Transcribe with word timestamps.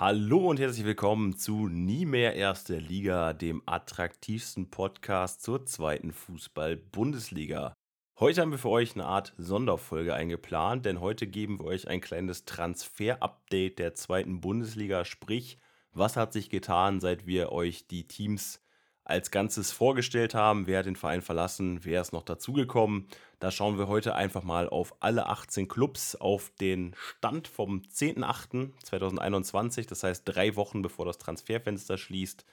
Hallo 0.00 0.48
und 0.48 0.60
herzlich 0.60 0.86
willkommen 0.86 1.36
zu 1.36 1.66
Nie 1.66 2.06
mehr 2.06 2.36
Erste 2.36 2.78
Liga, 2.78 3.32
dem 3.32 3.64
attraktivsten 3.66 4.70
Podcast 4.70 5.42
zur 5.42 5.66
zweiten 5.66 6.12
Fußball-Bundesliga. 6.12 7.74
Heute 8.20 8.40
haben 8.40 8.52
wir 8.52 8.60
für 8.60 8.68
euch 8.68 8.94
eine 8.94 9.06
Art 9.06 9.34
Sonderfolge 9.38 10.14
eingeplant, 10.14 10.86
denn 10.86 11.00
heute 11.00 11.26
geben 11.26 11.58
wir 11.58 11.64
euch 11.64 11.88
ein 11.88 12.00
kleines 12.00 12.44
Transfer-Update 12.44 13.80
der 13.80 13.96
zweiten 13.96 14.40
Bundesliga, 14.40 15.04
sprich, 15.04 15.58
was 15.90 16.14
hat 16.14 16.32
sich 16.32 16.48
getan, 16.48 17.00
seit 17.00 17.26
wir 17.26 17.50
euch 17.50 17.88
die 17.88 18.06
Teams 18.06 18.62
als 19.08 19.30
Ganzes 19.30 19.72
vorgestellt 19.72 20.34
haben. 20.34 20.66
Wer 20.66 20.80
hat 20.80 20.86
den 20.86 20.94
Verein 20.94 21.22
verlassen? 21.22 21.80
Wer 21.82 22.00
ist 22.00 22.12
noch 22.12 22.22
dazugekommen? 22.22 23.08
Da 23.40 23.50
schauen 23.50 23.78
wir 23.78 23.88
heute 23.88 24.14
einfach 24.14 24.42
mal 24.42 24.68
auf 24.68 24.94
alle 25.00 25.26
18 25.26 25.66
Clubs, 25.66 26.14
auf 26.14 26.50
den 26.60 26.94
Stand 26.96 27.48
vom 27.48 27.82
10.08.2021, 27.82 29.88
das 29.88 30.02
heißt 30.02 30.22
drei 30.24 30.56
Wochen 30.56 30.82
bevor 30.82 31.06
das 31.06 31.18
Transferfenster 31.18 31.96
schließt. 31.96 32.44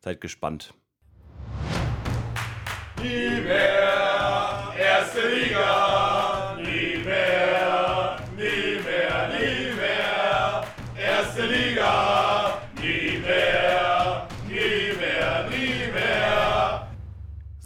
Seid 0.00 0.20
gespannt. 0.20 0.74
Nie 3.00 3.40
mehr 3.40 4.72
erste 4.76 5.28
Liga, 5.28 6.19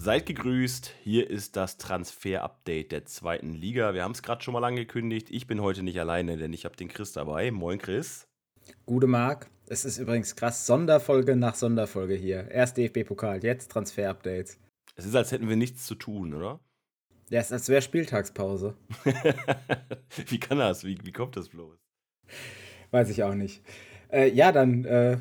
Seid 0.05 0.27
gegrüßt, 0.27 0.93
hier 1.03 1.31
ist 1.31 1.57
das 1.57 1.79
Transfer-Update 1.79 2.93
der 2.93 3.07
zweiten 3.07 3.55
Liga. 3.55 3.95
Wir 3.95 4.05
haben 4.05 4.13
es 4.13 4.23
gerade 4.23 4.45
schon 4.45 4.53
mal 4.53 4.63
angekündigt. 4.63 5.29
Ich 5.31 5.47
bin 5.47 5.63
heute 5.63 5.83
nicht 5.83 5.99
alleine, 5.99 6.37
denn 6.37 6.53
ich 6.53 6.67
habe 6.67 6.77
den 6.77 6.89
Chris 6.89 7.13
dabei. 7.13 7.51
Moin 7.51 7.79
Chris. 7.79 8.29
Gute 8.85 9.07
Marc. 9.07 9.49
Es 9.67 9.87
ist 9.87 9.97
übrigens 9.97 10.37
krass, 10.37 10.67
Sonderfolge 10.67 11.37
nach 11.37 11.55
Sonderfolge 11.55 12.13
hier. 12.17 12.51
Erst 12.51 12.77
DFB-Pokal, 12.77 13.43
jetzt 13.43 13.71
Transfer-Updates. 13.71 14.59
Es 14.95 15.07
ist, 15.07 15.15
als 15.15 15.33
hätten 15.33 15.49
wir 15.49 15.57
nichts 15.57 15.87
zu 15.87 15.95
tun, 15.95 16.35
oder? 16.35 16.61
Ja, 17.31 17.41
es 17.41 17.47
ist, 17.47 17.53
als 17.53 17.69
wäre 17.71 17.81
Spieltagspause. 17.81 18.77
wie 20.27 20.39
kann 20.39 20.59
das? 20.59 20.85
Wie, 20.85 20.99
wie 21.03 21.13
kommt 21.13 21.35
das 21.39 21.49
bloß? 21.49 21.79
Weiß 22.91 23.09
ich 23.09 23.23
auch 23.23 23.35
nicht. 23.35 23.63
Äh, 24.13 24.29
ja, 24.33 24.53
dann 24.53 24.85
äh, 24.85 25.17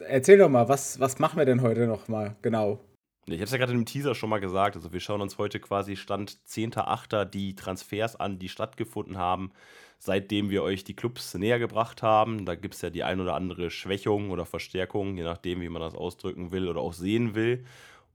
erzähl 0.00 0.38
doch 0.38 0.48
mal, 0.48 0.68
was, 0.68 0.98
was 0.98 1.20
machen 1.20 1.38
wir 1.38 1.44
denn 1.44 1.62
heute 1.62 1.86
noch 1.86 2.08
mal 2.08 2.34
genau? 2.42 2.80
Ich 3.26 3.34
habe 3.34 3.44
es 3.44 3.52
ja 3.52 3.58
gerade 3.58 3.72
im 3.72 3.86
Teaser 3.86 4.14
schon 4.14 4.28
mal 4.28 4.40
gesagt. 4.40 4.76
Also 4.76 4.92
wir 4.92 5.00
schauen 5.00 5.22
uns 5.22 5.38
heute 5.38 5.58
quasi 5.58 5.96
Stand 5.96 6.36
10.8. 6.46 7.24
die 7.24 7.54
Transfers 7.54 8.16
an, 8.16 8.38
die 8.38 8.50
stattgefunden 8.50 9.16
haben, 9.16 9.52
seitdem 9.98 10.50
wir 10.50 10.62
euch 10.62 10.84
die 10.84 10.94
Clubs 10.94 11.32
näher 11.34 11.58
gebracht 11.58 12.02
haben. 12.02 12.44
Da 12.44 12.54
gibt 12.54 12.74
es 12.74 12.82
ja 12.82 12.90
die 12.90 13.02
ein 13.02 13.20
oder 13.20 13.34
andere 13.34 13.70
Schwächung 13.70 14.30
oder 14.30 14.44
Verstärkung, 14.44 15.16
je 15.16 15.24
nachdem, 15.24 15.62
wie 15.62 15.70
man 15.70 15.80
das 15.80 15.94
ausdrücken 15.94 16.52
will 16.52 16.68
oder 16.68 16.80
auch 16.80 16.92
sehen 16.92 17.34
will. 17.34 17.64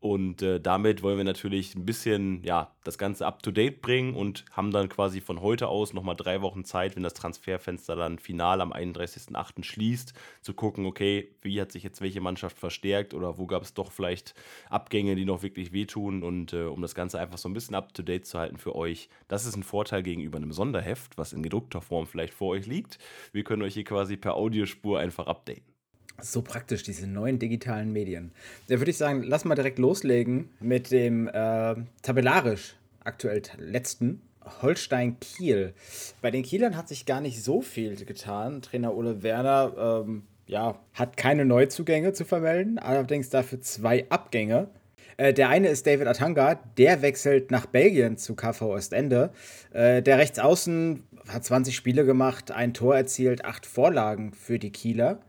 Und 0.02 0.42
äh, 0.42 0.62
damit 0.62 1.04
wollen 1.04 1.18
wir 1.18 1.26
natürlich 1.26 1.76
ein 1.76 1.86
bisschen 1.86 2.42
ja, 2.44 2.74
das 2.86 2.98
Ganze 2.98 3.26
up-to-date 3.26 3.82
bringen 3.82 4.16
und 4.16 4.46
haben 4.52 4.72
dann 4.72 4.88
quasi 4.88 5.20
von 5.20 5.42
heute 5.42 5.68
aus 5.68 5.94
nochmal 5.94 6.16
drei 6.16 6.42
Wochen 6.42 6.64
Zeit, 6.64 6.96
wenn 6.96 7.04
das 7.04 7.14
Transferfenster 7.14 7.98
dann 7.98 8.18
final 8.18 8.62
am 8.62 8.72
31.08. 8.72 9.66
schließt, 9.66 10.14
zu 10.42 10.54
gucken, 10.54 10.86
okay, 10.86 11.36
wie 11.42 11.60
hat 11.60 11.74
sich 11.74 11.84
jetzt 11.84 12.00
welche 12.00 12.22
Mannschaft 12.22 12.58
verstärkt 12.58 13.14
oder 13.14 13.38
wo 13.38 13.46
gab 13.46 13.64
es 13.64 13.74
doch 13.74 13.92
vielleicht 13.92 14.36
Abgänge, 14.70 15.16
die 15.16 15.26
noch 15.26 15.44
wirklich 15.44 15.74
wehtun 15.74 16.24
und 16.24 16.54
äh, 16.54 16.64
um 16.64 16.82
das 16.82 16.96
Ganze 16.96 17.20
einfach 17.20 17.38
so 17.38 17.50
ein 17.50 17.54
bisschen 17.54 17.76
up-to-date 17.76 18.26
zu 18.26 18.40
halten 18.40 18.58
für 18.58 18.76
euch. 18.76 19.10
Das 19.28 19.46
ist 19.46 19.58
ein 19.58 19.64
Vorteil 19.64 20.02
gegenüber 20.02 20.38
einem 20.38 20.54
Sonderheft, 20.54 21.18
was 21.18 21.34
in 21.34 21.44
gedruckter 21.44 21.82
Form 21.82 22.08
vielleicht 22.08 22.34
vor 22.34 22.50
euch 22.50 22.68
liegt. 22.68 23.00
Wir 23.34 23.44
können 23.44 23.64
euch 23.64 23.74
hier 23.74 23.84
quasi 23.84 24.16
per 24.16 24.36
Audiospur 24.36 24.98
einfach 24.98 25.28
updaten. 25.28 25.69
So 26.22 26.42
praktisch, 26.42 26.84
diese 26.84 27.08
neuen 27.08 27.40
digitalen 27.40 27.92
Medien. 27.92 28.32
Da 28.68 28.80
würde 28.80 28.92
ich 28.92 28.98
sagen, 28.98 29.24
lass 29.24 29.46
mal 29.46 29.56
direkt 29.56 29.80
loslegen 29.80 30.50
mit 30.60 30.92
dem 30.92 31.28
äh, 31.28 31.76
tabellarisch 32.02 32.76
aktuell 33.04 33.42
letzten 33.58 34.22
Holstein 34.62 35.20
Kiel. 35.20 35.74
Bei 36.22 36.32
den 36.32 36.44
Kielern 36.44 36.76
hat 36.76 36.88
sich 36.88 37.06
gar 37.06 37.22
nicht 37.22 37.44
so 37.44 37.62
viel 37.62 37.96
getan. 38.06 38.62
Trainer 38.62 38.96
Ole 38.96 39.24
Werner 39.24 40.04
ähm, 40.06 40.24
ja, 40.48 40.80
hat 40.94 41.18
keine 41.18 41.46
Neuzugänge 41.46 42.14
zu 42.14 42.26
vermelden, 42.26 42.80
allerdings 42.80 43.30
dafür 43.30 43.62
zwei 43.62 44.06
Abgänge. 44.10 44.70
Äh, 45.18 45.34
der 45.34 45.50
eine 45.50 45.68
ist 45.68 45.86
David 45.86 46.08
Atanga, 46.08 46.56
der 46.78 47.02
wechselt 47.02 47.52
nach 47.52 47.66
Belgien 47.66 48.18
zu 48.18 48.36
KV 48.36 48.62
Ostende. 48.62 49.32
Äh, 49.72 50.02
der 50.02 50.18
Rechtsaußen 50.18 51.04
hat 51.28 51.46
20 51.46 51.76
Spiele 51.76 52.06
gemacht, 52.06 52.52
ein 52.52 52.74
Tor 52.74 52.96
erzielt, 52.96 53.46
acht 53.46 53.66
Vorlagen 53.66 54.34
für 54.34 54.58
die 54.58 54.72
Kieler 54.72 55.20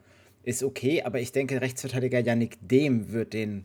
ist 0.51 0.63
okay, 0.63 1.03
aber 1.03 1.21
ich 1.21 1.33
denke, 1.33 1.61
Rechtsverteidiger 1.61 2.21
Yannick 2.21 2.59
Dem 2.61 3.13
wird 3.13 3.33
den 3.33 3.65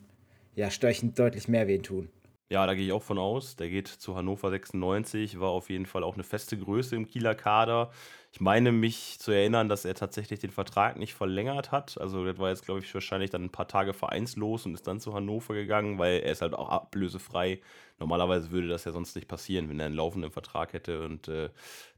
ja, 0.56 0.69
Störchen 0.72 1.13
deutlich 1.13 1.47
mehr 1.47 1.68
wehtun. 1.68 2.09
Ja, 2.50 2.66
da 2.68 2.75
gehe 2.75 2.85
ich 2.85 2.91
auch 2.91 3.01
von 3.01 3.18
aus. 3.18 3.56
Der 3.56 3.69
geht 3.69 3.88
zu 3.88 4.16
Hannover 4.16 4.51
96, 4.51 5.40
war 5.40 5.50
auf 5.50 5.69
jeden 5.69 5.88
Fall 5.88 6.03
auch 6.03 6.13
eine 6.13 6.23
feste 6.23 6.57
Größe 6.57 6.96
im 6.96 7.07
Kieler 7.07 7.34
Kader. 7.34 7.91
Ich 8.35 8.41
meine 8.41 8.73
mich 8.73 9.18
zu 9.18 9.31
erinnern, 9.31 9.69
dass 9.69 9.85
er 9.85 9.94
tatsächlich 9.96 10.41
den 10.41 10.51
Vertrag 10.51 10.97
nicht 10.97 11.13
verlängert 11.13 11.72
hat. 11.72 11.97
Also 12.01 12.25
das 12.25 12.38
war 12.38 12.50
jetzt, 12.50 12.66
glaube 12.66 12.81
ich, 12.81 12.94
wahrscheinlich 12.94 13.29
dann 13.29 13.46
ein 13.46 13.50
paar 13.50 13.69
Tage 13.69 13.94
vereinslos 13.94 14.66
und 14.66 14.73
ist 14.73 14.85
dann 14.88 15.00
zu 15.00 15.13
Hannover 15.13 15.53
gegangen, 15.53 16.00
weil 16.00 16.19
er 16.19 16.34
ist 16.34 16.41
halt 16.41 16.53
auch 16.53 16.68
ablösefrei. 16.68 17.62
Normalerweise 17.97 18.51
würde 18.51 18.68
das 18.68 18.84
ja 18.84 18.91
sonst 18.91 19.16
nicht 19.16 19.29
passieren, 19.29 19.69
wenn 19.69 19.79
er 19.79 19.85
einen 19.85 19.96
laufenden 19.96 20.31
Vertrag 20.31 20.73
hätte 20.73 21.06
und 21.06 21.29
äh, 21.29 21.50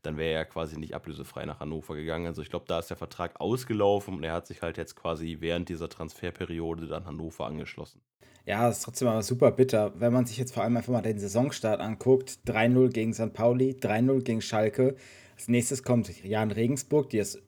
dann 0.03 0.17
wäre 0.17 0.35
er 0.35 0.45
quasi 0.45 0.77
nicht 0.77 0.93
ablösefrei 0.93 1.43
nach 1.45 1.59
Hannover 1.59 1.95
gegangen. 1.95 2.27
Also 2.27 2.43
ich 2.43 2.51
glaube, 2.51 2.65
da 2.67 2.77
ist 2.77 2.91
der 2.91 2.97
Vertrag 2.97 3.41
ausgelaufen 3.41 4.13
und 4.13 4.23
er 4.23 4.33
hat 4.33 4.45
sich 4.45 4.61
halt 4.61 4.77
jetzt 4.77 4.95
quasi 4.95 5.37
während 5.39 5.69
dieser 5.69 5.89
Transferperiode 5.89 6.85
dann 6.85 7.07
Hannover 7.07 7.47
angeschlossen. 7.47 7.99
Ja, 8.45 8.69
ist 8.69 8.83
trotzdem 8.83 9.07
aber 9.07 9.23
super 9.23 9.49
bitter, 9.49 9.91
wenn 9.99 10.13
man 10.13 10.27
sich 10.27 10.37
jetzt 10.37 10.53
vor 10.53 10.61
allem 10.61 10.77
einfach 10.77 10.93
mal 10.93 11.01
den 11.01 11.17
Saisonstart 11.17 11.81
anguckt. 11.81 12.37
3-0 12.45 12.89
gegen 12.89 13.15
St. 13.15 13.33
Pauli, 13.33 13.75
3-0 13.81 14.21
gegen 14.21 14.41
Schalke. 14.41 14.95
Als 15.37 15.47
nächstes 15.47 15.83
kommt 15.83 16.23
Jan 16.23 16.51
Regensburg, 16.51 17.09
die 17.09 17.21
aus 17.21 17.39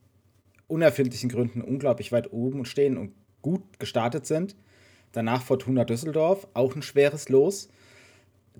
unerfindlichen 0.67 1.29
Gründen 1.29 1.61
unglaublich 1.61 2.11
weit 2.11 2.31
oben 2.31 2.63
stehen 2.63 2.97
und 2.97 3.11
gut 3.41 3.79
gestartet 3.79 4.25
sind. 4.25 4.55
Danach 5.11 5.41
Fortuna 5.41 5.83
Düsseldorf, 5.83 6.47
auch 6.53 6.75
ein 6.75 6.81
schweres 6.81 7.27
Los. 7.29 7.69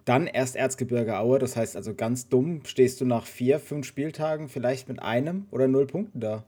Dann 0.04 0.28
erst 0.28 0.56
Erzgebirge 0.56 1.18
Aue, 1.18 1.40
das 1.40 1.56
heißt 1.56 1.76
also 1.76 1.94
ganz 1.94 2.28
dumm, 2.30 2.66
stehst 2.66 3.00
du 3.00 3.06
nach 3.06 3.26
vier, 3.26 3.60
fünf 3.60 3.86
Spieltagen 3.86 4.50
vielleicht 4.50 4.90
mit 4.90 5.02
einem 5.02 5.46
oder 5.52 5.68
null 5.68 5.86
Punkten 5.86 6.20
da. 6.20 6.46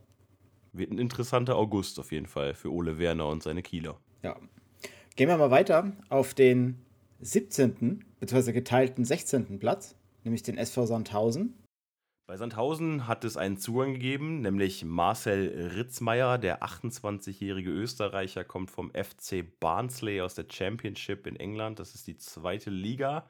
Wird 0.74 0.92
ein 0.92 0.98
interessanter 0.98 1.56
August 1.56 2.00
auf 2.00 2.12
jeden 2.12 2.26
Fall 2.26 2.56
für 2.56 2.72
Ole 2.72 2.98
Werner 2.98 3.28
und 3.28 3.44
seine 3.44 3.62
Kieler. 3.62 3.98
Ja, 4.24 4.38
Gehen 5.16 5.28
wir 5.28 5.38
mal 5.38 5.52
weiter 5.52 5.92
auf 6.10 6.34
den 6.34 6.78
17. 7.20 8.06
bzw. 8.20 8.54
geteilten 8.54 9.04
16. 9.04 9.60
Platz, 9.60 9.96
nämlich 10.24 10.42
den 10.42 10.58
SV 10.58 10.86
Sandhausen. 10.86 11.54
Bei 12.32 12.38
Sandhausen 12.38 13.10
hat 13.10 13.26
es 13.26 13.36
einen 13.36 13.58
Zugang 13.58 13.92
gegeben, 13.92 14.40
nämlich 14.40 14.86
Marcel 14.86 15.74
Ritzmeier, 15.76 16.38
der 16.38 16.64
28-jährige 16.64 17.72
Österreicher, 17.72 18.46
kommt 18.46 18.72
vom 18.72 18.90
FC 18.92 19.44
Barnsley 19.60 20.22
aus 20.22 20.34
der 20.36 20.46
Championship 20.50 21.28
in 21.28 21.36
England. 21.36 21.80
Das 21.80 21.94
ist 21.94 22.08
die 22.08 22.16
zweite 22.16 22.70
Liga. 22.70 23.28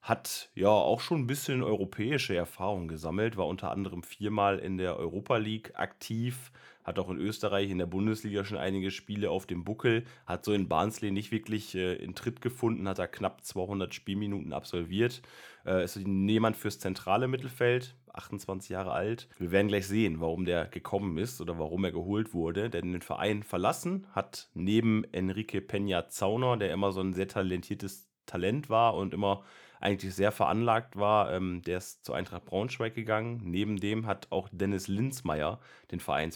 Hat 0.00 0.50
ja 0.54 0.68
auch 0.68 1.00
schon 1.00 1.22
ein 1.22 1.26
bisschen 1.26 1.64
europäische 1.64 2.36
Erfahrung 2.36 2.86
gesammelt, 2.86 3.36
war 3.36 3.48
unter 3.48 3.72
anderem 3.72 4.04
viermal 4.04 4.60
in 4.60 4.78
der 4.78 4.96
Europa 4.96 5.36
League 5.38 5.72
aktiv, 5.74 6.52
hat 6.84 7.00
auch 7.00 7.10
in 7.10 7.18
Österreich 7.18 7.68
in 7.70 7.78
der 7.78 7.86
Bundesliga 7.86 8.44
schon 8.44 8.58
einige 8.58 8.92
Spiele 8.92 9.30
auf 9.30 9.46
dem 9.46 9.64
Buckel, 9.64 10.04
hat 10.26 10.44
so 10.44 10.52
in 10.52 10.68
Barnsley 10.68 11.10
nicht 11.10 11.32
wirklich 11.32 11.74
äh, 11.74 11.96
in 11.96 12.14
Tritt 12.14 12.40
gefunden, 12.40 12.86
hat 12.86 13.00
da 13.00 13.08
knapp 13.08 13.44
200 13.44 13.92
Spielminuten 13.92 14.52
absolviert. 14.52 15.22
Äh, 15.66 15.82
ist 15.82 15.96
jemand 15.96 16.56
fürs 16.56 16.78
zentrale 16.78 17.26
Mittelfeld, 17.26 17.96
28 18.18 18.70
Jahre 18.70 18.92
alt. 18.92 19.28
Wir 19.38 19.50
werden 19.50 19.68
gleich 19.68 19.86
sehen, 19.86 20.20
warum 20.20 20.44
der 20.44 20.66
gekommen 20.66 21.16
ist 21.18 21.40
oder 21.40 21.58
warum 21.58 21.84
er 21.84 21.92
geholt 21.92 22.34
wurde. 22.34 22.70
Denn 22.70 22.92
den 22.92 23.02
Verein 23.02 23.42
verlassen 23.42 24.06
hat 24.12 24.50
neben 24.54 25.04
Enrique 25.12 25.60
Peña 25.60 26.08
Zauner, 26.08 26.56
der 26.56 26.72
immer 26.72 26.92
so 26.92 27.00
ein 27.00 27.14
sehr 27.14 27.28
talentiertes 27.28 28.08
Talent 28.26 28.68
war 28.68 28.94
und 28.94 29.14
immer 29.14 29.42
eigentlich 29.80 30.14
sehr 30.14 30.32
veranlagt 30.32 30.96
war, 30.96 31.32
ähm, 31.32 31.62
der 31.62 31.78
ist 31.78 32.04
zur 32.04 32.16
Eintracht 32.16 32.44
Braunschweig 32.44 32.94
gegangen. 32.94 33.40
Neben 33.44 33.78
dem 33.78 34.06
hat 34.06 34.26
auch 34.30 34.48
Dennis 34.50 34.88
Linzmeier 34.88 35.60
den 35.90 36.00
Verein 36.00 36.32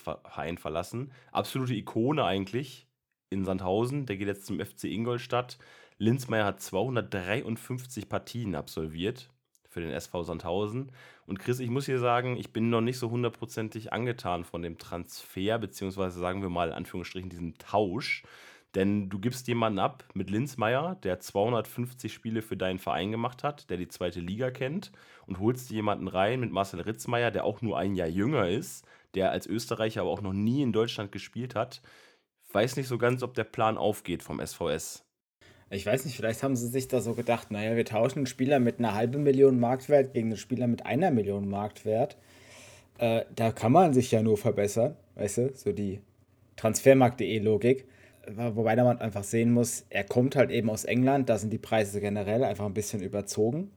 verlassen. 0.59 1.13
Absolute 1.33 1.75
Ikone 1.75 2.25
eigentlich 2.25 2.87
in 3.31 3.45
Sandhausen. 3.45 4.07
Der 4.07 4.17
geht 4.17 4.29
jetzt 4.29 4.47
zum 4.47 4.61
FC 4.61 4.85
Ingolstadt. 4.85 5.59
Linzmeier 5.99 6.45
hat 6.45 6.61
253 6.61 8.09
Partien 8.09 8.55
absolviert 8.55 9.32
für 9.73 9.81
den 9.81 9.91
SV 9.91 10.23
Sandhausen. 10.23 10.93
Und 11.27 11.39
Chris, 11.39 11.59
ich 11.59 11.71
muss 11.71 11.87
hier 11.87 11.99
sagen, 11.99 12.37
ich 12.37 12.53
bin 12.53 12.69
noch 12.69 12.83
nicht 12.83 12.99
so 12.99 13.11
hundertprozentig 13.11 13.93
angetan 13.93 14.45
von 14.45 14.63
dem 14.63 14.77
Transfer, 14.77 15.59
beziehungsweise 15.59 16.21
sagen 16.21 16.43
wir 16.43 16.51
mal 16.51 16.69
in 16.69 16.75
Anführungsstrichen 16.75 17.31
diesem 17.31 17.57
Tausch. 17.57 18.23
Denn 18.75 19.09
du 19.09 19.19
gibst 19.19 19.49
jemanden 19.49 19.79
ab 19.79 20.05
mit 20.15 20.31
Linzmeier, 20.31 20.97
der 21.03 21.21
250 21.21 22.13
Spiele 22.13 22.43
für 22.43 22.57
deinen 22.57 22.79
Verein 22.79 23.11
gemacht 23.11 23.45
hat, 23.45 23.69
der 23.71 23.77
die 23.77 23.89
zweite 23.89 24.21
Liga 24.21 24.51
kennt, 24.51 24.93
und 25.27 25.39
holst 25.39 25.71
jemanden 25.71 26.09
rein 26.09 26.41
mit 26.41 26.53
Marcel 26.53 26.81
Ritzmeier, 26.81 27.31
der 27.31 27.45
auch 27.45 27.61
nur 27.63 27.79
ein 27.79 27.95
Jahr 27.95 28.09
jünger 28.09 28.49
ist, 28.49 28.87
der 29.15 29.31
als 29.31 29.47
Österreicher 29.47 30.03
aber 30.03 30.11
auch 30.11 30.23
noch 30.23 30.33
nie 30.33 30.63
in 30.63 30.73
Deutschland 30.73 31.13
gespielt 31.13 31.55
hat. 31.55 31.83
Weiß 32.53 32.77
nicht 32.77 32.89
so 32.89 32.99
ganz, 32.99 33.23
ob 33.23 33.35
der 33.35 33.45
Plan 33.45 33.79
aufgeht 33.79 34.23
vom 34.23 34.45
SVS. 34.45 35.05
Ich 35.73 35.87
weiß 35.87 36.05
nicht, 36.05 36.17
vielleicht 36.17 36.43
haben 36.43 36.55
sie 36.55 36.69
sich 36.69 36.87
da 36.87 37.01
so 37.01 37.15
gedacht, 37.15 37.51
naja, 37.51 37.75
wir 37.75 37.87
tauschen 37.87 38.19
einen 38.19 38.27
Spieler 38.27 38.59
mit 38.59 38.79
einer 38.79 38.95
halben 38.95 39.23
Million 39.23 39.59
Marktwert 39.59 40.13
gegen 40.13 40.29
einen 40.29 40.37
Spieler 40.37 40.67
mit 40.67 40.85
einer 40.85 41.11
Million 41.11 41.49
Marktwert. 41.49 42.19
Äh, 42.99 43.23
da 43.35 43.53
kann 43.53 43.73
man 43.73 43.95
sich 43.95 44.11
ja 44.11 44.23
nur 44.23 44.37
verbessern, 44.37 44.97
weißt 45.15 45.39
du, 45.39 45.51
so 45.55 45.73
die 45.73 46.01
Transfermarkt.de-Logik. 46.57 47.87
Wobei 48.37 48.77
man 48.77 49.01
einfach 49.01 49.25
sehen 49.25 49.51
muss, 49.51 49.87
er 49.89 50.05
kommt 50.05 50.37
halt 50.37 50.51
eben 50.51 50.69
aus 50.69 50.85
England, 50.85 51.31
da 51.31 51.39
sind 51.39 51.51
die 51.51 51.59
Preise 51.59 52.01
generell 52.03 52.45
einfach 52.45 52.67
ein 52.67 52.75
bisschen 52.75 53.03
überzogen. 53.03 53.71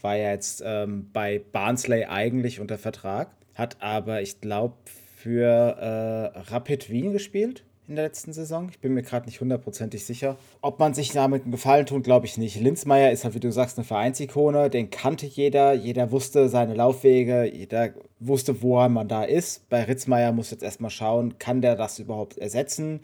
War 0.00 0.16
ja 0.16 0.30
jetzt 0.30 0.62
ähm, 0.64 1.10
bei 1.12 1.42
Barnsley 1.52 2.04
eigentlich 2.04 2.60
unter 2.60 2.78
Vertrag, 2.78 3.28
hat 3.56 3.76
aber, 3.80 4.22
ich 4.22 4.40
glaube, 4.40 4.76
für 5.16 5.44
äh, 5.44 6.38
Rapid 6.38 6.90
Wien 6.90 7.12
gespielt 7.12 7.64
in 7.90 7.96
der 7.96 8.06
letzten 8.06 8.32
Saison. 8.32 8.68
Ich 8.70 8.78
bin 8.78 8.94
mir 8.94 9.02
gerade 9.02 9.26
nicht 9.26 9.40
hundertprozentig 9.40 10.06
sicher. 10.06 10.36
Ob 10.62 10.78
man 10.78 10.94
sich 10.94 11.10
damit 11.10 11.42
einen 11.42 11.50
Gefallen 11.50 11.86
tut, 11.86 12.04
glaube 12.04 12.24
ich 12.24 12.38
nicht. 12.38 12.58
Linzmeier 12.58 13.10
ist 13.10 13.24
halt, 13.24 13.34
wie 13.34 13.40
du 13.40 13.50
sagst, 13.50 13.76
eine 13.76 13.84
Vereinsikone. 13.84 14.70
Den 14.70 14.90
kannte 14.90 15.26
jeder. 15.26 15.72
Jeder 15.72 16.12
wusste 16.12 16.48
seine 16.48 16.74
Laufwege. 16.74 17.44
Jeder 17.44 17.92
wusste, 18.20 18.62
woher 18.62 18.88
man 18.88 19.08
da 19.08 19.24
ist. 19.24 19.68
Bei 19.68 19.82
Ritzmeier 19.82 20.32
muss 20.32 20.52
jetzt 20.52 20.62
erstmal 20.62 20.90
schauen, 20.90 21.38
kann 21.38 21.60
der 21.60 21.74
das 21.74 21.98
überhaupt 21.98 22.38
ersetzen? 22.38 23.00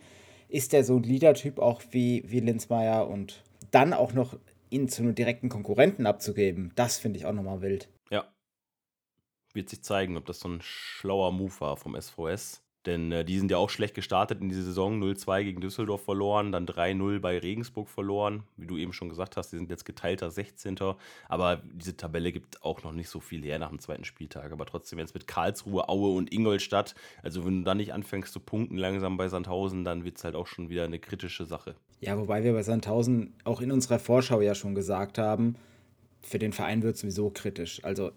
Ist 0.47 0.71
der 0.71 0.85
so 0.85 0.95
ein 0.95 1.03
Leader-Typ 1.03 1.59
auch 1.59 1.81
wie, 1.91 2.23
wie 2.25 2.39
Linzmeier? 2.39 3.07
Und 3.07 3.43
dann 3.71 3.93
auch 3.93 4.13
noch 4.13 4.37
ihn 4.69 4.87
zu 4.87 5.01
einem 5.01 5.15
direkten 5.15 5.49
Konkurrenten 5.49 6.05
abzugeben, 6.05 6.71
das 6.75 6.97
finde 6.97 7.19
ich 7.19 7.25
auch 7.25 7.33
nochmal 7.33 7.61
wild. 7.61 7.89
Ja. 8.09 8.25
Wird 9.53 9.69
sich 9.69 9.83
zeigen, 9.83 10.17
ob 10.17 10.25
das 10.25 10.39
so 10.39 10.49
ein 10.49 10.61
schlauer 10.61 11.31
Move 11.31 11.53
war 11.59 11.77
vom 11.77 11.99
SVS. 11.99 12.63
Denn 12.87 13.11
äh, 13.11 13.25
die 13.25 13.37
sind 13.37 13.51
ja 13.51 13.57
auch 13.57 13.69
schlecht 13.69 13.93
gestartet 13.93 14.41
in 14.41 14.47
die 14.47 14.55
Saison. 14.55 15.03
0-2 15.03 15.43
gegen 15.43 15.61
Düsseldorf 15.61 16.03
verloren, 16.03 16.53
dann 16.53 16.65
3-0 16.65 17.19
bei 17.19 17.37
Regensburg 17.37 17.89
verloren. 17.89 18.43
Wie 18.55 18.65
du 18.65 18.77
eben 18.77 18.93
schon 18.93 19.09
gesagt 19.09 19.35
hast, 19.35 19.51
die 19.51 19.57
sind 19.57 19.69
jetzt 19.69 19.83
geteilter 19.83 20.31
16. 20.31 20.77
Aber 21.27 21.61
diese 21.73 21.97
Tabelle 21.97 22.31
gibt 22.31 22.63
auch 22.63 22.83
noch 22.83 22.93
nicht 22.93 23.09
so 23.09 23.19
viel 23.19 23.43
her 23.43 23.59
nach 23.59 23.69
dem 23.69 23.79
zweiten 23.79 24.05
Spieltag. 24.05 24.53
Aber 24.53 24.65
trotzdem 24.65 24.99
jetzt 24.99 25.13
mit 25.13 25.27
Karlsruhe, 25.27 25.89
Aue 25.89 26.15
und 26.15 26.33
Ingolstadt. 26.33 26.95
Also 27.21 27.45
wenn 27.45 27.59
du 27.59 27.63
dann 27.65 27.77
nicht 27.77 27.93
anfängst 27.93 28.31
zu 28.31 28.39
punkten 28.39 28.77
langsam 28.77 29.17
bei 29.17 29.27
Sandhausen, 29.27 29.83
dann 29.83 30.05
wird 30.05 30.17
es 30.17 30.23
halt 30.23 30.35
auch 30.35 30.47
schon 30.47 30.69
wieder 30.69 30.85
eine 30.85 30.97
kritische 30.97 31.45
Sache. 31.45 31.75
Ja, 31.99 32.17
wobei 32.17 32.43
wir 32.43 32.53
bei 32.53 32.63
Sandhausen 32.63 33.33
auch 33.43 33.59
in 33.59 33.71
unserer 33.71 33.99
Vorschau 33.99 34.39
ja 34.39 34.55
schon 34.55 34.75
gesagt 34.75 35.17
haben, 35.17 35.55
für 36.21 36.39
den 36.39 36.53
Verein 36.53 36.83
wird 36.83 36.95
es 36.95 37.01
sowieso 37.01 37.29
kritisch. 37.31 37.83
Also 37.83 38.11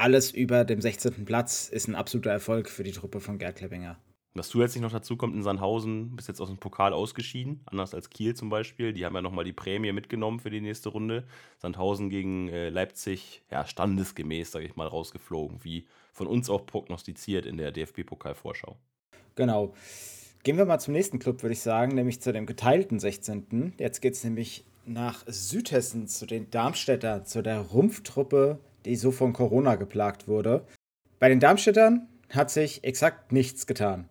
alles 0.00 0.30
über 0.30 0.64
dem 0.64 0.80
16. 0.80 1.24
Platz 1.24 1.68
ist 1.68 1.86
ein 1.86 1.94
absoluter 1.94 2.30
Erfolg 2.30 2.68
für 2.68 2.82
die 2.82 2.92
Truppe 2.92 3.20
von 3.20 3.38
Gerd 3.38 3.56
Klebinger. 3.56 3.98
Was 4.34 4.48
zusätzlich 4.48 4.80
noch 4.80 4.92
dazu 4.92 5.16
kommt, 5.16 5.34
in 5.34 5.42
Sandhausen 5.42 6.14
bis 6.14 6.28
jetzt 6.28 6.40
aus 6.40 6.48
dem 6.48 6.58
Pokal 6.58 6.92
ausgeschieden, 6.92 7.60
anders 7.66 7.94
als 7.94 8.10
Kiel 8.10 8.34
zum 8.34 8.48
Beispiel. 8.48 8.92
Die 8.92 9.04
haben 9.04 9.14
ja 9.14 9.22
nochmal 9.22 9.44
die 9.44 9.52
Prämie 9.52 9.92
mitgenommen 9.92 10.38
für 10.38 10.50
die 10.50 10.60
nächste 10.60 10.88
Runde. 10.88 11.24
Sandhausen 11.58 12.10
gegen 12.10 12.48
äh, 12.48 12.70
Leipzig, 12.70 13.42
ja, 13.50 13.66
standesgemäß, 13.66 14.52
sage 14.52 14.66
ich 14.66 14.76
mal, 14.76 14.86
rausgeflogen, 14.86 15.64
wie 15.64 15.86
von 16.12 16.28
uns 16.28 16.48
auch 16.48 16.64
prognostiziert 16.64 17.44
in 17.44 17.56
der 17.56 17.72
DFB-Pokalvorschau. 17.72 18.76
Genau. 19.34 19.74
Gehen 20.44 20.56
wir 20.56 20.64
mal 20.64 20.78
zum 20.78 20.94
nächsten 20.94 21.18
Club, 21.18 21.42
würde 21.42 21.52
ich 21.52 21.60
sagen, 21.60 21.94
nämlich 21.94 22.22
zu 22.22 22.32
dem 22.32 22.46
geteilten 22.46 23.00
16. 23.00 23.74
Jetzt 23.78 24.00
geht 24.00 24.14
es 24.14 24.24
nämlich 24.24 24.64
nach 24.86 25.24
Südhessen 25.26 26.06
zu 26.06 26.24
den 26.24 26.50
Darmstädter, 26.50 27.24
zu 27.24 27.42
der 27.42 27.60
Rumpftruppe 27.60 28.60
die 28.84 28.96
so 28.96 29.10
von 29.10 29.32
Corona 29.32 29.76
geplagt 29.76 30.28
wurde. 30.28 30.64
Bei 31.18 31.28
den 31.28 31.40
Darmstädtern 31.40 32.08
hat 32.30 32.50
sich 32.50 32.84
exakt 32.84 33.32
nichts 33.32 33.66
getan. 33.66 34.08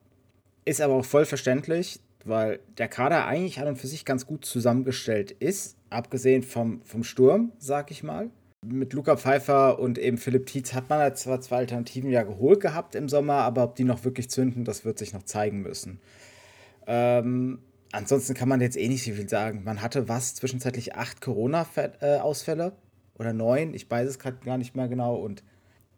Ist 0.65 0.81
aber 0.81 0.95
auch 0.95 1.05
voll 1.05 1.25
verständlich, 1.25 1.99
weil 2.25 2.59
der 2.77 2.87
Kader 2.87 3.25
eigentlich 3.25 3.59
an 3.59 3.67
und 3.67 3.77
für 3.77 3.87
sich 3.87 4.05
ganz 4.05 4.25
gut 4.25 4.45
zusammengestellt 4.45 5.31
ist, 5.31 5.77
abgesehen 5.89 6.43
vom, 6.43 6.81
vom 6.83 7.03
Sturm, 7.03 7.51
sag 7.57 7.91
ich 7.91 8.03
mal. 8.03 8.29
Mit 8.65 8.91
Luca 8.93 9.15
Pfeiffer 9.15 9.79
und 9.79 9.97
eben 9.97 10.17
Philipp 10.17 10.45
Tietz 10.47 10.73
hat 10.73 10.89
man 10.89 11.15
zwar 11.15 11.39
zwei 11.39 11.57
Alternativen 11.57 12.09
ja 12.09 12.23
geholt 12.23 12.59
gehabt 12.59 12.93
im 12.93 13.07
Sommer, 13.07 13.35
aber 13.35 13.63
ob 13.63 13.75
die 13.75 13.85
noch 13.85 14.03
wirklich 14.03 14.29
zünden, 14.29 14.65
das 14.65 14.83
wird 14.83 14.99
sich 14.99 15.13
noch 15.13 15.23
zeigen 15.23 15.61
müssen. 15.61 16.01
Ähm, 16.85 17.59
ansonsten 17.93 18.33
kann 18.33 18.49
man 18.49 18.59
jetzt 18.59 18.75
eh 18.75 18.89
nicht 18.89 19.05
so 19.05 19.13
viel 19.13 19.29
sagen. 19.29 19.63
Man 19.63 19.81
hatte 19.81 20.09
was, 20.09 20.35
zwischenzeitlich 20.35 20.95
acht 20.95 21.21
Corona-Ausfälle 21.21 22.73
oder 23.19 23.33
neun, 23.33 23.73
ich 23.73 23.89
weiß 23.89 24.07
es 24.07 24.19
gerade 24.19 24.37
gar 24.43 24.57
nicht 24.57 24.75
mehr 24.75 24.87
genau. 24.87 25.15
Und 25.15 25.43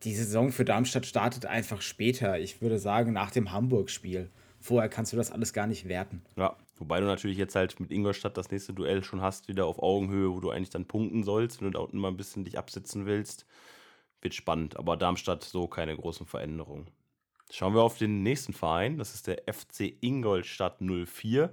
die 0.03 0.15
Saison 0.15 0.51
für 0.51 0.65
Darmstadt 0.65 1.06
startet 1.06 1.45
einfach 1.45 1.81
später. 1.81 2.39
Ich 2.39 2.62
würde 2.62 2.79
sagen, 2.79 3.13
nach 3.13 3.31
dem 3.31 3.51
Hamburg-Spiel. 3.51 4.29
Vorher 4.59 4.89
kannst 4.89 5.13
du 5.13 5.18
das 5.18 5.31
alles 5.31 5.53
gar 5.53 5.68
nicht 5.68 5.88
werten. 5.88 6.21
Ja, 6.35 6.56
wobei 6.77 7.00
du 7.00 7.06
natürlich 7.06 7.38
jetzt 7.38 7.56
halt 7.56 7.79
mit 7.79 7.91
Ingolstadt 7.91 8.38
das 8.38 8.51
nächste 8.51 8.73
Duell 8.73 9.03
schon 9.03 9.21
hast, 9.21 9.47
wieder 9.47 9.65
auf 9.65 9.79
Augenhöhe, 9.79 10.31
wo 10.31 10.39
du 10.39 10.51
eigentlich 10.51 10.69
dann 10.69 10.85
punkten 10.85 11.23
sollst, 11.23 11.62
wenn 11.62 11.71
du 11.71 11.77
da 11.77 11.83
unten 11.83 11.97
mal 11.97 12.09
ein 12.09 12.18
bisschen 12.18 12.44
dich 12.44 12.57
absitzen 12.57 13.06
willst. 13.06 13.45
Wird 14.21 14.35
spannend, 14.35 14.77
aber 14.77 14.97
Darmstadt 14.97 15.44
so 15.44 15.68
keine 15.68 15.95
großen 15.95 16.27
Veränderungen. 16.27 16.88
Schauen 17.51 17.73
wir 17.73 17.81
auf 17.81 17.97
den 17.97 18.23
nächsten 18.23 18.53
Verein, 18.53 18.97
das 18.97 19.15
ist 19.15 19.27
der 19.27 19.44
FC 19.51 19.95
Ingolstadt 20.00 20.79
04. 20.79 21.51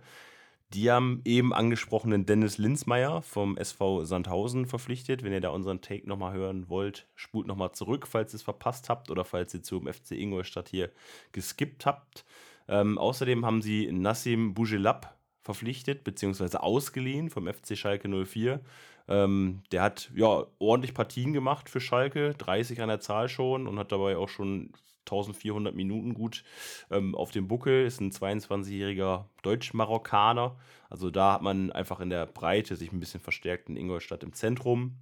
Die 0.75 0.91
haben 0.91 1.23
eben 1.25 1.55
angesprochenen 1.55 2.27
Dennis 2.27 2.59
Linsmeier 2.59 3.23
vom 3.23 3.57
SV 3.57 4.05
Sandhausen 4.05 4.67
verpflichtet. 4.67 5.23
Wenn 5.23 5.33
ihr 5.33 5.41
da 5.41 5.49
unseren 5.49 5.81
Take 5.81 6.07
nochmal 6.07 6.35
hören 6.35 6.69
wollt, 6.69 7.07
spult 7.15 7.47
nochmal 7.47 7.73
zurück, 7.73 8.07
falls 8.07 8.35
ihr 8.35 8.37
es 8.37 8.43
verpasst 8.43 8.91
habt 8.91 9.11
oder 9.11 9.25
falls 9.25 9.55
ihr 9.55 9.63
zum 9.63 9.87
FC 9.87 10.13
Ingolstadt 10.13 10.69
hier 10.69 10.91
geskippt 11.33 11.87
habt. 11.87 12.27
Ähm, 12.69 12.99
außerdem 12.99 13.47
haben 13.47 13.63
sie 13.63 13.91
Nassim 13.91 14.53
Bougelab 14.53 15.19
verpflichtet 15.41 16.05
bzw. 16.05 16.59
ausgeliehen 16.59 17.31
vom 17.31 17.47
FC 17.47 17.75
Schalke 17.75 18.09
04. 18.27 18.61
Ähm, 19.09 19.63
der 19.73 19.81
hat 19.81 20.11
ja 20.15 20.45
ordentlich 20.59 20.93
Partien 20.93 21.33
gemacht 21.33 21.71
für 21.71 21.81
Schalke, 21.81 22.35
30 22.37 22.83
an 22.83 22.89
der 22.89 23.01
Zahl 23.01 23.31
schon 23.31 23.67
und 23.67 23.79
hat 23.79 23.91
dabei 23.91 24.19
auch 24.19 24.29
schon 24.29 24.75
1400 25.11 25.75
Minuten 25.75 26.15
gut 26.15 26.45
ähm, 26.91 27.15
auf 27.15 27.31
dem 27.31 27.49
Buckel. 27.49 27.87
Ist 27.87 28.01
ein 28.01 28.13
22-jähriger 28.13 29.25
Deutsch-Marokkaner. 29.43 30.57
Also 30.91 31.11
da 31.11 31.35
hat 31.35 31.43
man 31.43 31.73
einfach 31.73 32.01
in 32.01 32.11
der 32.11 32.27
Breite 32.27 32.77
sich 32.77 32.93
ein 32.93 33.01
bisschen 33.01 33.21
verstärkt 33.21 33.69
in 33.69 33.77
Ingolstadt 33.77 34.23
im 34.23 34.33
Zentrum. 34.33 34.97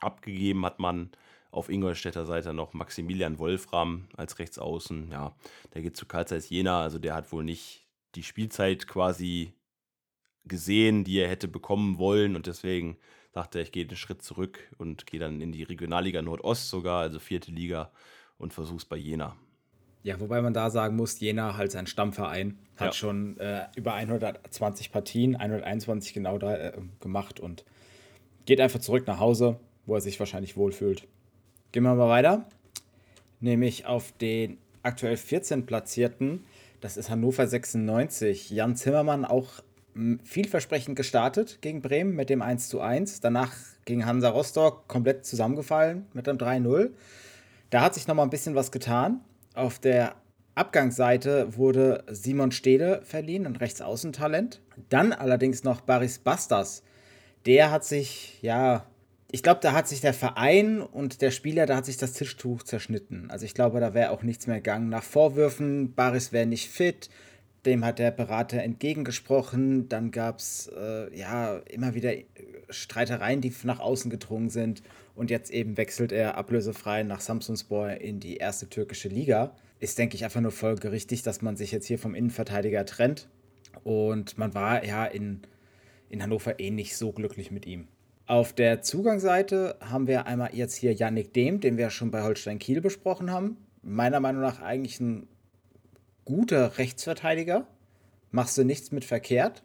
Abgegeben 0.00 0.64
hat 0.64 0.78
man 0.78 1.10
auf 1.50 1.68
Ingolstädter 1.68 2.26
Seite 2.26 2.52
noch 2.52 2.74
Maximilian 2.74 3.38
Wolfram 3.38 4.08
als 4.16 4.38
Rechtsaußen. 4.38 5.10
Ja, 5.10 5.34
der 5.72 5.82
geht 5.82 5.96
zu 5.96 6.06
Karl 6.06 6.26
Zeiss 6.26 6.50
Jena. 6.50 6.82
Also 6.82 6.98
der 6.98 7.14
hat 7.14 7.32
wohl 7.32 7.44
nicht 7.44 7.86
die 8.14 8.22
Spielzeit 8.22 8.86
quasi 8.86 9.52
gesehen, 10.44 11.04
die 11.04 11.18
er 11.18 11.28
hätte 11.28 11.48
bekommen 11.48 11.98
wollen 11.98 12.36
und 12.36 12.46
deswegen 12.46 12.98
dachte 13.32 13.58
er, 13.58 13.62
ich 13.62 13.72
gehe 13.72 13.86
einen 13.86 13.96
Schritt 13.96 14.22
zurück 14.22 14.70
und 14.78 15.06
gehe 15.06 15.20
dann 15.20 15.40
in 15.40 15.52
die 15.52 15.62
Regionalliga 15.62 16.22
Nordost 16.22 16.68
sogar, 16.68 17.00
also 17.00 17.18
vierte 17.18 17.50
Liga 17.50 17.90
und 18.38 18.52
versuch's 18.52 18.84
bei 18.84 18.96
Jena. 18.96 19.36
Ja, 20.02 20.20
wobei 20.20 20.42
man 20.42 20.52
da 20.52 20.68
sagen 20.70 20.96
muss, 20.96 21.18
Jena 21.18 21.56
halt 21.56 21.72
sein 21.72 21.86
Stammverein 21.86 22.58
hat 22.76 22.88
ja. 22.88 22.92
schon 22.92 23.38
äh, 23.38 23.66
über 23.74 23.94
120 23.94 24.92
Partien, 24.92 25.34
121 25.36 26.12
genau 26.12 26.38
da 26.38 26.56
äh, 26.56 26.72
gemacht 27.00 27.40
und 27.40 27.64
geht 28.44 28.60
einfach 28.60 28.80
zurück 28.80 29.06
nach 29.06 29.18
Hause, 29.18 29.58
wo 29.86 29.94
er 29.94 30.02
sich 30.02 30.18
wahrscheinlich 30.18 30.56
wohlfühlt. 30.56 31.06
Gehen 31.72 31.84
wir 31.84 31.94
mal 31.94 32.08
weiter, 32.08 32.46
nämlich 33.40 33.86
auf 33.86 34.12
den 34.12 34.58
aktuell 34.82 35.16
14 35.16 35.64
Platzierten, 35.64 36.44
das 36.84 36.98
ist 36.98 37.08
Hannover 37.08 37.46
96. 37.46 38.50
Jan 38.50 38.76
Zimmermann 38.76 39.24
auch 39.24 39.62
vielversprechend 40.22 40.96
gestartet 40.96 41.58
gegen 41.62 41.80
Bremen 41.80 42.14
mit 42.14 42.28
dem 42.28 42.42
1 42.42 42.68
zu 42.68 42.80
1. 42.80 43.20
Danach 43.20 43.54
gegen 43.86 44.04
Hansa 44.04 44.28
Rostock 44.28 44.86
komplett 44.86 45.24
zusammengefallen 45.24 46.06
mit 46.12 46.28
einem 46.28 46.36
3-0. 46.36 46.90
Da 47.74 47.80
hat 47.80 47.94
sich 47.94 48.06
nochmal 48.06 48.24
ein 48.24 48.30
bisschen 48.30 48.54
was 48.54 48.70
getan. 48.70 49.20
Auf 49.52 49.80
der 49.80 50.14
Abgangsseite 50.54 51.56
wurde 51.56 52.04
Simon 52.08 52.52
Stede 52.52 53.00
verliehen, 53.02 53.46
ein 53.46 53.56
Rechtsaußentalent. 53.56 54.60
Dann 54.90 55.12
allerdings 55.12 55.64
noch 55.64 55.80
Baris 55.80 56.20
Bastas. 56.20 56.84
Der 57.46 57.72
hat 57.72 57.84
sich, 57.84 58.38
ja, 58.42 58.86
ich 59.32 59.42
glaube, 59.42 59.58
da 59.60 59.72
hat 59.72 59.88
sich 59.88 60.00
der 60.00 60.14
Verein 60.14 60.82
und 60.82 61.20
der 61.20 61.32
Spieler, 61.32 61.66
da 61.66 61.74
hat 61.74 61.86
sich 61.86 61.96
das 61.96 62.12
Tischtuch 62.12 62.62
zerschnitten. 62.62 63.28
Also 63.32 63.44
ich 63.44 63.54
glaube, 63.54 63.80
da 63.80 63.92
wäre 63.92 64.12
auch 64.12 64.22
nichts 64.22 64.46
mehr 64.46 64.58
gegangen. 64.58 64.88
Nach 64.88 65.02
Vorwürfen, 65.02 65.96
Baris 65.96 66.30
wäre 66.30 66.46
nicht 66.46 66.70
fit, 66.70 67.10
dem 67.66 67.84
hat 67.84 67.98
der 67.98 68.12
Berater 68.12 68.62
entgegengesprochen. 68.62 69.88
Dann 69.88 70.12
gab 70.12 70.38
es 70.38 70.70
äh, 70.78 71.12
ja 71.12 71.56
immer 71.68 71.96
wieder 71.96 72.12
Streitereien, 72.70 73.40
die 73.40 73.52
nach 73.64 73.80
außen 73.80 74.12
gedrungen 74.12 74.50
sind. 74.50 74.84
Und 75.14 75.30
jetzt 75.30 75.50
eben 75.50 75.76
wechselt 75.76 76.12
er 76.12 76.36
ablösefrei 76.36 77.02
nach 77.02 77.20
Samsunspor 77.20 77.90
in 77.90 78.20
die 78.20 78.36
erste 78.36 78.68
türkische 78.68 79.08
Liga. 79.08 79.54
Ist, 79.78 79.98
denke 79.98 80.16
ich, 80.16 80.24
einfach 80.24 80.40
nur 80.40 80.50
folgerichtig, 80.50 81.22
dass 81.22 81.42
man 81.42 81.56
sich 81.56 81.72
jetzt 81.72 81.86
hier 81.86 81.98
vom 81.98 82.14
Innenverteidiger 82.14 82.84
trennt. 82.84 83.28
Und 83.84 84.38
man 84.38 84.54
war 84.54 84.84
ja 84.84 85.04
in, 85.04 85.42
in 86.08 86.22
Hannover 86.22 86.58
eh 86.58 86.70
nicht 86.70 86.96
so 86.96 87.12
glücklich 87.12 87.50
mit 87.50 87.66
ihm. 87.66 87.88
Auf 88.26 88.54
der 88.54 88.80
Zugangsseite 88.80 89.76
haben 89.80 90.06
wir 90.06 90.26
einmal 90.26 90.54
jetzt 90.54 90.76
hier 90.76 90.94
Yannick 90.94 91.34
Dehm, 91.34 91.60
den 91.60 91.76
wir 91.76 91.90
schon 91.90 92.10
bei 92.10 92.22
Holstein 92.22 92.58
Kiel 92.58 92.80
besprochen 92.80 93.30
haben. 93.30 93.58
meiner 93.82 94.18
Meinung 94.18 94.40
nach 94.40 94.62
eigentlich 94.62 94.98
ein 94.98 95.28
guter 96.24 96.78
Rechtsverteidiger. 96.78 97.66
Machst 98.30 98.56
du 98.56 98.64
nichts 98.64 98.92
mit 98.92 99.04
verkehrt, 99.04 99.62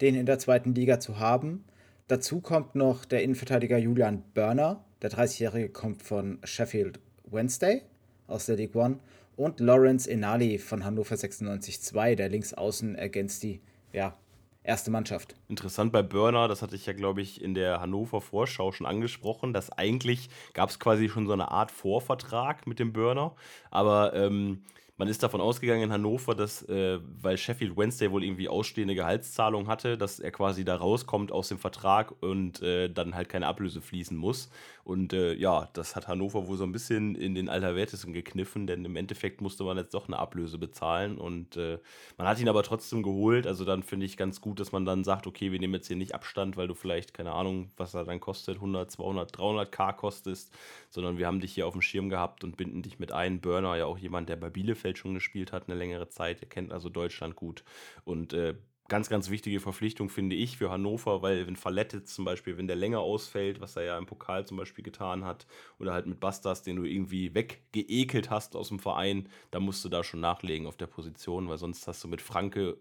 den 0.00 0.14
in 0.14 0.24
der 0.24 0.38
zweiten 0.38 0.74
Liga 0.74 1.00
zu 1.00 1.18
haben. 1.18 1.64
Dazu 2.08 2.40
kommt 2.40 2.74
noch 2.74 3.04
der 3.04 3.22
Innenverteidiger 3.22 3.76
Julian 3.76 4.22
Börner. 4.32 4.82
Der 5.00 5.12
30-Jährige 5.12 5.68
kommt 5.68 6.02
von 6.02 6.40
Sheffield 6.42 6.98
Wednesday 7.24 7.82
aus 8.26 8.46
der 8.46 8.56
League 8.56 8.74
One. 8.74 8.98
Und 9.36 9.60
Lawrence 9.60 10.10
Enali 10.10 10.58
von 10.58 10.84
Hannover 10.84 11.14
96-2, 11.14 12.16
der 12.16 12.28
Linksaußen 12.28 12.96
ergänzt 12.96 13.44
die 13.44 13.60
ja, 13.92 14.16
erste 14.64 14.90
Mannschaft. 14.90 15.36
Interessant 15.46 15.92
bei 15.92 16.02
Börner, 16.02 16.48
das 16.48 16.62
hatte 16.62 16.74
ich 16.74 16.86
ja, 16.86 16.94
glaube 16.94 17.22
ich, 17.22 17.40
in 17.40 17.54
der 17.54 17.80
Hannover 17.80 18.20
Vorschau 18.20 18.72
schon 18.72 18.86
angesprochen, 18.86 19.52
dass 19.52 19.70
eigentlich 19.70 20.30
gab 20.52 20.70
es 20.70 20.80
quasi 20.80 21.08
schon 21.08 21.28
so 21.28 21.32
eine 21.32 21.52
Art 21.52 21.70
Vorvertrag 21.70 22.66
mit 22.66 22.80
dem 22.80 22.92
Börner, 22.92 23.36
aber 23.70 24.14
ähm, 24.14 24.64
man 24.98 25.06
ist 25.06 25.22
davon 25.22 25.40
ausgegangen 25.40 25.84
in 25.84 25.92
Hannover, 25.92 26.34
dass, 26.34 26.62
äh, 26.64 26.98
weil 27.22 27.38
Sheffield 27.38 27.76
Wednesday 27.76 28.10
wohl 28.10 28.24
irgendwie 28.24 28.48
ausstehende 28.48 28.96
Gehaltszahlung 28.96 29.68
hatte, 29.68 29.96
dass 29.96 30.18
er 30.18 30.32
quasi 30.32 30.64
da 30.64 30.74
rauskommt 30.74 31.30
aus 31.30 31.48
dem 31.48 31.58
Vertrag 31.58 32.12
und 32.20 32.60
äh, 32.62 32.88
dann 32.90 33.14
halt 33.14 33.28
keine 33.28 33.46
Ablöse 33.46 33.80
fließen 33.80 34.16
muss. 34.16 34.50
Und 34.88 35.12
äh, 35.12 35.34
ja, 35.34 35.68
das 35.74 35.96
hat 35.96 36.08
Hannover 36.08 36.46
wohl 36.48 36.56
so 36.56 36.64
ein 36.64 36.72
bisschen 36.72 37.14
in 37.14 37.34
den 37.34 37.50
Allerwertesten 37.50 38.14
gekniffen, 38.14 38.66
denn 38.66 38.86
im 38.86 38.96
Endeffekt 38.96 39.42
musste 39.42 39.62
man 39.62 39.76
jetzt 39.76 39.92
doch 39.92 40.08
eine 40.08 40.18
Ablöse 40.18 40.56
bezahlen 40.56 41.18
und 41.18 41.58
äh, 41.58 41.78
man 42.16 42.26
hat 42.26 42.40
ihn 42.40 42.48
aber 42.48 42.62
trotzdem 42.62 43.02
geholt. 43.02 43.46
Also 43.46 43.66
dann 43.66 43.82
finde 43.82 44.06
ich 44.06 44.16
ganz 44.16 44.40
gut, 44.40 44.60
dass 44.60 44.72
man 44.72 44.86
dann 44.86 45.04
sagt, 45.04 45.26
okay, 45.26 45.52
wir 45.52 45.58
nehmen 45.58 45.74
jetzt 45.74 45.88
hier 45.88 45.96
nicht 45.96 46.14
Abstand, 46.14 46.56
weil 46.56 46.68
du 46.68 46.74
vielleicht, 46.74 47.12
keine 47.12 47.32
Ahnung, 47.32 47.70
was 47.76 47.92
er 47.92 48.06
dann 48.06 48.18
kostet, 48.18 48.54
100, 48.54 48.90
200, 48.90 49.36
300 49.36 49.70
K 49.70 49.92
kostest, 49.92 50.56
sondern 50.88 51.18
wir 51.18 51.26
haben 51.26 51.40
dich 51.40 51.52
hier 51.52 51.66
auf 51.66 51.74
dem 51.74 51.82
Schirm 51.82 52.08
gehabt 52.08 52.42
und 52.42 52.56
binden 52.56 52.80
dich 52.80 52.98
mit 52.98 53.12
ein. 53.12 53.42
Burner 53.42 53.76
ja 53.76 53.84
auch 53.84 53.98
jemand, 53.98 54.30
der 54.30 54.36
bei 54.36 54.48
Bielefeld 54.48 54.96
schon 54.96 55.12
gespielt 55.12 55.52
hat, 55.52 55.68
eine 55.68 55.78
längere 55.78 56.08
Zeit. 56.08 56.40
Er 56.40 56.48
kennt 56.48 56.72
also 56.72 56.88
Deutschland 56.88 57.36
gut. 57.36 57.62
Und 58.06 58.32
äh, 58.32 58.54
ganz, 58.88 59.08
ganz 59.08 59.30
wichtige 59.30 59.60
Verpflichtung, 59.60 60.08
finde 60.08 60.34
ich, 60.34 60.56
für 60.56 60.70
Hannover, 60.70 61.22
weil 61.22 61.46
wenn 61.46 61.56
Fallette 61.56 62.04
zum 62.04 62.24
Beispiel, 62.24 62.56
wenn 62.56 62.66
der 62.66 62.76
länger 62.76 63.00
ausfällt, 63.00 63.60
was 63.60 63.76
er 63.76 63.84
ja 63.84 63.98
im 63.98 64.06
Pokal 64.06 64.46
zum 64.46 64.56
Beispiel 64.56 64.82
getan 64.82 65.24
hat, 65.24 65.46
oder 65.78 65.92
halt 65.92 66.06
mit 66.06 66.20
Bastas, 66.20 66.62
den 66.62 66.76
du 66.76 66.84
irgendwie 66.84 67.34
weggeekelt 67.34 68.30
hast 68.30 68.56
aus 68.56 68.68
dem 68.68 68.78
Verein, 68.78 69.28
dann 69.50 69.62
musst 69.62 69.84
du 69.84 69.88
da 69.88 70.02
schon 70.02 70.20
nachlegen 70.20 70.66
auf 70.66 70.76
der 70.76 70.86
Position, 70.86 71.48
weil 71.48 71.58
sonst 71.58 71.86
hast 71.86 72.02
du 72.02 72.08
mit 72.08 72.22
Franke, 72.22 72.78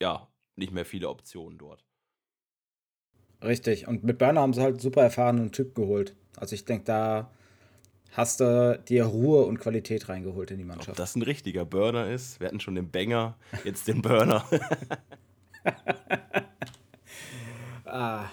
ja, 0.00 0.28
nicht 0.56 0.72
mehr 0.72 0.86
viele 0.86 1.08
Optionen 1.08 1.58
dort. 1.58 1.84
Richtig, 3.42 3.86
und 3.86 4.02
mit 4.04 4.18
Burner 4.18 4.40
haben 4.40 4.52
sie 4.52 4.62
halt 4.62 4.80
super 4.80 5.02
erfahrenen 5.02 5.52
Typ 5.52 5.74
geholt. 5.74 6.14
Also 6.36 6.54
ich 6.54 6.64
denke, 6.64 6.84
da 6.84 7.30
hast 8.12 8.40
du 8.40 8.82
dir 8.88 9.04
Ruhe 9.04 9.44
und 9.44 9.58
Qualität 9.58 10.08
reingeholt 10.08 10.50
in 10.50 10.58
die 10.58 10.64
Mannschaft. 10.64 10.90
Ob 10.90 10.96
das 10.96 11.16
ein 11.16 11.22
richtiger 11.22 11.64
Burner 11.64 12.10
ist. 12.10 12.40
Wir 12.40 12.48
hatten 12.48 12.60
schon 12.60 12.74
den 12.74 12.90
Banger, 12.90 13.38
jetzt 13.64 13.88
den 13.88 14.02
Burner. 14.02 14.44
ah, 17.84 18.26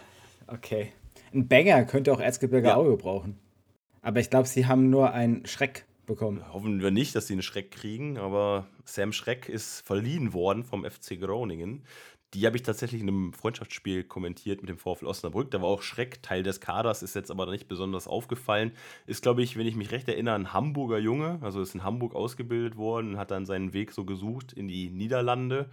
okay. 0.48 0.93
Ein 1.34 1.48
Banger 1.48 1.84
könnte 1.86 2.13
auch 2.13 2.19
Erzgebirge 2.19 2.69
ja. 2.69 2.75
Aue 2.75 2.98
brauchen. 2.98 3.38
Aber 4.01 4.19
ich 4.19 4.29
glaube, 4.29 4.48
sie 4.48 4.65
haben 4.65 4.89
nur 4.89 5.12
einen 5.12 5.46
Schreck 5.46 5.86
bekommen. 6.05 6.41
Hoffen 6.53 6.81
wir 6.81 6.91
nicht, 6.91 7.15
dass 7.15 7.27
sie 7.27 7.34
einen 7.34 7.41
Schreck 7.41 7.72
kriegen, 7.72 8.17
aber 8.17 8.67
Sam 8.86 9.12
Schreck 9.12 9.50
ist 9.50 9.81
verliehen 9.81 10.34
worden 10.34 10.63
vom 10.63 10.86
FC 10.86 11.19
Groningen. 11.19 11.84
Die 12.34 12.46
habe 12.46 12.57
ich 12.57 12.63
tatsächlich 12.63 13.01
in 13.01 13.07
einem 13.07 13.34
Freundschaftsspiel 13.34 14.03
kommentiert 14.03 14.62
mit 14.62 14.69
dem 14.69 14.77
VfL 14.77 15.05
Osnabrück. 15.05 15.50
Da 15.51 15.62
war 15.62 15.69
auch 15.69 15.81
Schreck 15.81 16.22
Teil 16.24 16.43
des 16.43 16.60
Kaders, 16.60 17.01
ist 17.01 17.15
jetzt 17.15 17.31
aber 17.31 17.50
nicht 17.50 17.69
besonders 17.69 18.07
aufgefallen. 18.07 18.72
Ist, 19.05 19.22
glaube 19.22 19.43
ich, 19.43 19.57
wenn 19.57 19.67
ich 19.67 19.75
mich 19.75 19.91
recht 19.91 20.10
erinnere, 20.10 20.36
ein 20.36 20.51
Hamburger 20.51 21.00
Junge. 21.00 21.39
Also 21.41 21.62
ist 21.62 21.74
in 21.74 21.84
Hamburg 21.84 22.15
ausgebildet 22.15 22.75
worden 22.75 23.12
und 23.12 23.17
hat 23.17 23.31
dann 23.31 23.46
seinen 23.46 23.72
Weg 23.72 23.93
so 23.93 24.03
gesucht 24.03 24.51
in 24.51 24.67
die 24.67 24.89
Niederlande. 24.89 25.69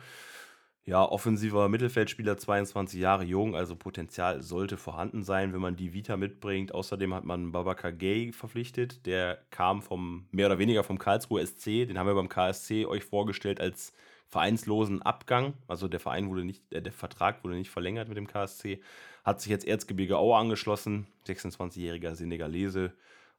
Ja, 0.87 1.03
offensiver 1.03 1.71
Mittelfeldspieler, 1.71 2.37
22 2.37 3.01
Jahre 3.01 3.25
jung, 3.25 3.57
also 3.57 3.75
Potenzial 3.75 4.43
sollte 4.43 4.77
vorhanden 4.77 5.23
sein, 5.23 5.55
wenn 5.55 5.61
man 5.61 5.77
die 5.77 5.95
Vita 5.95 6.19
mitbringt. 6.19 6.75
Außerdem 6.75 7.15
hat 7.15 7.25
man 7.25 7.53
Babaka 7.53 7.91
Gay 7.91 8.33
verpflichtet, 8.33 9.07
der 9.07 9.39
kam 9.51 9.81
vom 9.81 10.27
mehr 10.31 10.45
oder 10.45 10.59
weniger 10.59 10.85
vom 10.85 10.99
Karlsruhe 10.99 11.45
SC, 11.47 11.87
den 11.87 11.99
haben 11.99 12.07
wir 12.07 12.15
beim 12.15 12.29
KSC 12.29 12.85
euch 12.85 13.03
vorgestellt 13.03 13.61
als 13.61 13.95
vereinslosen 14.29 15.01
Abgang. 15.01 15.55
Also 15.69 15.89
der 15.89 16.01
Verein 16.01 16.29
wurde 16.29 16.45
nicht, 16.45 16.63
äh, 16.71 16.83
der 16.83 16.93
Vertrag 16.93 17.45
wurde 17.45 17.55
nicht 17.55 17.71
verlängert 17.71 18.09
mit 18.09 18.19
dem 18.19 18.27
KSC. 18.27 18.83
Hat 19.25 19.41
sich 19.41 19.51
jetzt 19.51 19.67
Erzgebirge 19.67 20.19
Aue 20.19 20.37
angeschlossen. 20.37 21.07
26-jähriger 21.27 22.15
Senegalese. 22.15 22.93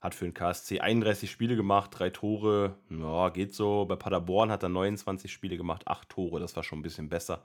Hat 0.06 0.16
für 0.16 0.26
den 0.26 0.34
KSC 0.34 0.80
31 0.80 1.30
Spiele 1.30 1.56
gemacht, 1.56 1.92
drei 1.94 2.10
Tore. 2.10 2.76
Ja, 2.90 3.30
geht 3.30 3.54
so. 3.54 3.86
Bei 3.86 3.96
Paderborn 3.96 4.52
hat 4.52 4.64
er 4.64 4.70
29 4.70 5.32
Spiele 5.32 5.58
gemacht, 5.58 5.88
acht 5.88 6.10
Tore. 6.10 6.40
Das 6.40 6.56
war 6.56 6.64
schon 6.64 6.80
ein 6.80 6.84
bisschen 6.84 7.10
besser. 7.10 7.44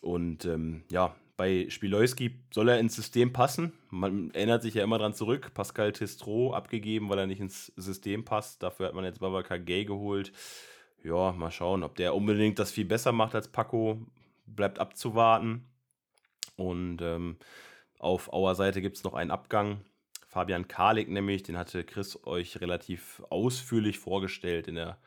Und 0.00 0.44
ähm, 0.44 0.84
ja, 0.90 1.14
bei 1.36 1.66
Spilowski 1.68 2.40
soll 2.52 2.70
er 2.70 2.80
ins 2.80 2.96
System 2.96 3.32
passen. 3.32 3.72
Man 3.90 4.30
erinnert 4.32 4.62
sich 4.62 4.74
ja 4.74 4.82
immer 4.82 4.98
dran 4.98 5.14
zurück. 5.14 5.52
Pascal 5.54 5.92
Testro 5.92 6.54
abgegeben, 6.54 7.08
weil 7.08 7.18
er 7.18 7.26
nicht 7.26 7.40
ins 7.40 7.72
System 7.76 8.24
passt. 8.24 8.62
Dafür 8.62 8.86
hat 8.86 8.94
man 8.94 9.04
jetzt 9.04 9.20
Babacar 9.20 9.58
Gay 9.58 9.84
geholt 9.84 10.32
ja, 11.06 11.32
mal 11.32 11.50
schauen, 11.50 11.82
ob 11.82 11.94
der 11.96 12.14
unbedingt 12.14 12.58
das 12.58 12.70
viel 12.72 12.84
besser 12.84 13.12
macht 13.12 13.34
als 13.34 13.48
Paco. 13.48 13.98
Bleibt 14.46 14.78
abzuwarten. 14.78 15.68
Und 16.56 17.00
ähm, 17.02 17.36
auf 17.98 18.32
Auer 18.32 18.54
Seite 18.54 18.80
gibt 18.80 18.96
es 18.96 19.04
noch 19.04 19.14
einen 19.14 19.30
Abgang. 19.30 19.80
Fabian 20.36 20.68
Kalik 20.68 21.08
nämlich, 21.08 21.44
den 21.44 21.56
hatte 21.56 21.82
Chris 21.82 22.26
euch 22.26 22.60
relativ 22.60 23.22
ausführlich 23.30 23.98
vorgestellt 23.98 24.68
in 24.68 24.74
der 24.74 24.98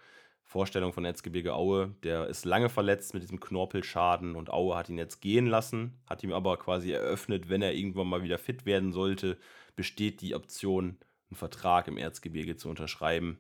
Vorstellung 0.42 0.92
von 0.92 1.06
Erzgebirge 1.06 1.54
Aue. 1.54 1.94
Der 2.02 2.26
ist 2.26 2.46
lange 2.46 2.68
verletzt 2.68 3.14
mit 3.14 3.22
diesem 3.22 3.40
Knorpelschaden 3.40 4.36
und 4.36 4.50
Aue 4.50 4.76
hat 4.76 4.90
ihn 4.90 4.98
jetzt 4.98 5.22
gehen 5.22 5.46
lassen, 5.46 6.00
hat 6.10 6.24
ihm 6.24 6.34
aber 6.34 6.58
quasi 6.58 6.92
eröffnet, 6.92 7.48
wenn 7.48 7.62
er 7.62 7.76
irgendwann 7.76 8.08
mal 8.08 8.24
wieder 8.24 8.40
fit 8.40 8.66
werden 8.66 8.92
sollte, 8.92 9.38
besteht 9.76 10.22
die 10.22 10.34
Option, 10.34 10.98
einen 11.30 11.38
Vertrag 11.38 11.88
im 11.88 11.98
Erzgebirge 11.98 12.56
zu 12.56 12.68
unterschreiben 12.68 13.38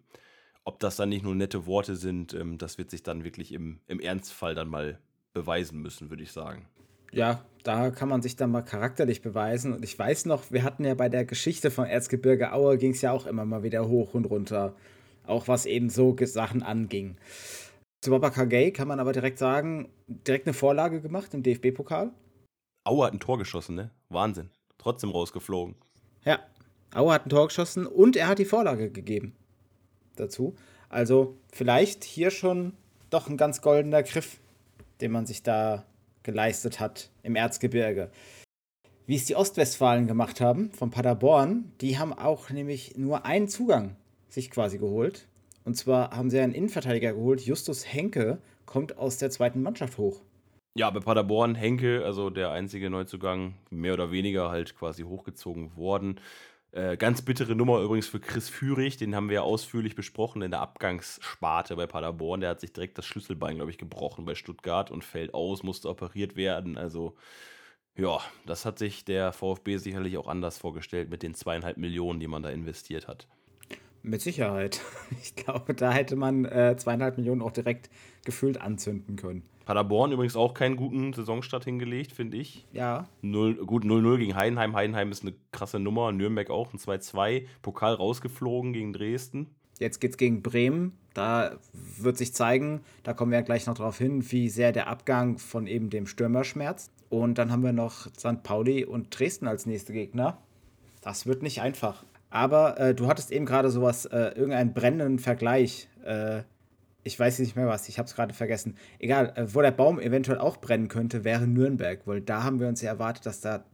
ob 0.65 0.79
das 0.79 0.97
dann 0.97 1.09
nicht 1.09 1.23
nur 1.23 1.33
nette 1.33 1.65
Worte 1.65 1.95
sind, 1.95 2.35
ähm, 2.35 2.59
das 2.59 2.77
wird 2.77 2.91
sich 2.91 3.01
dann 3.01 3.23
wirklich 3.23 3.51
im, 3.53 3.79
im 3.87 3.99
Ernstfall 3.99 4.53
dann 4.53 4.69
mal 4.69 4.99
beweisen 5.33 5.81
müssen, 5.81 6.11
würde 6.11 6.21
ich 6.21 6.31
sagen. 6.31 6.67
Ja, 7.11 7.43
da 7.63 7.91
kann 7.91 8.09
man 8.09 8.21
sich 8.21 8.35
dann 8.35 8.51
mal 8.51 8.61
charakterlich 8.61 9.21
beweisen. 9.21 9.73
Und 9.73 9.83
ich 9.83 9.97
weiß 9.97 10.25
noch, 10.25 10.51
wir 10.51 10.63
hatten 10.63 10.85
ja 10.85 10.93
bei 10.95 11.09
der 11.09 11.25
Geschichte 11.25 11.71
von 11.71 11.85
Erzgebirge 11.85 12.53
Aue 12.53 12.77
ging 12.77 12.91
es 12.91 13.01
ja 13.01 13.11
auch 13.11 13.25
immer 13.25 13.45
mal 13.45 13.63
wieder 13.63 13.87
hoch 13.87 14.13
und 14.13 14.25
runter. 14.25 14.75
Auch 15.25 15.47
was 15.47 15.65
eben 15.65 15.89
so 15.89 16.15
Sachen 16.23 16.63
anging. 16.63 17.17
Zu 18.01 18.11
Baba 18.11 18.29
Kagei 18.29 18.71
kann 18.71 18.87
man 18.87 18.99
aber 18.99 19.11
direkt 19.11 19.37
sagen, 19.37 19.89
direkt 20.07 20.47
eine 20.47 20.53
Vorlage 20.53 21.01
gemacht 21.01 21.33
im 21.33 21.43
DFB-Pokal. 21.43 22.11
Aue 22.85 23.05
hat 23.05 23.13
ein 23.13 23.19
Tor 23.19 23.37
geschossen, 23.37 23.75
ne? 23.75 23.91
Wahnsinn. 24.07 24.49
Trotzdem 24.77 25.11
rausgeflogen. 25.11 25.75
Ja, 26.23 26.39
Aue 26.93 27.13
hat 27.13 27.25
ein 27.25 27.29
Tor 27.29 27.47
geschossen 27.47 27.85
und 27.85 28.15
er 28.15 28.27
hat 28.27 28.39
die 28.39 28.45
Vorlage 28.45 28.89
gegeben 28.89 29.35
dazu. 30.15 30.55
Also 30.89 31.37
vielleicht 31.51 32.03
hier 32.03 32.31
schon 32.31 32.73
doch 33.09 33.29
ein 33.29 33.37
ganz 33.37 33.61
goldener 33.61 34.03
Griff, 34.03 34.39
den 35.01 35.11
man 35.11 35.25
sich 35.25 35.43
da 35.43 35.85
geleistet 36.23 36.79
hat 36.79 37.09
im 37.23 37.35
Erzgebirge. 37.35 38.11
Wie 39.05 39.15
es 39.15 39.25
die 39.25 39.35
Ostwestfalen 39.35 40.07
gemacht 40.07 40.39
haben, 40.39 40.71
von 40.71 40.91
Paderborn, 40.91 41.71
die 41.81 41.97
haben 41.97 42.13
auch 42.13 42.49
nämlich 42.49 42.95
nur 42.95 43.25
einen 43.25 43.47
Zugang 43.47 43.95
sich 44.29 44.51
quasi 44.51 44.77
geholt. 44.77 45.27
Und 45.65 45.75
zwar 45.75 46.11
haben 46.15 46.29
sie 46.29 46.39
einen 46.39 46.53
Innenverteidiger 46.53 47.13
geholt. 47.13 47.41
Justus 47.41 47.91
Henke 47.91 48.39
kommt 48.65 48.97
aus 48.97 49.17
der 49.17 49.31
zweiten 49.31 49.61
Mannschaft 49.61 49.97
hoch. 49.97 50.21
Ja, 50.77 50.89
bei 50.91 50.99
Paderborn, 50.99 51.55
Henke, 51.55 52.05
also 52.05 52.29
der 52.29 52.51
einzige 52.51 52.89
Neuzugang, 52.89 53.55
mehr 53.69 53.93
oder 53.93 54.11
weniger 54.11 54.49
halt 54.49 54.75
quasi 54.75 55.03
hochgezogen 55.03 55.75
worden. 55.75 56.19
Äh, 56.71 56.97
ganz 56.97 57.23
bittere 57.23 57.55
Nummer 57.55 57.81
übrigens 57.81 58.07
für 58.07 58.19
Chris 58.19 58.47
Führig, 58.47 58.97
den 58.97 59.15
haben 59.15 59.29
wir 59.29 59.35
ja 59.35 59.41
ausführlich 59.41 59.95
besprochen 59.95 60.43
in 60.43 60.51
der 60.51 60.59
Abgangssparte 60.61 61.75
bei 61.75 61.87
Paderborn. 61.87 62.41
Der 62.41 62.51
hat 62.51 62.61
sich 62.61 62.73
direkt 62.73 62.97
das 62.97 63.05
Schlüsselbein, 63.05 63.55
glaube 63.55 63.71
ich, 63.71 63.79
gebrochen 63.79 64.25
bei 64.25 64.35
Stuttgart 64.35 64.91
und 64.91 65.03
fällt 65.03 65.33
aus, 65.33 65.63
musste 65.63 65.89
operiert 65.89 66.35
werden. 66.35 66.77
Also, 66.77 67.15
ja, 67.95 68.19
das 68.45 68.65
hat 68.65 68.79
sich 68.79 69.03
der 69.03 69.33
VfB 69.33 69.77
sicherlich 69.77 70.17
auch 70.17 70.27
anders 70.27 70.59
vorgestellt 70.59 71.09
mit 71.09 71.23
den 71.23 71.33
zweieinhalb 71.33 71.77
Millionen, 71.77 72.19
die 72.19 72.27
man 72.27 72.43
da 72.43 72.49
investiert 72.49 73.07
hat. 73.07 73.27
Mit 74.03 74.21
Sicherheit. 74.21 74.81
Ich 75.21 75.35
glaube, 75.35 75.73
da 75.73 75.91
hätte 75.91 76.15
man 76.15 76.45
äh, 76.45 76.75
zweieinhalb 76.77 77.17
Millionen 77.17 77.41
auch 77.41 77.51
direkt 77.51 77.89
gefühlt 78.25 78.61
anzünden 78.61 79.15
können. 79.15 79.43
Paderborn 79.65 80.11
übrigens 80.11 80.35
auch 80.35 80.53
keinen 80.53 80.77
guten 80.77 81.13
Saisonstart 81.13 81.65
hingelegt, 81.65 82.11
finde 82.11 82.37
ich. 82.37 82.65
Ja. 82.71 83.07
0, 83.21 83.65
gut, 83.65 83.83
0-0 83.83 84.17
gegen 84.17 84.35
Heidenheim. 84.35 84.75
Heidenheim 84.75 85.11
ist 85.11 85.23
eine 85.23 85.33
krasse 85.51 85.79
Nummer. 85.79 86.11
Nürnberg 86.11 86.49
auch 86.49 86.73
ein 86.73 86.79
2-2. 86.79 87.45
Pokal 87.61 87.93
rausgeflogen 87.93 88.73
gegen 88.73 88.93
Dresden. 88.93 89.47
Jetzt 89.79 89.99
geht 89.99 90.11
es 90.11 90.17
gegen 90.17 90.41
Bremen. 90.41 90.97
Da 91.13 91.57
wird 91.73 92.17
sich 92.17 92.33
zeigen, 92.33 92.81
da 93.03 93.13
kommen 93.13 93.31
wir 93.31 93.39
ja 93.39 93.45
gleich 93.45 93.65
noch 93.65 93.75
drauf 93.75 93.97
hin, 93.97 94.31
wie 94.31 94.49
sehr 94.49 94.71
der 94.71 94.87
Abgang 94.87 95.37
von 95.37 95.67
eben 95.67 95.89
dem 95.89 96.07
Stürmer 96.07 96.43
schmerzt. 96.43 96.91
Und 97.09 97.37
dann 97.37 97.51
haben 97.51 97.63
wir 97.63 97.73
noch 97.73 98.07
St. 98.17 98.43
Pauli 98.43 98.85
und 98.85 99.17
Dresden 99.17 99.47
als 99.47 99.65
nächste 99.65 99.93
Gegner. 99.93 100.37
Das 101.01 101.25
wird 101.25 101.43
nicht 101.43 101.61
einfach. 101.61 102.03
Aber 102.29 102.79
äh, 102.79 102.95
du 102.95 103.07
hattest 103.07 103.31
eben 103.31 103.45
gerade 103.45 103.69
sowas, 103.69 104.05
äh, 104.05 104.29
irgendeinen 104.35 104.73
brennenden 104.73 105.19
Vergleich. 105.19 105.89
Äh, 106.03 106.43
ich 107.03 107.19
weiß 107.19 107.39
nicht 107.39 107.55
mehr 107.55 107.67
was, 107.67 107.89
ich 107.89 107.97
habe 107.97 108.07
es 108.07 108.15
gerade 108.15 108.33
vergessen. 108.33 108.75
Egal, 108.99 109.33
äh, 109.35 109.53
wo 109.53 109.61
der 109.61 109.71
Baum 109.71 109.99
eventuell 109.99 110.37
auch 110.37 110.57
brennen 110.57 110.89
könnte, 110.89 111.23
wäre 111.23 111.47
Nürnberg, 111.47 112.05
weil 112.05 112.21
da 112.21 112.43
haben 112.43 112.59
wir 112.59 112.67
uns 112.67 112.81
ja 112.81 112.91
erwartet, 112.91 113.25
dass 113.25 113.41
da 113.41 113.65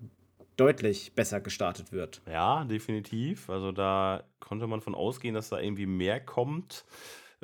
deutlich 0.58 1.14
besser 1.16 1.42
gestartet 1.42 1.92
wird. 1.92 2.22
Ja, 2.32 2.64
definitiv. 2.64 3.50
Also 3.50 3.72
da 3.72 4.24
konnte 4.40 4.68
man 4.68 4.82
von 4.82 4.96
ausgehen, 4.96 5.36
dass 5.36 5.50
da 5.50 5.60
irgendwie 5.60 5.86
mehr 5.86 6.20
kommt. 6.20 6.86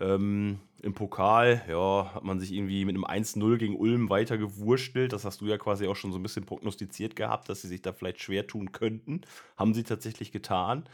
Ähm, 0.01 0.59
Im 0.81 0.95
Pokal, 0.95 1.61
ja, 1.69 2.11
hat 2.15 2.23
man 2.23 2.39
sich 2.39 2.51
irgendwie 2.51 2.85
mit 2.85 2.95
einem 2.95 3.05
1-0 3.05 3.57
gegen 3.57 3.75
Ulm 3.75 4.09
weiter 4.09 4.37
gewurstelt. 4.37 5.13
Das 5.13 5.25
hast 5.25 5.41
du 5.41 5.45
ja 5.45 5.57
quasi 5.59 5.85
auch 5.87 5.95
schon 5.95 6.11
so 6.11 6.17
ein 6.17 6.23
bisschen 6.23 6.45
prognostiziert 6.45 7.15
gehabt, 7.15 7.49
dass 7.49 7.61
sie 7.61 7.67
sich 7.67 7.83
da 7.83 7.93
vielleicht 7.93 8.19
schwer 8.21 8.47
tun 8.47 8.71
könnten. 8.71 9.21
Haben 9.57 9.75
sie 9.75 9.83
tatsächlich 9.83 10.31
getan. 10.31 10.85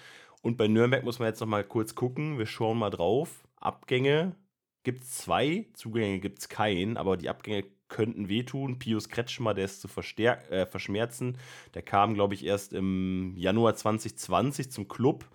Und 0.41 0.57
bei 0.57 0.67
Nürnberg 0.67 1.03
muss 1.05 1.19
man 1.19 1.29
jetzt 1.29 1.39
noch 1.39 1.47
mal 1.47 1.63
kurz 1.63 1.95
gucken. 1.95 2.37
Wir 2.37 2.45
schauen 2.45 2.77
mal 2.77 2.89
drauf. 2.89 3.47
Abgänge 3.55 4.35
gibt 4.83 5.03
es 5.03 5.17
zwei, 5.17 5.67
Zugänge 5.73 6.19
gibt 6.19 6.39
es 6.39 6.49
keinen, 6.49 6.97
aber 6.97 7.17
die 7.17 7.29
Abgänge 7.29 7.65
könnten 7.87 8.27
wehtun. 8.27 8.79
Pius 8.79 9.09
Kretschmer, 9.09 9.53
der 9.53 9.65
ist 9.65 9.81
zu 9.81 9.87
äh, 9.87 10.65
verschmerzen. 10.65 11.37
Der 11.73 11.81
kam, 11.81 12.13
glaube 12.13 12.33
ich, 12.33 12.45
erst 12.45 12.73
im 12.73 13.33
Januar 13.37 13.75
2020 13.75 14.71
zum 14.71 14.87
Club 14.87 15.25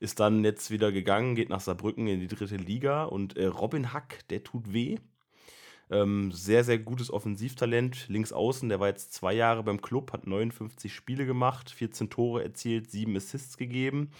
ist 0.00 0.18
dann 0.18 0.42
jetzt 0.44 0.70
wieder 0.70 0.90
gegangen, 0.90 1.34
geht 1.34 1.50
nach 1.50 1.60
Saarbrücken 1.60 2.06
in 2.08 2.20
die 2.20 2.26
dritte 2.26 2.56
Liga 2.56 3.04
und 3.04 3.36
äh, 3.36 3.46
Robin 3.46 3.92
Hack, 3.92 4.26
der 4.30 4.42
tut 4.42 4.72
weh. 4.72 4.96
Ähm, 5.90 6.32
sehr, 6.32 6.64
sehr 6.64 6.78
gutes 6.78 7.12
Offensivtalent, 7.12 8.08
links 8.08 8.32
außen, 8.32 8.68
der 8.68 8.80
war 8.80 8.88
jetzt 8.88 9.12
zwei 9.12 9.34
Jahre 9.34 9.62
beim 9.62 9.82
Club, 9.82 10.12
hat 10.12 10.26
59 10.26 10.94
Spiele 10.94 11.26
gemacht, 11.26 11.70
14 11.70 12.10
Tore 12.10 12.42
erzielt, 12.42 12.90
7 12.90 13.14
Assists 13.16 13.56
gegeben. 13.56 14.10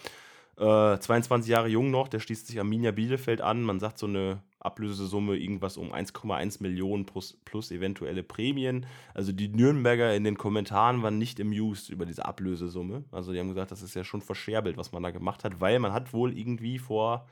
Äh, 0.57 0.99
22 0.99 1.49
Jahre 1.49 1.69
jung 1.69 1.89
noch, 1.89 2.07
der 2.07 2.19
schließt 2.19 2.47
sich 2.47 2.59
Arminia 2.59 2.91
Bielefeld 2.91 3.41
an. 3.41 3.63
Man 3.63 3.79
sagt 3.79 3.97
so 3.97 4.05
eine 4.05 4.43
Ablösesumme 4.61 5.35
irgendwas 5.37 5.77
um 5.77 5.93
1,1 5.93 6.61
Millionen 6.61 7.05
plus, 7.05 7.37
plus, 7.45 7.71
eventuelle 7.71 8.23
Prämien. 8.23 8.85
Also 9.13 9.31
die 9.31 9.49
Nürnberger 9.49 10.15
in 10.15 10.23
den 10.23 10.37
Kommentaren 10.37 11.03
waren 11.03 11.17
nicht 11.17 11.39
amused 11.39 11.89
über 11.89 12.05
diese 12.05 12.25
Ablösesumme. 12.25 13.03
Also 13.11 13.33
die 13.33 13.39
haben 13.39 13.49
gesagt, 13.49 13.71
das 13.71 13.81
ist 13.81 13.95
ja 13.95 14.03
schon 14.03 14.21
verscherbelt, 14.21 14.77
was 14.77 14.91
man 14.91 15.03
da 15.03 15.11
gemacht 15.11 15.43
hat, 15.43 15.61
weil 15.61 15.79
man 15.79 15.93
hat 15.93 16.13
wohl 16.13 16.37
irgendwie 16.37 16.79
vor, 16.79 17.27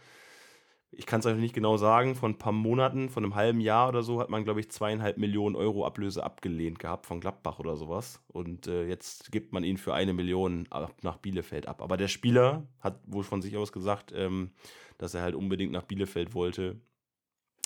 ich 0.92 1.06
kann 1.06 1.20
es 1.20 1.26
euch 1.26 1.38
nicht 1.38 1.54
genau 1.54 1.78
sagen, 1.78 2.16
vor 2.16 2.30
ein 2.30 2.38
paar 2.38 2.52
Monaten, 2.52 3.10
von 3.10 3.24
einem 3.24 3.36
halben 3.36 3.62
Jahr 3.62 3.90
oder 3.90 4.02
so, 4.02 4.20
hat 4.20 4.30
man, 4.30 4.44
glaube 4.44 4.60
ich, 4.60 4.72
zweieinhalb 4.72 5.18
Millionen 5.18 5.56
Euro 5.56 5.86
Ablöse 5.86 6.24
abgelehnt 6.24 6.80
gehabt 6.80 7.06
von 7.06 7.20
Gladbach 7.20 7.60
oder 7.60 7.78
sowas. 7.78 8.22
Und 8.28 8.68
äh, 8.68 8.88
jetzt 8.88 9.32
gibt 9.32 9.54
man 9.54 9.64
ihn 9.64 9.78
für 9.78 9.94
eine 9.94 10.14
Million 10.14 10.68
nach 11.02 11.18
Bielefeld 11.18 11.68
ab. 11.68 11.82
Aber 11.82 11.96
der 11.98 12.08
Spieler 12.08 12.66
hat 12.80 13.00
wohl 13.06 13.24
von 13.24 13.42
sich 13.42 13.56
aus 13.56 13.72
gesagt, 13.72 14.14
ähm, 14.16 14.52
dass 14.98 15.14
er 15.14 15.22
halt 15.22 15.36
unbedingt 15.36 15.72
nach 15.72 15.84
Bielefeld 15.84 16.34
wollte 16.34 16.80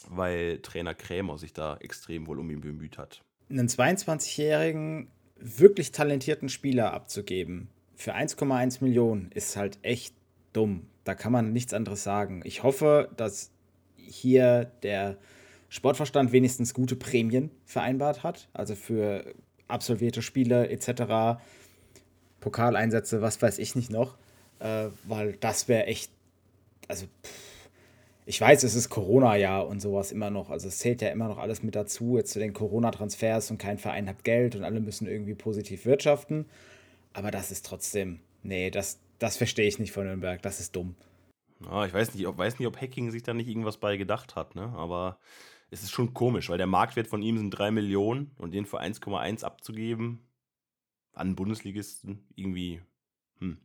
weil 0.10 0.60
Trainer 0.60 0.94
Krämer 0.94 1.38
sich 1.38 1.54
da 1.54 1.78
extrem 1.78 2.28
wohl 2.28 2.40
um 2.40 2.50
ihn 2.50 2.62
bemüht 2.62 2.98
hat. 2.98 3.22
Einen 3.50 3.68
22-jährigen, 3.68 5.10
wirklich 5.38 5.92
talentierten 5.92 6.50
Spieler 6.50 6.94
abzugeben 6.94 7.70
für 7.96 8.16
1,1 8.16 8.84
Millionen 8.84 9.32
ist 9.32 9.56
halt 9.56 9.80
echt 9.82 10.14
dumm. 10.52 10.88
Da 11.04 11.16
kann 11.16 11.32
man 11.32 11.54
nichts 11.54 11.74
anderes 11.74 12.04
sagen. 12.04 12.42
Ich 12.44 12.64
hoffe, 12.64 13.10
dass 13.18 13.52
hier 13.96 14.66
der 14.84 15.18
Sportverstand 15.70 16.32
wenigstens 16.32 16.74
gute 16.74 16.96
Prämien 16.96 17.50
vereinbart 17.66 18.24
hat, 18.24 18.50
also 18.54 18.76
für 18.76 19.34
absolvierte 19.68 20.22
Spiele 20.22 20.70
etc., 20.70 21.42
Pokaleinsätze, 22.42 23.22
was 23.22 23.42
weiß 23.42 23.58
ich 23.58 23.76
nicht 23.76 23.90
noch, 23.90 24.18
äh, 24.60 24.88
weil 25.06 25.34
das 25.38 25.68
wäre 25.70 25.86
echt, 25.86 26.12
also 26.90 27.06
pff, 27.06 27.53
ich 28.26 28.40
weiß, 28.40 28.64
es 28.64 28.76
ist 28.76 28.90
Corona-Jahr 28.90 29.68
und 29.68 29.82
sowas 29.82 30.12
immer 30.12 30.30
noch. 30.30 30.50
Also 30.50 30.68
es 30.68 30.80
zählt 30.80 31.02
ja 31.02 31.10
immer 31.10 31.28
noch 31.28 31.38
alles 31.38 31.64
mit 31.64 31.76
dazu, 31.76 32.18
jetzt 32.18 32.32
zu 32.32 32.40
den 32.40 32.54
Corona-Transfers 32.54 33.52
und 33.52 33.58
kein 33.58 33.78
Verein 33.78 34.08
hat 34.08 34.24
Geld 34.24 34.56
und 34.56 34.64
alle 34.64 34.80
müssen 34.80 35.08
irgendwie 35.08 35.36
positiv 35.36 35.86
wirtschaften. 35.86 36.46
Aber 37.12 37.32
das 37.32 37.52
ist 37.52 37.66
trotzdem, 37.66 38.22
nee, 38.42 38.72
das, 38.72 39.00
das 39.20 39.38
verstehe 39.38 39.68
ich 39.68 39.80
nicht 39.80 39.92
von 39.92 40.06
Nürnberg. 40.06 40.42
Das 40.42 40.60
ist 40.60 40.76
dumm. 40.76 40.96
Ja, 41.66 41.86
ich 41.86 41.94
weiß 41.94 42.14
nicht, 42.14 42.26
ob, 42.28 42.38
weiß 42.38 42.60
nicht, 42.60 42.68
ob 42.68 42.80
Hacking 42.80 43.12
sich 43.12 43.24
da 43.24 43.34
nicht 43.34 43.48
irgendwas 43.48 43.78
bei 43.78 43.98
gedacht 43.98 44.36
hat, 44.36 44.56
ne? 44.56 44.74
Aber 44.76 45.20
es 45.70 45.84
ist 45.84 45.92
schon 45.92 46.14
komisch, 46.14 46.50
weil 46.50 46.58
der 46.58 46.68
Marktwert 46.68 47.08
von 47.08 47.22
ihm 47.22 47.38
sind 47.38 47.52
3 47.52 47.72
Millionen 47.72 48.32
und 48.38 48.54
den 48.54 48.66
für 48.66 48.82
1,1 48.82 49.44
abzugeben 49.44 50.28
an 51.14 51.36
Bundesligisten 51.36 52.28
irgendwie, 52.36 52.82
hm. 53.40 53.58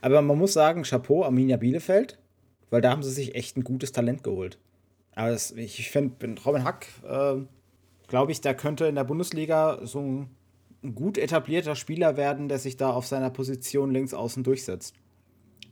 Aber 0.00 0.20
man 0.22 0.38
muss 0.38 0.52
sagen, 0.52 0.82
Chapeau, 0.82 1.24
Arminia 1.24 1.56
Bielefeld 1.56 2.21
weil 2.72 2.80
da 2.80 2.90
haben 2.90 3.02
sie 3.02 3.10
sich 3.10 3.34
echt 3.34 3.56
ein 3.56 3.64
gutes 3.64 3.92
Talent 3.92 4.24
geholt. 4.24 4.58
Aber 5.14 5.28
das, 5.28 5.50
ich 5.50 5.90
finde, 5.90 6.40
Robin 6.40 6.64
Hack, 6.64 6.86
äh, 7.06 7.34
glaube 8.08 8.32
ich, 8.32 8.40
der 8.40 8.54
könnte 8.54 8.86
in 8.86 8.94
der 8.94 9.04
Bundesliga 9.04 9.78
so 9.82 10.00
ein, 10.00 10.30
ein, 10.82 10.94
gut 10.94 11.18
etablierter 11.18 11.76
Spieler 11.76 12.16
werden, 12.16 12.48
der 12.48 12.58
sich 12.58 12.78
da 12.78 12.90
auf 12.90 13.06
seiner 13.06 13.28
Position 13.28 13.92
links 13.92 14.14
außen 14.14 14.42
durchsetzt. 14.42 14.94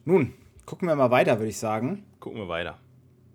Nun, 0.05 0.35
gucken 0.67 0.89
wir 0.89 0.95
mal 0.95 1.11
weiter, 1.11 1.39
würde 1.39 1.49
ich 1.49 1.57
sagen. 1.57 2.05
Gucken 2.21 2.39
wir 2.39 2.49
weiter. 2.49 2.79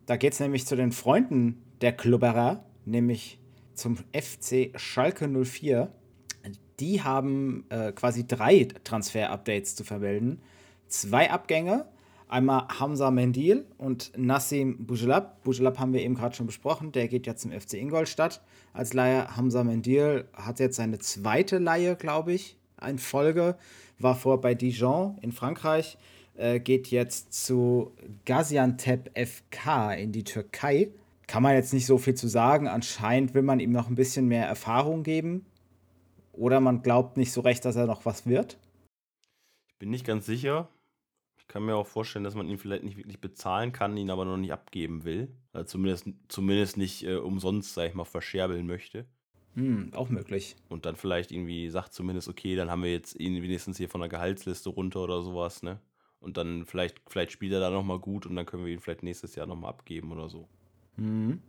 Da 0.05 0.15
geht 0.15 0.33
es 0.33 0.39
nämlich 0.39 0.67
zu 0.67 0.75
den 0.75 0.91
Freunden 0.91 1.63
der 1.81 1.93
Klubberer, 1.93 2.63
nämlich 2.85 3.39
zum 3.73 3.97
FC 4.13 4.79
Schalke 4.79 5.27
04. 5.27 5.91
Die 6.79 7.01
haben 7.01 7.65
äh, 7.69 7.91
quasi 7.93 8.27
drei 8.27 8.67
Transfer-Updates 8.83 9.75
zu 9.75 9.83
vermelden. 9.83 10.43
Zwei 10.87 11.31
Abgänge 11.31 11.87
Einmal 12.27 12.67
Hamza 12.79 13.11
Mendil 13.11 13.65
und 13.77 14.11
Nassim 14.17 14.85
Bujelab. 14.87 15.43
Bujelab 15.43 15.77
haben 15.77 15.93
wir 15.93 16.01
eben 16.01 16.15
gerade 16.15 16.35
schon 16.35 16.47
besprochen. 16.47 16.91
Der 16.91 17.07
geht 17.07 17.27
ja 17.27 17.35
zum 17.35 17.51
FC 17.51 17.75
Ingolstadt 17.75 18.41
als 18.73 18.93
Leihe. 18.93 19.35
Hamza 19.35 19.63
Mendil 19.63 20.25
hat 20.33 20.59
jetzt 20.59 20.77
seine 20.77 20.97
zweite 20.97 21.59
Leihe, 21.59 21.95
glaube 21.95 22.33
ich, 22.33 22.57
in 22.85 22.97
Folge. 22.97 23.55
War 23.99 24.15
vor 24.15 24.41
bei 24.41 24.55
Dijon 24.55 25.17
in 25.21 25.31
Frankreich. 25.31 25.97
Äh, 26.35 26.59
geht 26.59 26.87
jetzt 26.87 27.33
zu 27.33 27.91
Gaziantep 28.25 29.11
FK 29.15 29.93
in 29.93 30.11
die 30.11 30.23
Türkei. 30.23 30.89
Kann 31.27 31.43
man 31.43 31.53
jetzt 31.53 31.73
nicht 31.73 31.85
so 31.85 31.97
viel 31.99 32.15
zu 32.15 32.27
sagen. 32.27 32.67
Anscheinend 32.67 33.35
will 33.35 33.43
man 33.43 33.59
ihm 33.59 33.71
noch 33.71 33.87
ein 33.87 33.95
bisschen 33.95 34.27
mehr 34.27 34.47
Erfahrung 34.47 35.03
geben. 35.03 35.45
Oder 36.33 36.59
man 36.59 36.81
glaubt 36.81 37.17
nicht 37.17 37.31
so 37.31 37.41
recht, 37.41 37.63
dass 37.65 37.75
er 37.75 37.85
noch 37.85 38.05
was 38.05 38.25
wird. 38.25 38.57
Ich 39.67 39.77
bin 39.77 39.91
nicht 39.91 40.05
ganz 40.05 40.25
sicher. 40.25 40.69
Ich 41.47 41.53
kann 41.53 41.63
mir 41.63 41.75
auch 41.75 41.85
vorstellen, 41.85 42.25
dass 42.25 42.33
man 42.33 42.49
ihn 42.49 42.57
vielleicht 42.57 42.83
nicht 42.83 42.97
wirklich 42.97 43.21
bezahlen 43.21 43.71
kann, 43.71 43.95
ihn 43.97 44.09
aber 44.09 44.25
noch 44.25 44.35
nicht 44.35 44.51
abgeben 44.51 45.03
will. 45.05 45.29
Also 45.53 45.67
zumindest, 45.67 46.07
zumindest 46.27 46.75
nicht 46.75 47.05
äh, 47.05 47.15
umsonst, 47.15 47.75
sag 47.75 47.87
ich 47.87 47.93
mal, 47.93 48.03
verscherbeln 48.03 48.65
möchte. 48.65 49.05
Hm, 49.53 49.93
auch 49.93 50.09
möglich. 50.09 50.55
Und 50.69 50.85
dann 50.85 50.95
vielleicht 50.95 51.31
irgendwie 51.31 51.69
sagt 51.69 51.93
zumindest, 51.93 52.27
okay, 52.27 52.55
dann 52.55 52.71
haben 52.71 52.83
wir 52.83 52.91
jetzt 52.91 53.17
ihn 53.19 53.41
wenigstens 53.43 53.77
hier 53.77 53.89
von 53.89 54.01
der 54.01 54.09
Gehaltsliste 54.09 54.69
runter 54.69 55.01
oder 55.01 55.21
sowas, 55.21 55.61
ne? 55.61 55.79
Und 56.19 56.37
dann 56.37 56.65
vielleicht, 56.65 56.99
vielleicht 57.07 57.31
spielt 57.31 57.53
er 57.53 57.59
da 57.59 57.69
nochmal 57.69 57.99
gut 57.99 58.25
und 58.25 58.35
dann 58.35 58.47
können 58.47 58.65
wir 58.65 58.73
ihn 58.73 58.79
vielleicht 58.79 59.03
nächstes 59.03 59.35
Jahr 59.35 59.45
nochmal 59.45 59.69
abgeben 59.69 60.11
oder 60.11 60.27
so. 60.27 60.49
Mhm. 60.97 61.41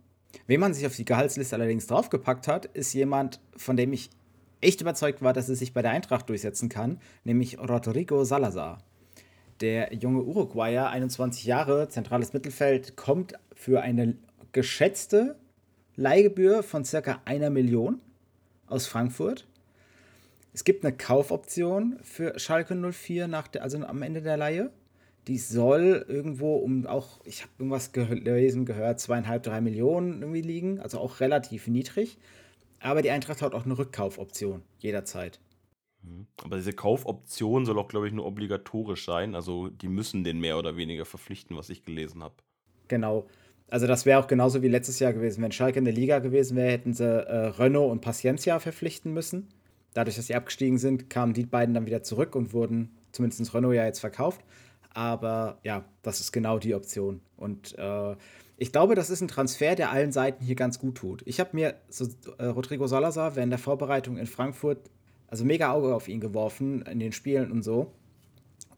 Wen 0.45 0.59
man 0.59 0.75
sich 0.75 0.85
auf 0.85 0.95
die 0.95 1.05
Gehaltsliste 1.05 1.55
allerdings 1.55 1.87
draufgepackt 1.87 2.47
hat, 2.47 2.65
ist 2.65 2.93
jemand, 2.93 3.41
von 3.55 3.75
dem 3.75 3.91
ich 3.91 4.11
echt 4.61 4.81
überzeugt 4.81 5.21
war, 5.21 5.33
dass 5.33 5.49
er 5.49 5.55
sich 5.55 5.73
bei 5.73 5.81
der 5.81 5.91
Eintracht 5.91 6.29
durchsetzen 6.29 6.69
kann, 6.69 6.99
nämlich 7.23 7.57
Rodrigo 7.57 8.23
Salazar. 8.23 8.83
Der 9.61 9.93
junge 9.93 10.21
Uruguayer, 10.21 10.89
21 10.89 11.45
Jahre, 11.45 11.89
zentrales 11.89 12.33
Mittelfeld, 12.33 12.95
kommt 12.95 13.33
für 13.55 13.81
eine 13.81 14.15
geschätzte 14.51 15.35
Leihgebühr 15.95 16.61
von 16.61 16.85
circa 16.85 17.21
einer 17.25 17.49
Million 17.49 17.99
aus 18.67 18.85
Frankfurt. 18.85 19.47
Es 20.53 20.63
gibt 20.63 20.85
eine 20.85 20.95
Kaufoption 20.95 21.97
für 22.03 22.37
Schalke 22.37 22.75
04 22.75 23.27
nach 23.27 23.47
der, 23.47 23.63
also 23.63 23.79
am 23.79 24.01
Ende 24.03 24.21
der 24.21 24.37
Leihe. 24.37 24.71
Die 25.27 25.39
soll 25.39 26.05
irgendwo 26.07 26.55
um 26.55 26.85
auch, 26.85 27.19
ich 27.25 27.41
habe 27.41 27.51
irgendwas 27.57 27.91
gelesen, 27.91 28.65
gehört, 28.65 28.99
zweieinhalb, 28.99 29.43
drei 29.43 29.59
Millionen 29.59 30.21
irgendwie 30.21 30.41
liegen, 30.41 30.79
also 30.79 30.99
auch 30.99 31.19
relativ 31.19 31.67
niedrig. 31.67 32.17
Aber 32.79 33.01
die 33.01 33.09
Eintracht 33.09 33.41
hat 33.41 33.53
auch 33.53 33.65
eine 33.65 33.77
Rückkaufoption 33.77 34.61
jederzeit. 34.77 35.39
Mhm. 36.01 36.27
Aber 36.43 36.55
diese 36.57 36.73
Kaufoption 36.73 37.65
soll 37.65 37.79
auch, 37.79 37.87
glaube 37.87 38.07
ich, 38.07 38.13
nur 38.13 38.25
obligatorisch 38.25 39.05
sein. 39.05 39.35
Also 39.35 39.69
die 39.69 39.87
müssen 39.87 40.23
den 40.23 40.39
mehr 40.39 40.57
oder 40.57 40.77
weniger 40.77 41.05
verpflichten, 41.05 41.57
was 41.57 41.69
ich 41.69 41.83
gelesen 41.83 42.23
habe. 42.23 42.35
Genau. 42.87 43.27
Also 43.69 43.85
das 43.85 44.05
wäre 44.05 44.19
auch 44.19 44.27
genauso 44.27 44.61
wie 44.61 44.69
letztes 44.69 44.99
Jahr 44.99 45.13
gewesen. 45.13 45.43
Wenn 45.43 45.51
Schalke 45.51 45.79
in 45.79 45.85
der 45.85 45.93
Liga 45.93 46.19
gewesen 46.19 46.55
wäre, 46.55 46.71
hätten 46.71 46.93
sie 46.93 47.05
äh, 47.05 47.47
Renault 47.47 47.91
und 47.91 48.01
Paciencia 48.01 48.59
verpflichten 48.59 49.13
müssen. 49.13 49.49
Dadurch, 49.93 50.15
dass 50.15 50.27
sie 50.27 50.35
abgestiegen 50.35 50.77
sind, 50.77 51.09
kamen 51.09 51.33
die 51.33 51.45
beiden 51.45 51.73
dann 51.73 51.85
wieder 51.85 52.03
zurück 52.03 52.35
und 52.35 52.53
wurden 52.53 52.95
zumindest 53.11 53.53
Renault 53.53 53.75
ja 53.75 53.85
jetzt 53.85 53.99
verkauft. 53.99 54.41
Aber 54.93 55.59
ja, 55.63 55.85
das 56.01 56.21
ist 56.21 56.31
genau 56.31 56.59
die 56.59 56.75
Option. 56.75 57.21
Und 57.35 57.77
äh, 57.77 58.15
ich 58.57 58.71
glaube, 58.71 58.95
das 58.95 59.09
ist 59.09 59.21
ein 59.21 59.27
Transfer, 59.27 59.75
der 59.75 59.91
allen 59.91 60.11
Seiten 60.11 60.43
hier 60.43 60.55
ganz 60.55 60.79
gut 60.79 60.95
tut. 60.95 61.21
Ich 61.25 61.39
habe 61.39 61.51
mir 61.53 61.75
so, 61.89 62.07
äh, 62.37 62.45
Rodrigo 62.45 62.87
Salazar 62.87 63.35
während 63.35 63.51
der 63.51 63.59
Vorbereitung 63.59 64.17
in 64.17 64.25
Frankfurt 64.25 64.89
also 65.27 65.45
mega 65.45 65.71
Auge 65.71 65.93
auf 65.93 66.07
ihn 66.07 66.19
geworfen 66.19 66.81
in 66.83 66.99
den 66.99 67.11
Spielen 67.11 67.51
und 67.51 67.63
so. 67.63 67.93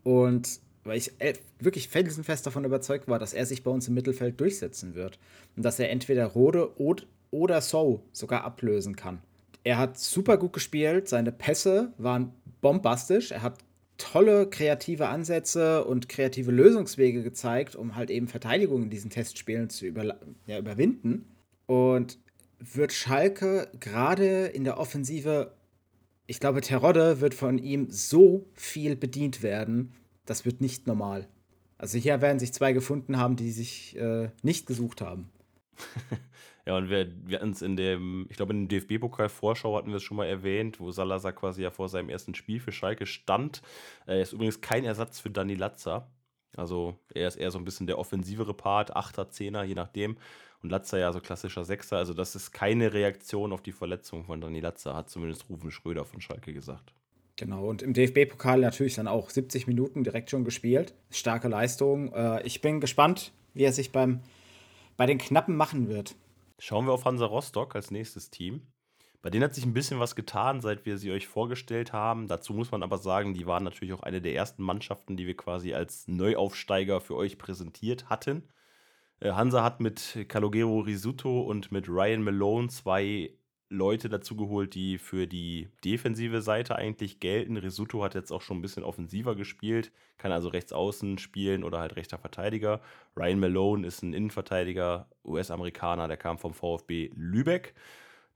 Und 0.04 0.60
weil 0.84 0.98
ich 0.98 1.12
äh, 1.20 1.34
wirklich 1.60 1.90
felsenfest 1.90 2.46
davon 2.46 2.66
überzeugt 2.66 3.08
war, 3.08 3.20
dass 3.20 3.34
er 3.34 3.46
sich 3.46 3.64
bei 3.64 3.72
uns 3.72 3.88
im 3.88 3.94
Mittelfeld 3.94 4.40
durchsetzen 4.40 4.96
wird. 4.96 5.20
Und 5.56 5.64
dass 5.64 5.80
er 5.80 5.90
entweder 5.90 6.26
Rode 6.26 6.72
oder 7.32 7.62
So 7.62 8.04
sogar 8.12 8.44
ablösen 8.44 8.96
kann. 8.96 9.22
Er 9.64 9.78
hat 9.78 10.00
super 10.00 10.38
gut 10.38 10.54
gespielt, 10.54 11.08
seine 11.10 11.32
Pässe 11.32 11.94
waren 11.98 12.32
bombastisch, 12.62 13.32
er 13.32 13.42
hat 13.42 13.60
tolle 13.98 14.50
kreative 14.50 15.10
Ansätze 15.10 15.84
und 15.84 16.08
kreative 16.08 16.52
Lösungswege 16.52 17.22
gezeigt, 17.22 17.76
um 17.76 17.96
halt 17.96 18.10
eben 18.10 18.28
Verteidigung 18.28 18.84
in 18.84 18.90
diesen 18.90 19.10
Testspielen 19.10 19.70
zu 19.70 19.86
über, 19.86 20.16
ja, 20.48 20.58
überwinden. 20.58 21.26
Und 21.66 22.18
wird 22.60 22.94
Schalke 22.94 23.70
gerade 23.80 24.48
in 24.48 24.64
der 24.64 24.80
Offensive, 24.80 25.52
ich 26.30 26.40
glaube, 26.40 26.62
Terodde 26.62 27.22
wird 27.22 27.34
von 27.34 27.58
ihm 27.58 27.90
so 27.90 28.46
viel 28.54 28.96
bedient 28.96 29.42
werden, 29.42 29.94
das 30.26 30.46
wird 30.46 30.62
nicht 30.62 30.86
normal. 30.86 31.28
Also 31.80 31.98
hier 31.98 32.22
werden 32.22 32.38
sich 32.38 32.54
zwei 32.54 32.72
gefunden 32.72 33.18
haben, 33.18 33.36
die 33.36 33.52
sich 33.52 33.98
äh, 33.98 34.30
nicht 34.44 34.68
gesucht 34.68 35.02
haben. 35.02 35.32
ja, 36.68 36.78
und 36.78 36.92
wir, 36.92 37.12
wir 37.26 37.40
hatten 37.40 37.50
es 37.50 37.64
in 37.64 37.76
dem, 37.76 38.28
ich 38.30 38.38
glaube, 38.38 38.54
in 38.54 38.68
dem 38.68 38.80
DFB-Pokal-Vorschau 38.80 39.76
hatten 39.76 39.90
wir 39.90 39.96
es 39.96 40.04
schon 40.04 40.18
mal 40.18 40.28
erwähnt, 40.28 40.80
wo 40.80 40.92
Salazar 40.92 41.34
quasi 41.34 41.64
ja 41.64 41.72
vor 41.72 41.90
seinem 41.90 42.10
ersten 42.10 42.36
Spiel 42.36 42.60
für 42.60 42.72
Schalke 42.72 43.08
stand. 43.08 43.64
Er 44.06 44.22
ist 44.22 44.34
übrigens 44.34 44.62
kein 44.62 44.86
Ersatz 44.86 45.20
für 45.20 45.32
Dani 45.32 45.56
Latza. 45.56 46.12
Also 46.56 47.00
er 47.12 47.28
ist 47.28 47.38
eher 47.38 47.50
so 47.50 47.58
ein 47.58 47.66
bisschen 47.66 47.88
der 47.88 47.98
offensivere 47.98 48.54
Part, 48.54 48.96
Achter, 48.96 49.32
Zehner, 49.32 49.64
je 49.64 49.76
nachdem. 49.76 50.18
Und 50.62 50.70
Latza 50.70 50.98
ja 50.98 51.14
so 51.14 51.22
klassischer 51.22 51.64
Sechser. 51.64 51.98
Also 51.98 52.14
das 52.14 52.36
ist 52.36 52.52
keine 52.52 52.94
Reaktion 52.94 53.54
auf 53.54 53.62
die 53.62 53.72
Verletzung 53.72 54.26
von 54.26 54.42
Dani 54.42 54.60
Latza, 54.60 54.96
hat 54.96 55.10
zumindest 55.10 55.50
Rufen 55.50 55.72
Schröder 55.72 56.06
von 56.06 56.22
Schalke 56.22 56.54
gesagt. 56.54 56.94
Genau, 57.38 57.70
und 57.70 57.82
im 57.82 57.94
DFB-Pokal 57.94 58.60
natürlich 58.60 58.96
dann 58.96 59.08
auch 59.08 59.30
70 59.30 59.66
Minuten 59.68 60.04
direkt 60.04 60.30
schon 60.30 60.44
gespielt. 60.44 60.94
Starke 61.10 61.48
Leistung. 61.48 62.12
Äh, 62.12 62.44
ich 62.44 62.60
bin 62.60 62.82
gespannt, 62.82 63.32
wie 63.54 63.64
er 63.64 63.72
sich 63.72 63.94
beim, 63.94 64.20
bei 64.98 65.06
den 65.06 65.18
Knappen 65.18 65.56
machen 65.56 65.88
wird. 65.88 66.16
Schauen 66.58 66.86
wir 66.86 66.92
auf 66.92 67.06
Hansa 67.06 67.26
Rostock 67.26 67.76
als 67.76 67.92
nächstes 67.92 68.30
Team. 68.30 68.62
Bei 69.22 69.30
denen 69.30 69.46
hat 69.46 69.54
sich 69.54 69.66
ein 69.66 69.74
bisschen 69.74 70.00
was 70.00 70.16
getan, 70.16 70.60
seit 70.60 70.86
wir 70.86 70.98
sie 70.98 71.12
euch 71.12 71.28
vorgestellt 71.28 71.94
haben. 71.94 72.28
Dazu 72.28 72.54
muss 72.54 72.72
man 72.72 72.84
aber 72.84 72.98
sagen, 72.98 73.34
die 73.34 73.46
waren 73.46 73.64
natürlich 73.64 73.94
auch 73.94 74.04
eine 74.04 74.22
der 74.22 74.34
ersten 74.34 74.64
Mannschaften, 74.64 75.16
die 75.16 75.26
wir 75.26 75.36
quasi 75.36 75.74
als 75.74 76.08
Neuaufsteiger 76.08 77.00
für 77.00 77.16
euch 77.16 77.38
präsentiert 77.38 78.10
hatten. 78.10 78.44
Äh, 79.20 79.32
Hansa 79.32 79.64
hat 79.64 79.80
mit 79.80 80.26
Calogero 80.28 80.80
Risuto 80.80 81.42
und 81.42 81.72
mit 81.72 81.90
Ryan 81.90 82.24
Malone 82.24 82.70
zwei 82.70 83.32
Leute 83.72 84.10
dazu 84.10 84.36
geholt, 84.36 84.74
die 84.74 84.98
für 84.98 85.28
die 85.28 85.70
defensive 85.86 86.42
Seite 86.42 86.76
eigentlich 86.76 87.20
gelten. 87.20 87.56
Risuto 87.56 88.04
hat 88.04 88.16
jetzt 88.16 88.32
auch 88.32 88.42
schon 88.42 88.58
ein 88.58 88.62
bisschen 88.62 88.84
offensiver 88.84 89.36
gespielt, 89.36 89.92
kann 90.18 90.32
also 90.32 90.50
rechts 90.50 90.74
außen 90.74 91.20
spielen 91.20 91.64
oder 91.64 91.80
halt 91.80 91.96
rechter 91.96 92.18
Verteidiger. 92.18 92.82
Ryan 93.16 93.40
Malone 93.40 93.86
ist 93.86 94.02
ein 94.02 94.14
Innenverteidiger, 94.14 95.08
US-Amerikaner, 95.24 96.08
der 96.08 96.18
kam 96.18 96.40
vom 96.40 96.54
VfB 96.54 97.12
Lübeck. 97.16 97.76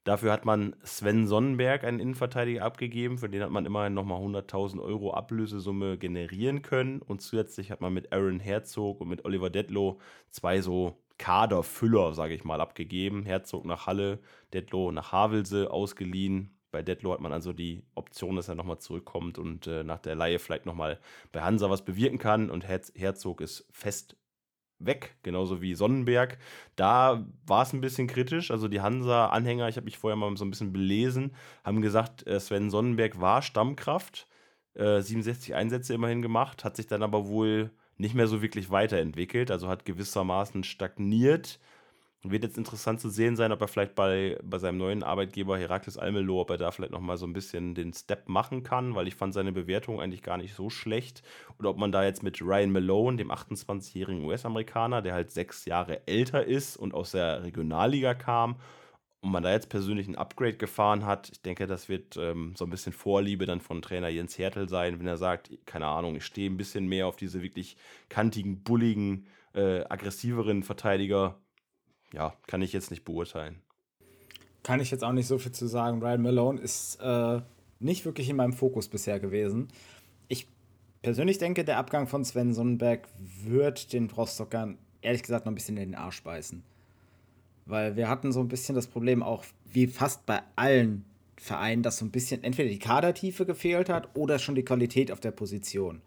Dafür 0.03 0.33
hat 0.33 0.43
man 0.43 0.75
Sven 0.83 1.27
Sonnenberg, 1.27 1.85
einen 1.85 1.99
Innenverteidiger, 1.99 2.63
abgegeben. 2.63 3.17
Für 3.17 3.29
den 3.29 3.41
hat 3.41 3.51
man 3.51 3.65
immerhin 3.65 3.93
nochmal 3.93 4.21
100.000 4.21 4.81
Euro 4.81 5.13
Ablösesumme 5.13 5.97
generieren 5.97 6.61
können. 6.61 7.01
Und 7.01 7.21
zusätzlich 7.21 7.71
hat 7.71 7.79
man 7.79 7.93
mit 7.93 8.11
Aaron 8.11 8.41
Herzog 8.41 8.99
und 8.99 9.07
mit 9.07 9.23
Oliver 9.23 9.49
Detlow 9.49 9.99
zwei 10.29 10.59
so 10.59 10.97
Kaderfüller, 11.17 12.13
sage 12.13 12.33
ich 12.33 12.43
mal, 12.43 12.59
abgegeben. 12.59 13.23
Herzog 13.23 13.63
nach 13.63 13.87
Halle, 13.87 14.19
Detlow 14.53 14.91
nach 14.91 15.13
Havelse 15.13 15.71
ausgeliehen. 15.71 16.57
Bei 16.71 16.81
Detlow 16.81 17.13
hat 17.13 17.21
man 17.21 17.31
also 17.31 17.53
die 17.53 17.83
Option, 17.95 18.35
dass 18.35 18.49
er 18.49 18.55
nochmal 18.55 18.79
zurückkommt 18.79 19.37
und 19.37 19.67
äh, 19.67 19.83
nach 19.83 19.99
der 19.99 20.15
Laie 20.15 20.39
vielleicht 20.39 20.65
nochmal 20.65 20.99
bei 21.31 21.41
Hansa 21.41 21.69
was 21.69 21.85
bewirken 21.85 22.17
kann. 22.17 22.49
Und 22.49 22.67
Herz 22.67 22.91
Herzog 22.95 23.39
ist 23.39 23.67
fest 23.71 24.17
weg, 24.79 25.15
genauso 25.23 25.61
wie 25.61 25.75
Sonnenberg. 25.75 26.37
Da 26.75 27.25
war 27.45 27.63
es 27.63 27.73
ein 27.73 27.81
bisschen 27.81 28.07
kritisch. 28.07 28.51
Also 28.51 28.67
die 28.67 28.81
Hansa-Anhänger, 28.81 29.69
ich 29.69 29.77
habe 29.77 29.85
mich 29.85 29.97
vorher 29.97 30.17
mal 30.17 30.35
so 30.37 30.45
ein 30.45 30.49
bisschen 30.49 30.73
belesen, 30.73 31.35
haben 31.63 31.81
gesagt, 31.81 32.25
äh, 32.27 32.39
Sven 32.39 32.69
Sonnenberg 32.69 33.19
war 33.21 33.41
Stammkraft, 33.41 34.27
äh, 34.75 35.01
67 35.01 35.55
Einsätze 35.55 35.93
immerhin 35.93 36.21
gemacht, 36.21 36.63
hat 36.63 36.75
sich 36.75 36.87
dann 36.87 37.03
aber 37.03 37.27
wohl 37.27 37.71
nicht 37.97 38.15
mehr 38.15 38.27
so 38.27 38.41
wirklich 38.41 38.69
weiterentwickelt, 38.69 39.51
also 39.51 39.67
hat 39.69 39.85
gewissermaßen 39.85 40.63
stagniert. 40.63 41.59
Wird 42.25 42.43
jetzt 42.43 42.57
interessant 42.57 43.01
zu 43.01 43.09
sehen 43.09 43.35
sein, 43.35 43.51
ob 43.51 43.59
er 43.59 43.67
vielleicht 43.67 43.95
bei, 43.95 44.39
bei 44.41 44.57
seinem 44.57 44.77
neuen 44.77 45.03
Arbeitgeber 45.03 45.57
Herakles 45.57 45.97
Almelo, 45.97 46.39
ob 46.39 46.51
er 46.51 46.57
da 46.57 46.71
vielleicht 46.71 46.93
nochmal 46.93 47.17
so 47.17 47.25
ein 47.25 47.33
bisschen 47.33 47.75
den 47.75 47.91
Step 47.91 48.29
machen 48.29 48.63
kann, 48.63 48.95
weil 48.95 49.09
ich 49.09 49.15
fand 49.15 49.33
seine 49.33 49.51
Bewertung 49.51 49.99
eigentlich 49.99 50.23
gar 50.23 50.37
nicht 50.37 50.55
so 50.55 50.69
schlecht. 50.69 51.21
Oder 51.59 51.69
ob 51.69 51.77
man 51.77 51.91
da 51.91 52.05
jetzt 52.05 52.23
mit 52.23 52.41
Ryan 52.41 52.71
Malone, 52.71 53.17
dem 53.17 53.29
28-jährigen 53.29 54.23
US-Amerikaner, 54.23 55.01
der 55.01 55.13
halt 55.13 55.31
sechs 55.31 55.65
Jahre 55.65 56.07
älter 56.07 56.45
ist 56.45 56.77
und 56.77 56.93
aus 56.93 57.11
der 57.11 57.43
Regionalliga 57.43 58.13
kam, 58.13 58.55
und 59.21 59.31
man 59.31 59.43
da 59.43 59.51
jetzt 59.51 59.69
persönlich 59.69 60.07
ein 60.07 60.17
Upgrade 60.17 60.57
gefahren 60.57 61.05
hat, 61.05 61.29
ich 61.31 61.41
denke, 61.41 61.65
das 61.65 61.87
wird 61.87 62.17
ähm, 62.17 62.53
so 62.57 62.65
ein 62.65 62.69
bisschen 62.69 62.91
Vorliebe 62.93 63.45
dann 63.45 63.61
von 63.61 63.81
Trainer 63.81 64.09
Jens 64.09 64.37
Hertel 64.37 64.67
sein, 64.67 64.99
wenn 64.99 65.07
er 65.07 65.17
sagt, 65.17 65.51
keine 65.65 65.87
Ahnung, 65.87 66.17
ich 66.17 66.25
stehe 66.25 66.49
ein 66.49 66.57
bisschen 66.57 66.87
mehr 66.87 67.07
auf 67.07 67.15
diese 67.15 67.41
wirklich 67.41 67.77
kantigen, 68.09 68.63
bulligen, 68.63 69.27
äh, 69.53 69.85
aggressiveren 69.85 70.63
Verteidiger. 70.63 71.39
Ja, 72.13 72.35
kann 72.47 72.61
ich 72.61 72.71
jetzt 72.71 72.91
nicht 72.91 73.03
beurteilen. 73.03 73.61
Kann 74.61 74.79
ich 74.79 74.91
jetzt 74.91 75.03
auch 75.03 75.11
nicht 75.11 75.27
so 75.27 75.37
viel 75.37 75.51
zu 75.51 75.67
sagen. 75.67 76.01
Ryan 76.01 76.21
Malone 76.21 76.61
ist 76.61 76.95
äh, 77.01 77.41
nicht 77.79 78.05
wirklich 78.05 78.29
in 78.29 78.37
meinem 78.37 78.53
Fokus 78.53 78.87
bisher 78.87 79.19
gewesen. 79.19 79.67
Ich 80.29 80.47
persönlich 81.01 81.37
denke, 81.37 81.65
der 81.65 81.77
Abgang 81.77 82.07
von 82.07 82.23
Sven 82.23 82.53
Sonnenberg 82.53 83.09
wird 83.17 83.91
den 83.91 84.09
Rostockern 84.09 84.77
ehrlich 85.01 85.21
gesagt 85.21 85.45
noch 85.45 85.51
ein 85.51 85.55
bisschen 85.55 85.77
in 85.77 85.91
den 85.91 85.95
Arsch 85.95 86.23
beißen. 86.23 86.63
Weil 87.65 87.95
wir 87.95 88.09
hatten 88.09 88.31
so 88.31 88.39
ein 88.39 88.47
bisschen 88.47 88.75
das 88.75 88.87
Problem 88.87 89.21
auch, 89.21 89.43
wie 89.65 89.87
fast 89.87 90.25
bei 90.25 90.41
allen 90.55 91.05
Vereinen, 91.37 91.83
dass 91.83 91.97
so 91.97 92.05
ein 92.05 92.11
bisschen 92.11 92.43
entweder 92.43 92.69
die 92.69 92.79
Kadertiefe 92.79 93.45
gefehlt 93.45 93.89
hat 93.89 94.15
oder 94.15 94.39
schon 94.39 94.55
die 94.55 94.63
Qualität 94.63 95.11
auf 95.11 95.19
der 95.19 95.31
Position. 95.31 96.01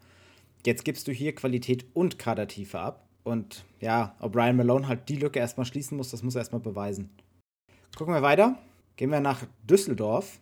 Jetzt 0.65 0.83
gibst 0.83 1.07
du 1.07 1.11
hier 1.11 1.35
Qualität 1.35 1.85
und 1.93 2.17
Kadertiefe 2.17 2.79
ab. 2.79 3.06
Und 3.27 3.65
ja, 3.81 4.15
ob 4.19 4.35
Ryan 4.37 4.55
Malone 4.55 4.87
halt 4.87 5.09
die 5.09 5.17
Lücke 5.17 5.39
erstmal 5.39 5.65
schließen 5.65 5.97
muss, 5.97 6.11
das 6.11 6.23
muss 6.23 6.35
er 6.35 6.39
erstmal 6.39 6.61
beweisen. 6.61 7.09
Gucken 7.97 8.13
wir 8.13 8.21
weiter. 8.21 8.57
Gehen 8.95 9.11
wir 9.11 9.19
nach 9.19 9.43
Düsseldorf. 9.69 10.39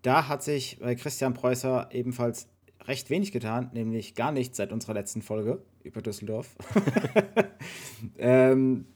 Da 0.00 0.26
hat 0.26 0.42
sich 0.42 0.78
bei 0.80 0.94
Christian 0.94 1.34
Preußer 1.34 1.90
ebenfalls 1.92 2.48
recht 2.84 3.10
wenig 3.10 3.32
getan, 3.32 3.68
nämlich 3.74 4.14
gar 4.14 4.32
nichts 4.32 4.56
seit 4.56 4.72
unserer 4.72 4.94
letzten 4.94 5.20
Folge 5.20 5.62
über 5.82 6.00
Düsseldorf. 6.00 6.56
ähm, 8.18 8.86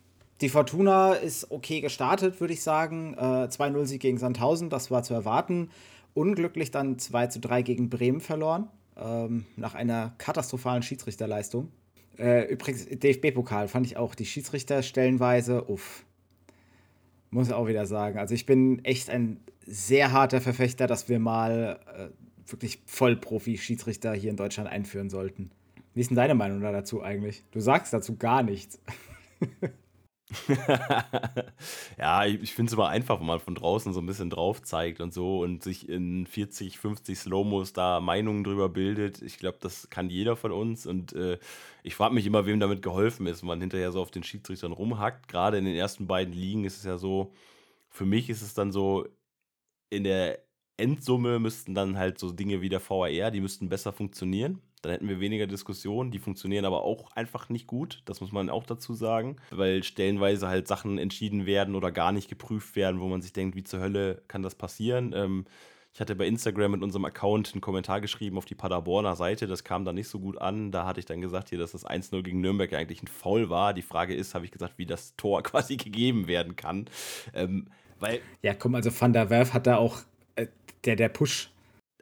die 0.40 0.48
Fortuna 0.48 1.12
ist 1.12 1.50
okay 1.50 1.82
gestartet, 1.82 2.40
würde 2.40 2.54
ich 2.54 2.62
sagen. 2.62 3.12
Äh, 3.18 3.48
2-0-Sieg 3.48 4.00
gegen 4.00 4.16
Sandhausen, 4.16 4.70
das 4.70 4.90
war 4.90 5.02
zu 5.02 5.12
erwarten. 5.12 5.68
Unglücklich 6.14 6.70
dann 6.70 6.96
2-3 6.96 7.62
gegen 7.62 7.90
Bremen 7.90 8.22
verloren, 8.22 8.68
ähm, 8.96 9.44
nach 9.56 9.74
einer 9.74 10.14
katastrophalen 10.16 10.82
Schiedsrichterleistung. 10.82 11.68
Äh, 12.18 12.52
übrigens, 12.52 12.86
DFB-Pokal 12.86 13.68
fand 13.68 13.86
ich 13.86 13.96
auch 13.96 14.14
die 14.14 14.26
Schiedsrichter 14.26 14.82
stellenweise, 14.82 15.68
uff. 15.68 16.04
Muss 17.30 17.48
ich 17.48 17.54
auch 17.54 17.66
wieder 17.66 17.86
sagen. 17.86 18.18
Also 18.18 18.34
ich 18.34 18.46
bin 18.46 18.84
echt 18.84 19.10
ein 19.10 19.40
sehr 19.66 20.12
harter 20.12 20.40
Verfechter, 20.40 20.86
dass 20.86 21.08
wir 21.08 21.18
mal 21.18 21.80
äh, 21.96 22.50
wirklich 22.50 22.80
Vollprofi-Schiedsrichter 22.86 24.12
hier 24.14 24.30
in 24.30 24.36
Deutschland 24.36 24.68
einführen 24.68 25.10
sollten. 25.10 25.50
Wie 25.94 26.00
ist 26.00 26.10
denn 26.10 26.16
deine 26.16 26.34
Meinung 26.34 26.60
dazu 26.60 27.02
eigentlich? 27.02 27.44
Du 27.50 27.60
sagst 27.60 27.92
dazu 27.92 28.16
gar 28.16 28.42
nichts. 28.42 28.80
ja, 31.98 32.24
ich, 32.24 32.42
ich 32.42 32.54
finde 32.54 32.70
es 32.70 32.74
immer 32.74 32.88
einfach, 32.88 33.20
wenn 33.20 33.26
man 33.26 33.40
von 33.40 33.54
draußen 33.54 33.92
so 33.92 34.00
ein 34.00 34.06
bisschen 34.06 34.30
drauf 34.30 34.62
zeigt 34.62 35.00
und 35.00 35.12
so 35.12 35.40
und 35.42 35.62
sich 35.62 35.88
in 35.88 36.26
40, 36.26 36.78
50 36.78 37.18
Slow-Mos 37.18 37.72
da 37.72 38.00
Meinungen 38.00 38.44
drüber 38.44 38.68
bildet. 38.68 39.22
Ich 39.22 39.38
glaube, 39.38 39.58
das 39.60 39.90
kann 39.90 40.10
jeder 40.10 40.36
von 40.36 40.52
uns 40.52 40.86
und 40.86 41.12
äh, 41.14 41.38
ich 41.82 41.94
frage 41.94 42.14
mich 42.14 42.26
immer, 42.26 42.46
wem 42.46 42.60
damit 42.60 42.82
geholfen 42.82 43.26
ist, 43.26 43.42
wenn 43.42 43.48
man 43.48 43.60
hinterher 43.60 43.92
so 43.92 44.00
auf 44.00 44.10
den 44.10 44.22
Schiedsrichtern 44.24 44.72
rumhackt. 44.72 45.28
Gerade 45.28 45.58
in 45.58 45.64
den 45.64 45.76
ersten 45.76 46.06
beiden 46.06 46.34
Ligen 46.34 46.64
ist 46.64 46.78
es 46.78 46.84
ja 46.84 46.98
so, 46.98 47.32
für 47.88 48.06
mich 48.06 48.30
ist 48.30 48.42
es 48.42 48.54
dann 48.54 48.72
so, 48.72 49.06
in 49.90 50.04
der 50.04 50.40
Endsumme 50.76 51.38
müssten 51.38 51.74
dann 51.74 51.98
halt 51.98 52.18
so 52.18 52.32
Dinge 52.32 52.60
wie 52.60 52.68
der 52.68 52.80
VAR, 52.80 53.30
die 53.30 53.40
müssten 53.40 53.68
besser 53.68 53.92
funktionieren. 53.92 54.60
Dann 54.84 54.92
hätten 54.92 55.08
wir 55.08 55.20
weniger 55.20 55.46
Diskussionen. 55.46 56.10
Die 56.10 56.18
funktionieren 56.18 56.64
aber 56.64 56.82
auch 56.82 57.10
einfach 57.12 57.48
nicht 57.48 57.66
gut. 57.66 58.02
Das 58.04 58.20
muss 58.20 58.32
man 58.32 58.50
auch 58.50 58.64
dazu 58.64 58.94
sagen. 58.94 59.36
Weil 59.50 59.82
stellenweise 59.82 60.48
halt 60.48 60.68
Sachen 60.68 60.98
entschieden 60.98 61.46
werden 61.46 61.74
oder 61.74 61.90
gar 61.90 62.12
nicht 62.12 62.28
geprüft 62.28 62.76
werden, 62.76 63.00
wo 63.00 63.08
man 63.08 63.22
sich 63.22 63.32
denkt, 63.32 63.56
wie 63.56 63.64
zur 63.64 63.80
Hölle 63.80 64.22
kann 64.28 64.42
das 64.42 64.54
passieren? 64.54 65.12
Ähm, 65.16 65.46
ich 65.94 66.00
hatte 66.00 66.16
bei 66.16 66.26
Instagram 66.26 66.72
mit 66.72 66.82
unserem 66.82 67.04
Account 67.04 67.52
einen 67.52 67.60
Kommentar 67.60 68.00
geschrieben 68.00 68.36
auf 68.36 68.44
die 68.44 68.56
Paderborner 68.56 69.14
Seite. 69.14 69.46
Das 69.46 69.62
kam 69.62 69.84
dann 69.84 69.94
nicht 69.94 70.08
so 70.08 70.18
gut 70.18 70.38
an. 70.38 70.72
Da 70.72 70.86
hatte 70.86 70.98
ich 70.98 71.06
dann 71.06 71.20
gesagt, 71.20 71.50
hier, 71.50 71.58
dass 71.58 71.70
das 71.70 71.86
1-0 71.86 72.22
gegen 72.22 72.40
Nürnberg 72.40 72.72
eigentlich 72.74 73.02
ein 73.02 73.06
Foul 73.06 73.48
war. 73.48 73.72
Die 73.72 73.82
Frage 73.82 74.14
ist, 74.14 74.34
habe 74.34 74.44
ich 74.44 74.50
gesagt, 74.50 74.74
wie 74.76 74.86
das 74.86 75.14
Tor 75.16 75.42
quasi 75.44 75.76
gegeben 75.76 76.26
werden 76.26 76.56
kann. 76.56 76.86
Ähm, 77.32 77.68
weil 78.00 78.20
ja, 78.42 78.54
komm, 78.54 78.74
also 78.74 78.90
Van 78.90 79.12
der 79.12 79.30
Werf 79.30 79.54
hat 79.54 79.68
da 79.68 79.76
auch 79.76 80.00
äh, 80.34 80.48
der, 80.84 80.96
der 80.96 81.08
Push 81.08 81.53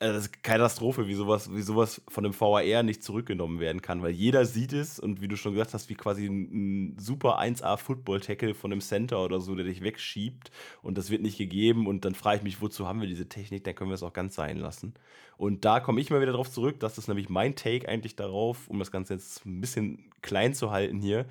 also 0.03 0.15
das 0.15 0.27
ist 0.27 0.43
Katastrophe, 0.43 1.07
wie 1.07 1.15
sowas, 1.15 1.55
wie 1.55 1.63
sowas 1.63 2.03
von 2.09 2.25
dem 2.25 2.39
VAR 2.39 2.83
nicht 2.83 3.05
zurückgenommen 3.05 3.61
werden 3.61 3.81
kann, 3.81 4.03
weil 4.03 4.11
jeder 4.11 4.45
sieht 4.45 4.73
es 4.73 4.99
und 4.99 5.21
wie 5.21 5.29
du 5.29 5.37
schon 5.37 5.53
gesagt 5.53 5.75
hast, 5.75 5.89
wie 5.89 5.95
quasi 5.95 6.27
ein, 6.27 6.93
ein 6.93 6.99
super 6.99 7.41
1A-Football-Tackle 7.41 8.55
von 8.55 8.73
einem 8.73 8.81
Center 8.81 9.25
oder 9.25 9.41
so, 9.41 9.55
der 9.55 9.65
dich 9.65 9.83
wegschiebt 9.83 10.51
und 10.83 10.99
das 10.99 11.11
wird 11.11 11.23
nicht 11.23 11.39
gegeben 11.39 11.87
und 11.87 12.05
dann 12.05 12.17
frage 12.17 12.39
ich 12.39 12.43
mich, 12.43 12.61
wozu 12.61 12.89
haben 12.89 13.01
wir 13.01 13.09
diese 13.09 13.29
Technik, 13.29 13.63
dann 13.63 13.77
können 13.77 13.91
wir 13.91 13.95
es 13.95 14.03
auch 14.03 14.13
ganz 14.13 14.35
sein 14.35 14.59
lassen. 14.59 14.95
Und 15.37 15.65
da 15.65 15.81
komme 15.81 16.01
ich 16.01 16.11
mal 16.11 16.21
wieder 16.21 16.33
drauf 16.33 16.51
zurück, 16.51 16.81
das 16.81 16.99
ist 16.99 17.09
nämlich 17.09 17.29
mein 17.29 17.55
Take 17.55 17.89
eigentlich 17.89 18.17
darauf, 18.17 18.69
um 18.69 18.81
das 18.81 18.91
Ganze 18.91 19.15
jetzt 19.15 19.47
ein 19.47 19.61
bisschen 19.61 20.11
klein 20.21 20.53
zu 20.53 20.71
halten 20.73 21.01
hier 21.01 21.27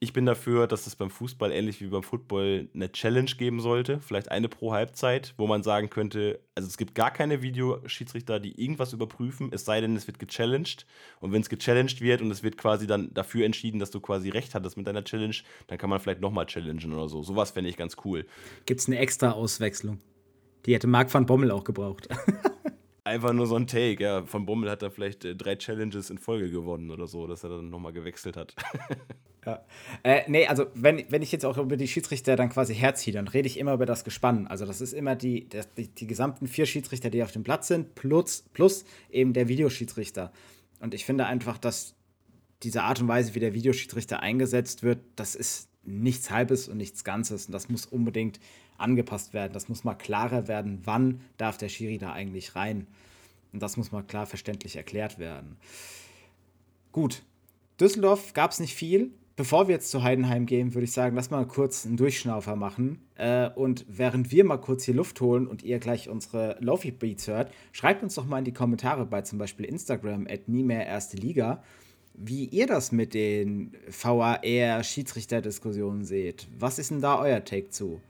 ich 0.00 0.12
bin 0.12 0.26
dafür, 0.26 0.66
dass 0.66 0.86
es 0.86 0.96
beim 0.96 1.10
Fußball 1.10 1.52
ähnlich 1.52 1.80
wie 1.80 1.86
beim 1.86 2.02
Football 2.02 2.68
eine 2.74 2.90
Challenge 2.90 3.30
geben 3.38 3.60
sollte. 3.60 4.00
Vielleicht 4.00 4.30
eine 4.30 4.48
pro 4.48 4.72
Halbzeit, 4.72 5.34
wo 5.36 5.46
man 5.46 5.62
sagen 5.62 5.88
könnte, 5.88 6.40
also 6.54 6.68
es 6.68 6.76
gibt 6.76 6.94
gar 6.94 7.10
keine 7.10 7.42
Videoschiedsrichter, 7.42 8.40
die 8.40 8.60
irgendwas 8.60 8.92
überprüfen, 8.92 9.50
es 9.52 9.64
sei 9.64 9.80
denn, 9.80 9.96
es 9.96 10.06
wird 10.06 10.18
gechallenged. 10.18 10.84
Und 11.20 11.32
wenn 11.32 11.40
es 11.40 11.48
gechallenged 11.48 12.00
wird 12.00 12.22
und 12.22 12.30
es 12.30 12.42
wird 12.42 12.58
quasi 12.58 12.86
dann 12.86 13.14
dafür 13.14 13.46
entschieden, 13.46 13.78
dass 13.78 13.90
du 13.90 14.00
quasi 14.00 14.30
recht 14.30 14.54
hattest 14.54 14.76
mit 14.76 14.86
deiner 14.86 15.04
Challenge, 15.04 15.36
dann 15.68 15.78
kann 15.78 15.90
man 15.90 16.00
vielleicht 16.00 16.20
nochmal 16.20 16.46
challengen 16.46 16.92
oder 16.92 17.08
so. 17.08 17.22
Sowas 17.22 17.52
fände 17.52 17.70
ich 17.70 17.76
ganz 17.76 17.96
cool. 18.04 18.26
Gibt 18.66 18.80
es 18.80 18.88
eine 18.88 18.98
extra 18.98 19.30
Auswechslung? 19.30 20.00
Die 20.66 20.74
hätte 20.74 20.86
Marc 20.86 21.12
van 21.12 21.26
Bommel 21.26 21.50
auch 21.50 21.64
gebraucht. 21.64 22.08
Einfach 23.04 23.34
nur 23.34 23.46
so 23.46 23.56
ein 23.56 23.66
Take, 23.66 24.02
ja. 24.02 24.24
Von 24.24 24.46
Bommel 24.46 24.70
hat 24.70 24.82
er 24.82 24.90
vielleicht 24.90 25.24
äh, 25.26 25.36
drei 25.36 25.56
Challenges 25.56 26.08
in 26.08 26.16
Folge 26.16 26.50
gewonnen 26.50 26.90
oder 26.90 27.06
so, 27.06 27.26
dass 27.26 27.44
er 27.44 27.50
dann 27.50 27.68
nochmal 27.68 27.92
gewechselt 27.92 28.36
hat. 28.36 28.54
Ja. 29.46 29.62
Äh, 30.02 30.22
nee, 30.28 30.46
also 30.46 30.66
wenn, 30.74 31.04
wenn 31.10 31.22
ich 31.22 31.30
jetzt 31.30 31.44
auch 31.44 31.58
über 31.58 31.76
die 31.76 31.88
Schiedsrichter 31.88 32.36
dann 32.36 32.48
quasi 32.48 32.74
herziehe, 32.74 33.12
dann 33.12 33.28
rede 33.28 33.46
ich 33.46 33.58
immer 33.58 33.74
über 33.74 33.86
das 33.86 34.04
Gespann. 34.04 34.46
Also 34.46 34.64
das 34.64 34.80
ist 34.80 34.92
immer 34.92 35.16
die, 35.16 35.48
das, 35.48 35.72
die, 35.74 35.88
die, 35.88 36.06
gesamten 36.06 36.46
vier 36.46 36.66
Schiedsrichter, 36.66 37.10
die 37.10 37.22
auf 37.22 37.32
dem 37.32 37.44
Platz 37.44 37.68
sind, 37.68 37.94
plus, 37.94 38.44
plus 38.52 38.84
eben 39.10 39.32
der 39.32 39.48
Videoschiedsrichter. 39.48 40.32
Und 40.80 40.94
ich 40.94 41.04
finde 41.04 41.26
einfach, 41.26 41.58
dass 41.58 41.94
diese 42.62 42.82
Art 42.82 43.00
und 43.00 43.08
Weise, 43.08 43.34
wie 43.34 43.40
der 43.40 43.54
Videoschiedsrichter 43.54 44.20
eingesetzt 44.20 44.82
wird, 44.82 45.00
das 45.16 45.34
ist 45.34 45.68
nichts 45.82 46.30
Halbes 46.30 46.68
und 46.68 46.78
nichts 46.78 47.04
Ganzes. 47.04 47.46
Und 47.46 47.52
das 47.52 47.68
muss 47.68 47.84
unbedingt 47.84 48.40
angepasst 48.78 49.34
werden. 49.34 49.52
Das 49.52 49.68
muss 49.68 49.84
mal 49.84 49.94
klarer 49.94 50.48
werden, 50.48 50.80
wann 50.84 51.20
darf 51.36 51.58
der 51.58 51.68
Schiri 51.68 51.98
da 51.98 52.12
eigentlich 52.12 52.56
rein. 52.56 52.86
Und 53.52 53.62
das 53.62 53.76
muss 53.76 53.92
mal 53.92 54.02
klar 54.02 54.26
verständlich 54.26 54.76
erklärt 54.76 55.18
werden. 55.18 55.56
Gut, 56.92 57.22
Düsseldorf 57.80 58.32
gab 58.32 58.52
es 58.52 58.60
nicht 58.60 58.74
viel 58.74 59.12
bevor 59.36 59.68
wir 59.68 59.74
jetzt 59.74 59.90
zu 59.90 60.02
Heidenheim 60.02 60.46
gehen, 60.46 60.72
würde 60.74 60.84
ich 60.84 60.92
sagen, 60.92 61.14
lass 61.16 61.30
mal 61.30 61.46
kurz 61.46 61.84
einen 61.86 61.96
Durchschnaufer 61.96 62.56
machen. 62.56 62.98
Äh, 63.16 63.50
und 63.50 63.84
während 63.88 64.32
wir 64.32 64.44
mal 64.44 64.58
kurz 64.58 64.84
hier 64.84 64.94
Luft 64.94 65.20
holen 65.20 65.46
und 65.46 65.62
ihr 65.62 65.78
gleich 65.78 66.08
unsere 66.08 66.56
Lofi 66.60 66.90
Beats 66.90 67.28
hört, 67.28 67.52
schreibt 67.72 68.02
uns 68.02 68.14
doch 68.14 68.24
mal 68.26 68.38
in 68.38 68.44
die 68.44 68.52
Kommentare 68.52 69.06
bei 69.06 69.22
zum 69.22 69.38
Beispiel 69.38 69.64
Instagram 69.66 70.26
at 70.28 70.48
nie 70.48 70.62
mehr 70.62 70.86
erste 70.86 71.16
Liga, 71.16 71.62
wie 72.14 72.44
ihr 72.44 72.66
das 72.66 72.92
mit 72.92 73.14
den 73.14 73.72
VAR-Schiedsrichter-Diskussionen 73.88 76.04
seht. 76.04 76.46
Was 76.58 76.78
ist 76.78 76.90
denn 76.92 77.00
da 77.00 77.18
euer 77.18 77.44
Take 77.44 77.70
zu? 77.70 78.00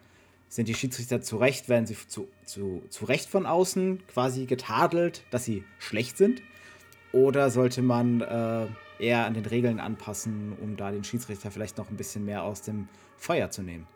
Sind 0.51 0.69
die 0.69 0.75
Schiedsrichter 0.75 1.23
zu 1.23 1.39
Recht, 1.39 1.71
werden 1.71 1.87
sie 1.87 1.97
zu, 2.07 2.29
zu, 2.45 2.83
zu 2.91 3.07
Recht 3.07 3.31
von 3.31 3.47
außen 3.47 4.01
quasi 4.07 4.45
getadelt, 4.45 5.25
dass 5.31 5.47
sie 5.47 5.65
schlecht 5.79 6.19
sind? 6.19 6.43
Oder 7.13 7.51
sollte 7.51 7.83
man 7.83 8.21
äh, 8.21 8.67
eher 8.99 9.27
an 9.27 9.35
den 9.35 9.47
Regeln 9.47 9.81
anpassen, 9.81 10.53
um 10.61 10.77
da 10.77 10.91
den 10.91 11.05
Schiedsrichter 11.05 11.51
vielleicht 11.51 11.79
noch 11.79 11.91
ein 11.91 11.97
bisschen 11.97 12.25
mehr 12.25 12.43
aus 12.43 12.63
dem 12.63 12.89
Feuer 13.17 13.51
zu 13.51 13.63
nehmen. 13.63 13.87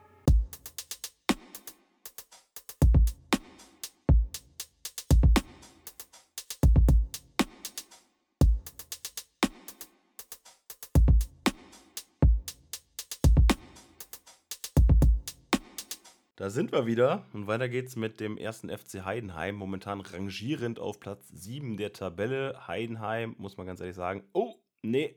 Da 16.38 16.50
sind 16.50 16.70
wir 16.70 16.86
wieder 16.86 17.26
und 17.32 17.48
weiter 17.48 17.68
geht's 17.68 17.96
mit 17.96 18.20
dem 18.20 18.38
ersten 18.38 18.70
FC 18.70 19.04
Heidenheim, 19.04 19.56
momentan 19.56 20.00
rangierend 20.00 20.78
auf 20.78 21.00
Platz 21.00 21.28
7 21.28 21.76
der 21.76 21.92
Tabelle. 21.92 22.68
Heidenheim, 22.68 23.34
muss 23.38 23.56
man 23.56 23.66
ganz 23.66 23.80
ehrlich 23.80 23.96
sagen, 23.96 24.22
oh, 24.32 24.54
Nee, 24.82 25.16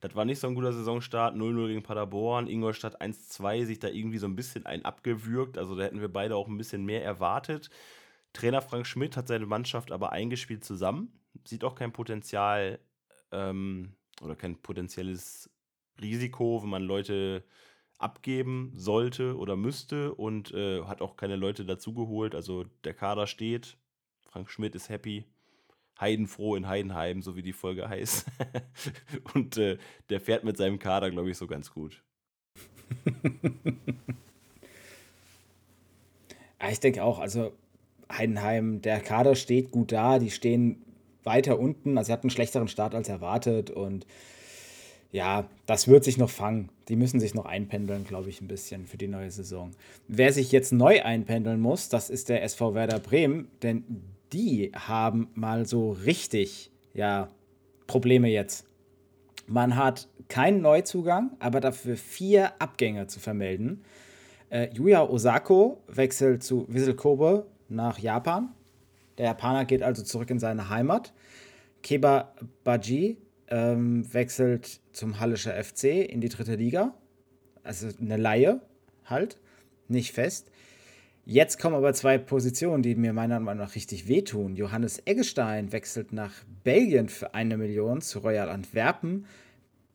das 0.00 0.14
war 0.14 0.24
nicht 0.24 0.38
so 0.38 0.46
ein 0.46 0.54
guter 0.54 0.72
Saisonstart. 0.72 1.36
0-0 1.36 1.68
gegen 1.68 1.82
Paderborn, 1.82 2.46
Ingolstadt 2.46 3.00
1-2, 3.02 3.64
sich 3.64 3.78
da 3.78 3.88
irgendwie 3.88 4.18
so 4.18 4.26
ein 4.26 4.36
bisschen 4.36 4.66
ein 4.66 4.84
abgewürgt. 4.84 5.58
Also 5.58 5.74
da 5.74 5.84
hätten 5.84 6.00
wir 6.00 6.12
beide 6.12 6.36
auch 6.36 6.48
ein 6.48 6.58
bisschen 6.58 6.84
mehr 6.84 7.04
erwartet. 7.04 7.70
Trainer 8.32 8.62
Frank 8.62 8.86
Schmidt 8.86 9.16
hat 9.16 9.28
seine 9.28 9.46
Mannschaft 9.46 9.92
aber 9.92 10.12
eingespielt 10.12 10.64
zusammen. 10.64 11.20
Sieht 11.44 11.64
auch 11.64 11.74
kein 11.74 11.92
Potenzial 11.92 12.78
ähm, 13.32 13.94
oder 14.22 14.36
kein 14.36 14.56
potenzielles 14.62 15.50
Risiko, 16.00 16.62
wenn 16.62 16.70
man 16.70 16.82
Leute 16.82 17.44
abgeben 17.98 18.72
sollte 18.76 19.36
oder 19.36 19.56
müsste 19.56 20.14
und 20.14 20.52
äh, 20.54 20.84
hat 20.84 21.02
auch 21.02 21.16
keine 21.16 21.36
Leute 21.36 21.64
dazugeholt. 21.64 22.34
Also 22.34 22.64
der 22.84 22.94
Kader 22.94 23.26
steht. 23.26 23.76
Frank 24.22 24.50
Schmidt 24.50 24.74
ist 24.74 24.88
happy. 24.88 25.26
Heidenfroh 26.00 26.56
in 26.56 26.66
Heidenheim, 26.68 27.22
so 27.22 27.36
wie 27.36 27.42
die 27.42 27.52
Folge 27.52 27.88
heißt. 27.88 28.26
Und 29.34 29.56
äh, 29.56 29.78
der 30.08 30.20
fährt 30.20 30.44
mit 30.44 30.56
seinem 30.56 30.78
Kader, 30.78 31.10
glaube 31.10 31.30
ich, 31.30 31.36
so 31.36 31.46
ganz 31.46 31.72
gut. 31.72 32.02
ich 36.70 36.80
denke 36.80 37.04
auch, 37.04 37.18
also 37.18 37.52
Heidenheim, 38.10 38.80
der 38.82 39.00
Kader 39.00 39.34
steht 39.34 39.70
gut 39.70 39.92
da, 39.92 40.18
die 40.18 40.30
stehen 40.30 40.82
weiter 41.22 41.58
unten, 41.58 41.98
also 41.98 42.06
sie 42.08 42.12
hatten 42.12 42.24
einen 42.24 42.30
schlechteren 42.30 42.68
Start 42.68 42.94
als 42.94 43.08
erwartet 43.08 43.70
und 43.70 44.06
ja, 45.12 45.48
das 45.66 45.88
wird 45.88 46.04
sich 46.04 46.18
noch 46.18 46.30
fangen. 46.30 46.68
Die 46.88 46.94
müssen 46.94 47.18
sich 47.18 47.34
noch 47.34 47.44
einpendeln, 47.44 48.04
glaube 48.04 48.30
ich, 48.30 48.40
ein 48.40 48.48
bisschen 48.48 48.86
für 48.86 48.96
die 48.96 49.08
neue 49.08 49.30
Saison. 49.30 49.72
Wer 50.06 50.32
sich 50.32 50.52
jetzt 50.52 50.72
neu 50.72 51.02
einpendeln 51.02 51.60
muss, 51.60 51.88
das 51.88 52.10
ist 52.10 52.28
der 52.28 52.44
SV 52.44 52.74
Werder 52.74 53.00
Bremen, 53.00 53.48
denn 53.62 53.84
die 54.32 54.72
haben 54.74 55.28
mal 55.34 55.66
so 55.66 55.92
richtig, 55.92 56.70
ja, 56.94 57.30
Probleme 57.86 58.28
jetzt. 58.28 58.66
Man 59.46 59.76
hat 59.76 60.08
keinen 60.28 60.62
Neuzugang, 60.62 61.36
aber 61.40 61.60
dafür 61.60 61.96
vier 61.96 62.52
Abgänge 62.60 63.08
zu 63.08 63.18
vermelden. 63.18 63.82
Äh, 64.48 64.68
Yuya 64.74 65.02
Osako 65.02 65.82
wechselt 65.88 66.44
zu 66.44 66.66
Vissel 66.68 66.94
Kobe 66.94 67.46
nach 67.68 67.98
Japan. 67.98 68.54
Der 69.18 69.26
Japaner 69.26 69.64
geht 69.64 69.82
also 69.82 70.02
zurück 70.02 70.30
in 70.30 70.38
seine 70.38 70.68
Heimat. 70.70 71.12
Keba 71.82 72.32
Baji 72.62 73.18
ähm, 73.48 74.12
wechselt 74.12 74.80
zum 74.92 75.18
Hallischer 75.18 75.52
FC 75.62 75.84
in 76.08 76.20
die 76.20 76.28
dritte 76.28 76.54
Liga. 76.54 76.94
Also 77.62 77.88
eine 78.00 78.16
Laie 78.16 78.60
halt, 79.04 79.38
nicht 79.88 80.12
fest. 80.12 80.50
Jetzt 81.32 81.60
kommen 81.60 81.76
aber 81.76 81.94
zwei 81.94 82.18
Positionen, 82.18 82.82
die 82.82 82.96
mir 82.96 83.12
meiner 83.12 83.38
Meinung 83.38 83.64
nach 83.64 83.76
richtig 83.76 84.08
wehtun. 84.08 84.56
Johannes 84.56 85.00
Eggestein 85.06 85.70
wechselt 85.70 86.12
nach 86.12 86.32
Belgien 86.64 87.08
für 87.08 87.34
eine 87.34 87.56
Million 87.56 88.00
zu 88.00 88.18
Royal 88.18 88.48
Antwerpen. 88.48 89.26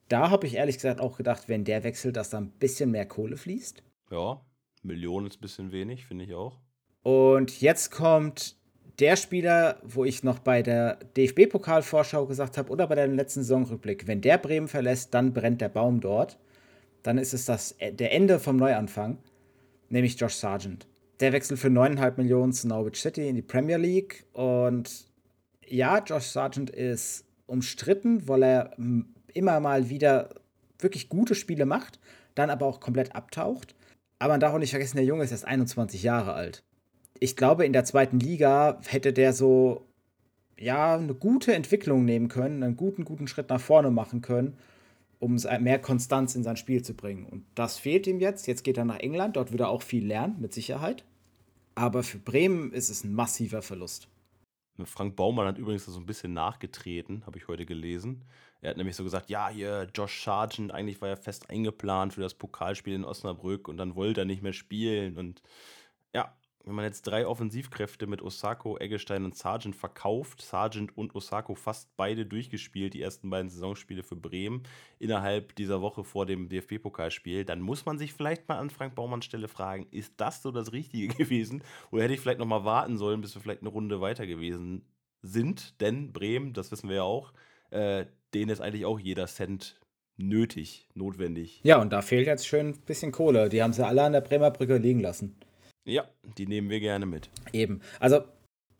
Da 0.07 0.29
habe 0.29 0.47
ich 0.47 0.55
ehrlich 0.55 0.77
gesagt 0.77 1.01
auch 1.01 1.17
gedacht, 1.17 1.49
wenn 1.49 1.65
der 1.65 1.83
wechselt, 1.83 2.15
dass 2.15 2.29
da 2.29 2.37
ein 2.37 2.51
bisschen 2.51 2.89
mehr 2.89 3.05
Kohle 3.05 3.35
fließt. 3.35 3.83
Ja, 4.11 4.39
Millionen 4.81 5.27
ist 5.27 5.39
ein 5.39 5.41
bisschen 5.41 5.71
wenig, 5.73 6.05
finde 6.05 6.23
ich 6.23 6.33
auch. 6.33 6.57
Und 7.03 7.59
jetzt 7.59 7.91
kommt 7.91 8.55
der 8.99 9.17
Spieler, 9.17 9.81
wo 9.83 10.05
ich 10.05 10.23
noch 10.23 10.39
bei 10.39 10.61
der 10.61 10.99
DFB-Pokalvorschau 11.17 12.27
gesagt 12.27 12.57
habe 12.57 12.69
oder 12.69 12.87
bei 12.87 12.95
der 12.95 13.07
letzten 13.07 13.41
Saisonrückblick, 13.41 14.07
wenn 14.07 14.21
der 14.21 14.37
Bremen 14.37 14.69
verlässt, 14.69 15.13
dann 15.13 15.33
brennt 15.33 15.59
der 15.59 15.67
Baum 15.67 15.99
dort. 15.99 16.39
Dann 17.03 17.17
ist 17.17 17.33
es 17.33 17.43
das, 17.43 17.75
der 17.81 18.13
Ende 18.13 18.39
vom 18.39 18.55
Neuanfang, 18.55 19.17
nämlich 19.89 20.17
Josh 20.17 20.35
Sargent 20.35 20.87
der 21.19 21.33
Wechsel 21.33 21.57
für 21.57 21.67
9,5 21.67 22.17
Millionen 22.17 22.53
zu 22.53 22.67
Norwich 22.67 23.01
City 23.01 23.27
in 23.27 23.35
die 23.35 23.41
Premier 23.41 23.77
League. 23.77 24.25
Und 24.33 25.05
ja, 25.67 25.99
Josh 25.99 26.25
Sargent 26.25 26.69
ist 26.69 27.25
umstritten, 27.47 28.27
weil 28.27 28.43
er 28.43 28.71
immer 29.33 29.59
mal 29.59 29.89
wieder 29.89 30.29
wirklich 30.79 31.09
gute 31.09 31.35
Spiele 31.35 31.65
macht, 31.65 31.99
dann 32.35 32.49
aber 32.49 32.65
auch 32.65 32.79
komplett 32.79 33.15
abtaucht. 33.15 33.75
Aber 34.19 34.33
man 34.33 34.39
darf 34.39 34.53
auch 34.53 34.59
nicht 34.59 34.71
vergessen, 34.71 34.97
der 34.97 35.05
Junge 35.05 35.23
ist 35.23 35.31
erst 35.31 35.45
21 35.45 36.03
Jahre 36.03 36.33
alt. 36.33 36.63
Ich 37.19 37.35
glaube, 37.35 37.65
in 37.65 37.73
der 37.73 37.85
zweiten 37.85 38.19
Liga 38.19 38.79
hätte 38.85 39.13
der 39.13 39.33
so, 39.33 39.85
ja, 40.57 40.95
eine 40.95 41.15
gute 41.15 41.53
Entwicklung 41.53 42.05
nehmen 42.05 42.27
können, 42.27 42.63
einen 42.63 42.77
guten, 42.77 43.05
guten 43.05 43.27
Schritt 43.27 43.49
nach 43.49 43.61
vorne 43.61 43.91
machen 43.91 44.21
können 44.21 44.57
um 45.19 45.35
mehr 45.59 45.79
Konstanz 45.79 46.35
in 46.35 46.43
sein 46.43 46.57
Spiel 46.57 46.83
zu 46.83 46.93
bringen. 46.93 47.25
Und 47.25 47.45
das 47.55 47.77
fehlt 47.77 48.07
ihm 48.07 48.19
jetzt. 48.19 48.47
Jetzt 48.47 48.63
geht 48.63 48.77
er 48.77 48.85
nach 48.85 48.99
England, 48.99 49.35
dort 49.35 49.51
wird 49.51 49.61
er 49.61 49.69
auch 49.69 49.81
viel 49.81 50.05
lernen, 50.05 50.39
mit 50.39 50.53
Sicherheit. 50.53 51.03
Aber 51.75 52.03
für 52.03 52.19
Bremen 52.19 52.71
ist 52.71 52.89
es 52.89 53.03
ein 53.03 53.13
massiver 53.13 53.61
Verlust. 53.61 54.07
Frank 54.83 55.15
Baumann 55.15 55.47
hat 55.47 55.57
übrigens 55.57 55.85
so 55.85 55.97
ein 55.97 56.05
bisschen 56.05 56.33
nachgetreten, 56.33 57.25
habe 57.25 57.37
ich 57.37 57.47
heute 57.47 57.65
gelesen. 57.65 58.25
Er 58.61 58.71
hat 58.71 58.77
nämlich 58.77 58.95
so 58.95 59.03
gesagt, 59.03 59.29
ja, 59.29 59.47
hier 59.47 59.87
Josh 59.93 60.23
Sargent, 60.23 60.73
eigentlich 60.73 60.99
war 61.01 61.09
er 61.09 61.17
fest 61.17 61.49
eingeplant 61.49 62.13
für 62.13 62.21
das 62.21 62.33
Pokalspiel 62.33 62.93
in 62.93 63.05
Osnabrück 63.05 63.67
und 63.67 63.77
dann 63.77 63.95
wollte 63.95 64.21
er 64.21 64.25
nicht 64.25 64.41
mehr 64.41 64.53
spielen. 64.53 65.17
Und 65.17 65.41
ja, 66.13 66.35
wenn 66.65 66.75
man 66.75 66.85
jetzt 66.85 67.03
drei 67.03 67.27
Offensivkräfte 67.27 68.07
mit 68.07 68.21
Osako, 68.21 68.77
Eggestein 68.77 69.23
und 69.23 69.35
Sargent 69.35 69.75
verkauft, 69.75 70.41
Sargent 70.41 70.97
und 70.97 71.13
Osako 71.13 71.55
fast 71.55 71.95
beide 71.95 72.25
durchgespielt, 72.25 72.93
die 72.93 73.01
ersten 73.01 73.29
beiden 73.29 73.49
Saisonspiele 73.49 74.03
für 74.03 74.15
Bremen, 74.15 74.63
innerhalb 74.97 75.55
dieser 75.55 75.81
Woche 75.81 76.03
vor 76.03 76.25
dem 76.25 76.49
DFB-Pokalspiel, 76.49 77.45
dann 77.45 77.61
muss 77.61 77.85
man 77.85 77.99
sich 77.99 78.13
vielleicht 78.13 78.47
mal 78.47 78.57
an 78.57 78.71
Frank 78.71 78.95
Baumanns 78.95 79.25
Stelle 79.25 79.47
fragen, 79.47 79.87
ist 79.91 80.13
das 80.17 80.41
so 80.41 80.51
das 80.51 80.73
Richtige 80.73 81.07
gewesen? 81.15 81.63
Oder 81.91 82.03
hätte 82.03 82.15
ich 82.15 82.19
vielleicht 82.19 82.39
noch 82.39 82.45
mal 82.45 82.65
warten 82.65 82.97
sollen, 82.97 83.21
bis 83.21 83.35
wir 83.35 83.41
vielleicht 83.41 83.61
eine 83.61 83.69
Runde 83.69 84.01
weiter 84.01 84.25
gewesen 84.25 84.83
sind? 85.21 85.79
Denn 85.81 86.13
Bremen, 86.13 86.53
das 86.53 86.71
wissen 86.71 86.89
wir 86.89 86.97
ja 86.97 87.03
auch, 87.03 87.31
äh, 87.69 88.05
denen 88.33 88.49
ist 88.49 88.61
eigentlich 88.61 88.85
auch 88.85 88.99
jeder 88.99 89.27
Cent 89.27 89.79
nötig, 90.17 90.87
notwendig. 90.93 91.59
Ja, 91.63 91.79
und 91.81 91.91
da 91.91 92.01
fehlt 92.01 92.27
jetzt 92.27 92.47
schön 92.47 92.69
ein 92.69 92.79
bisschen 92.85 93.11
Kohle. 93.11 93.49
Die 93.49 93.61
haben 93.61 93.73
sie 93.73 93.85
alle 93.85 94.03
an 94.03 94.13
der 94.13 94.21
Bremer 94.21 94.51
Brücke 94.51 94.77
liegen 94.77 95.01
lassen. 95.01 95.35
Ja, 95.85 96.05
die 96.37 96.47
nehmen 96.47 96.69
wir 96.69 96.79
gerne 96.79 97.05
mit. 97.05 97.29
Eben. 97.53 97.81
Also, 97.99 98.23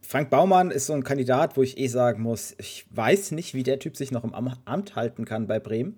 Frank 0.01 0.29
Baumann 0.29 0.71
ist 0.71 0.87
so 0.87 0.93
ein 0.93 1.03
Kandidat, 1.03 1.55
wo 1.57 1.63
ich 1.63 1.77
eh 1.77 1.87
sagen 1.87 2.21
muss, 2.21 2.55
ich 2.59 2.85
weiß 2.89 3.31
nicht, 3.31 3.53
wie 3.53 3.63
der 3.63 3.79
Typ 3.79 3.95
sich 3.95 4.11
noch 4.11 4.23
im 4.23 4.33
Amt 4.33 4.95
halten 4.95 5.25
kann 5.25 5.47
bei 5.47 5.59
Bremen. 5.59 5.97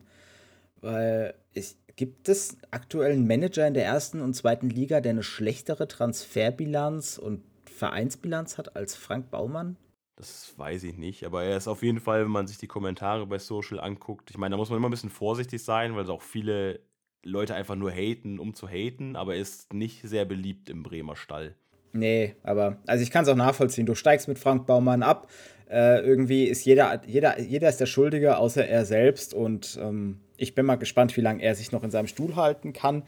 Weil 0.79 1.33
es 1.53 1.77
gibt 1.95 2.29
es 2.29 2.57
aktuell 2.71 3.13
einen 3.13 3.27
Manager 3.27 3.67
in 3.67 3.73
der 3.73 3.85
ersten 3.85 4.21
und 4.21 4.33
zweiten 4.33 4.69
Liga, 4.69 5.01
der 5.01 5.11
eine 5.11 5.23
schlechtere 5.23 5.87
Transferbilanz 5.87 7.17
und 7.17 7.43
Vereinsbilanz 7.65 8.57
hat 8.57 8.75
als 8.75 8.95
Frank 8.95 9.29
Baumann? 9.31 9.77
Das 10.15 10.57
weiß 10.57 10.83
ich 10.83 10.97
nicht, 10.97 11.25
aber 11.25 11.43
er 11.43 11.57
ist 11.57 11.67
auf 11.67 11.83
jeden 11.83 11.99
Fall, 11.99 12.23
wenn 12.23 12.31
man 12.31 12.47
sich 12.47 12.57
die 12.57 12.67
Kommentare 12.67 13.27
bei 13.27 13.37
Social 13.37 13.79
anguckt, 13.79 14.31
ich 14.31 14.37
meine, 14.37 14.53
da 14.53 14.57
muss 14.57 14.69
man 14.69 14.77
immer 14.77 14.87
ein 14.87 14.91
bisschen 14.91 15.11
vorsichtig 15.11 15.63
sein, 15.63 15.95
weil 15.95 16.03
es 16.03 16.09
auch 16.09 16.23
viele 16.23 16.79
Leute 17.23 17.55
einfach 17.55 17.75
nur 17.75 17.91
haten, 17.91 18.39
um 18.39 18.53
zu 18.53 18.67
haten, 18.67 19.15
aber 19.15 19.35
er 19.35 19.41
ist 19.41 19.73
nicht 19.73 20.01
sehr 20.03 20.25
beliebt 20.25 20.69
im 20.69 20.83
Bremer 20.83 21.15
Stall. 21.15 21.55
Nee, 21.93 22.35
aber 22.43 22.77
also 22.85 23.03
ich 23.03 23.11
kann 23.11 23.23
es 23.23 23.29
auch 23.29 23.35
nachvollziehen. 23.35 23.85
Du 23.85 23.95
steigst 23.95 24.27
mit 24.27 24.39
Frank 24.39 24.67
Baumann 24.67 25.03
ab. 25.03 25.29
Äh, 25.69 26.01
irgendwie 26.01 26.45
ist 26.45 26.65
jeder, 26.65 27.01
jeder, 27.05 27.39
jeder 27.39 27.69
ist 27.69 27.79
der 27.79 27.85
Schuldige, 27.85 28.37
außer 28.37 28.65
er 28.65 28.85
selbst. 28.85 29.33
Und 29.33 29.77
ähm, 29.81 30.19
ich 30.37 30.55
bin 30.55 30.65
mal 30.65 30.75
gespannt, 30.75 31.15
wie 31.17 31.21
lange 31.21 31.41
er 31.41 31.55
sich 31.55 31.71
noch 31.71 31.83
in 31.83 31.91
seinem 31.91 32.07
Stuhl 32.07 32.35
halten 32.35 32.73
kann. 32.73 33.03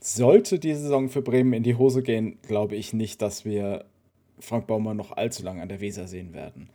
Sollte 0.00 0.58
die 0.58 0.74
Saison 0.74 1.08
für 1.08 1.22
Bremen 1.22 1.52
in 1.52 1.62
die 1.62 1.76
Hose 1.76 2.02
gehen, 2.02 2.38
glaube 2.42 2.76
ich 2.76 2.92
nicht, 2.92 3.22
dass 3.22 3.44
wir 3.44 3.86
Frank 4.40 4.66
Baumann 4.66 4.96
noch 4.96 5.12
allzu 5.12 5.42
lange 5.42 5.62
an 5.62 5.68
der 5.68 5.80
Weser 5.80 6.06
sehen 6.06 6.34
werden. 6.34 6.68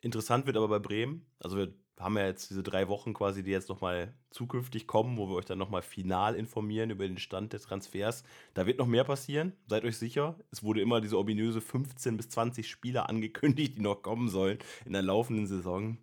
Interessant 0.00 0.46
wird 0.46 0.56
aber 0.56 0.68
bei 0.68 0.78
Bremen, 0.78 1.24
also 1.38 1.56
wir 1.56 1.72
haben 2.02 2.16
ja 2.16 2.26
jetzt 2.26 2.50
diese 2.50 2.62
drei 2.62 2.88
Wochen 2.88 3.14
quasi, 3.14 3.42
die 3.42 3.50
jetzt 3.50 3.68
nochmal 3.68 4.12
zukünftig 4.30 4.86
kommen, 4.86 5.16
wo 5.16 5.28
wir 5.28 5.36
euch 5.36 5.44
dann 5.44 5.58
nochmal 5.58 5.82
final 5.82 6.34
informieren 6.34 6.90
über 6.90 7.06
den 7.06 7.18
Stand 7.18 7.52
des 7.52 7.62
Transfers. 7.62 8.24
Da 8.54 8.66
wird 8.66 8.78
noch 8.78 8.86
mehr 8.86 9.04
passieren, 9.04 9.52
seid 9.66 9.84
euch 9.84 9.96
sicher. 9.96 10.36
Es 10.50 10.62
wurde 10.62 10.80
immer 10.80 11.00
diese 11.00 11.18
ominöse 11.18 11.60
15 11.60 12.16
bis 12.16 12.28
20 12.30 12.68
Spieler 12.68 13.08
angekündigt, 13.08 13.76
die 13.76 13.80
noch 13.80 14.02
kommen 14.02 14.28
sollen 14.28 14.58
in 14.84 14.92
der 14.92 15.02
laufenden 15.02 15.46
Saison. 15.46 15.98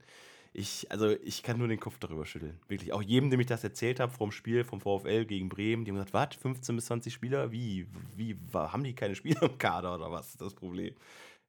Ich, 0.52 0.92
also 0.92 1.12
ich 1.24 1.44
kann 1.44 1.60
nur 1.60 1.68
den 1.68 1.80
Kopf 1.80 2.00
darüber 2.00 2.26
schütteln. 2.26 2.60
Wirklich. 2.68 2.92
Auch 2.92 3.04
jedem, 3.04 3.30
dem 3.30 3.40
ich 3.40 3.46
das 3.46 3.64
erzählt 3.64 4.00
habe 4.00 4.12
vom 4.12 4.32
Spiel 4.32 4.64
vom 4.64 4.82
VfL 4.82 5.26
gegen 5.26 5.48
Bremen, 5.48 5.86
die 5.86 5.92
haben 5.92 5.98
gesagt, 5.98 6.14
was, 6.14 6.42
15 6.42 6.76
bis 6.76 6.86
20 6.86 7.14
Spieler? 7.14 7.52
Wie? 7.52 7.88
Wie? 8.16 8.36
Haben 8.54 8.84
die 8.84 8.94
keine 8.94 9.16
Spieler 9.16 9.44
im 9.44 9.58
Kader 9.58 9.96
oder 9.96 10.12
was 10.12 10.30
ist 10.30 10.42
das 10.42 10.56
Problem? 10.56 10.96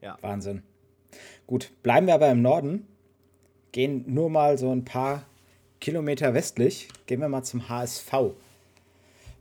Ja. 0.00 0.18
Wahnsinn. 0.20 0.62
Gut, 1.46 1.72
bleiben 1.82 2.06
wir 2.06 2.14
aber 2.14 2.30
im 2.30 2.42
Norden. 2.42 2.86
Gehen 3.72 4.04
nur 4.06 4.30
mal 4.30 4.58
so 4.58 4.72
ein 4.72 4.84
paar 4.84 5.26
Kilometer 5.80 6.34
westlich. 6.34 6.88
Gehen 7.06 7.20
wir 7.20 7.28
mal 7.28 7.44
zum 7.44 7.68
HSV. 7.68 8.12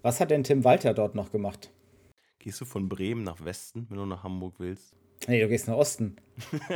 Was 0.02 0.20
hat 0.20 0.32
denn 0.32 0.44
Tim 0.44 0.64
Walter 0.64 0.94
dort 0.94 1.16
noch 1.16 1.32
gemacht? 1.32 1.72
Gehst 2.38 2.62
du 2.62 2.66
von 2.66 2.88
Bremen 2.88 3.24
nach 3.24 3.44
Westen, 3.44 3.88
wenn 3.90 3.98
du 3.98 4.06
nach 4.06 4.24
Hamburg 4.24 4.56
willst? 4.60 4.94
Nee, 5.28 5.42
du 5.42 5.50
gehst 5.50 5.68
nach 5.68 5.76
Osten. 5.76 6.16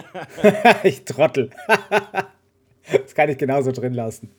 ich 0.83 1.05
trottel. 1.05 1.51
das 2.91 3.15
kann 3.15 3.29
ich 3.29 3.37
genauso 3.37 3.71
drin 3.71 3.93
lassen. 3.93 4.31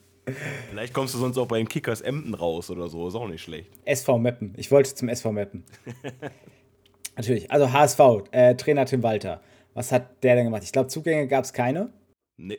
Vielleicht 0.70 0.92
kommst 0.92 1.14
du 1.14 1.18
sonst 1.18 1.38
auch 1.38 1.46
beim 1.46 1.68
Kickers 1.68 2.00
Emden 2.00 2.34
raus 2.34 2.70
oder 2.70 2.88
so, 2.88 3.08
ist 3.08 3.14
auch 3.14 3.28
nicht 3.28 3.42
schlecht. 3.42 3.70
SV 3.84 4.18
Meppen. 4.18 4.54
Ich 4.56 4.70
wollte 4.70 4.94
zum 4.94 5.08
SV 5.08 5.32
Meppen. 5.32 5.64
Natürlich. 7.16 7.50
Also 7.50 7.72
HSV, 7.72 8.00
äh, 8.32 8.54
Trainer 8.56 8.86
Tim 8.86 9.02
Walter. 9.02 9.40
Was 9.74 9.92
hat 9.92 10.22
der 10.22 10.34
denn 10.36 10.46
gemacht? 10.46 10.64
Ich 10.64 10.72
glaube, 10.72 10.88
Zugänge 10.88 11.28
gab 11.28 11.44
es 11.44 11.52
keine. 11.52 11.92
Nee, 12.36 12.58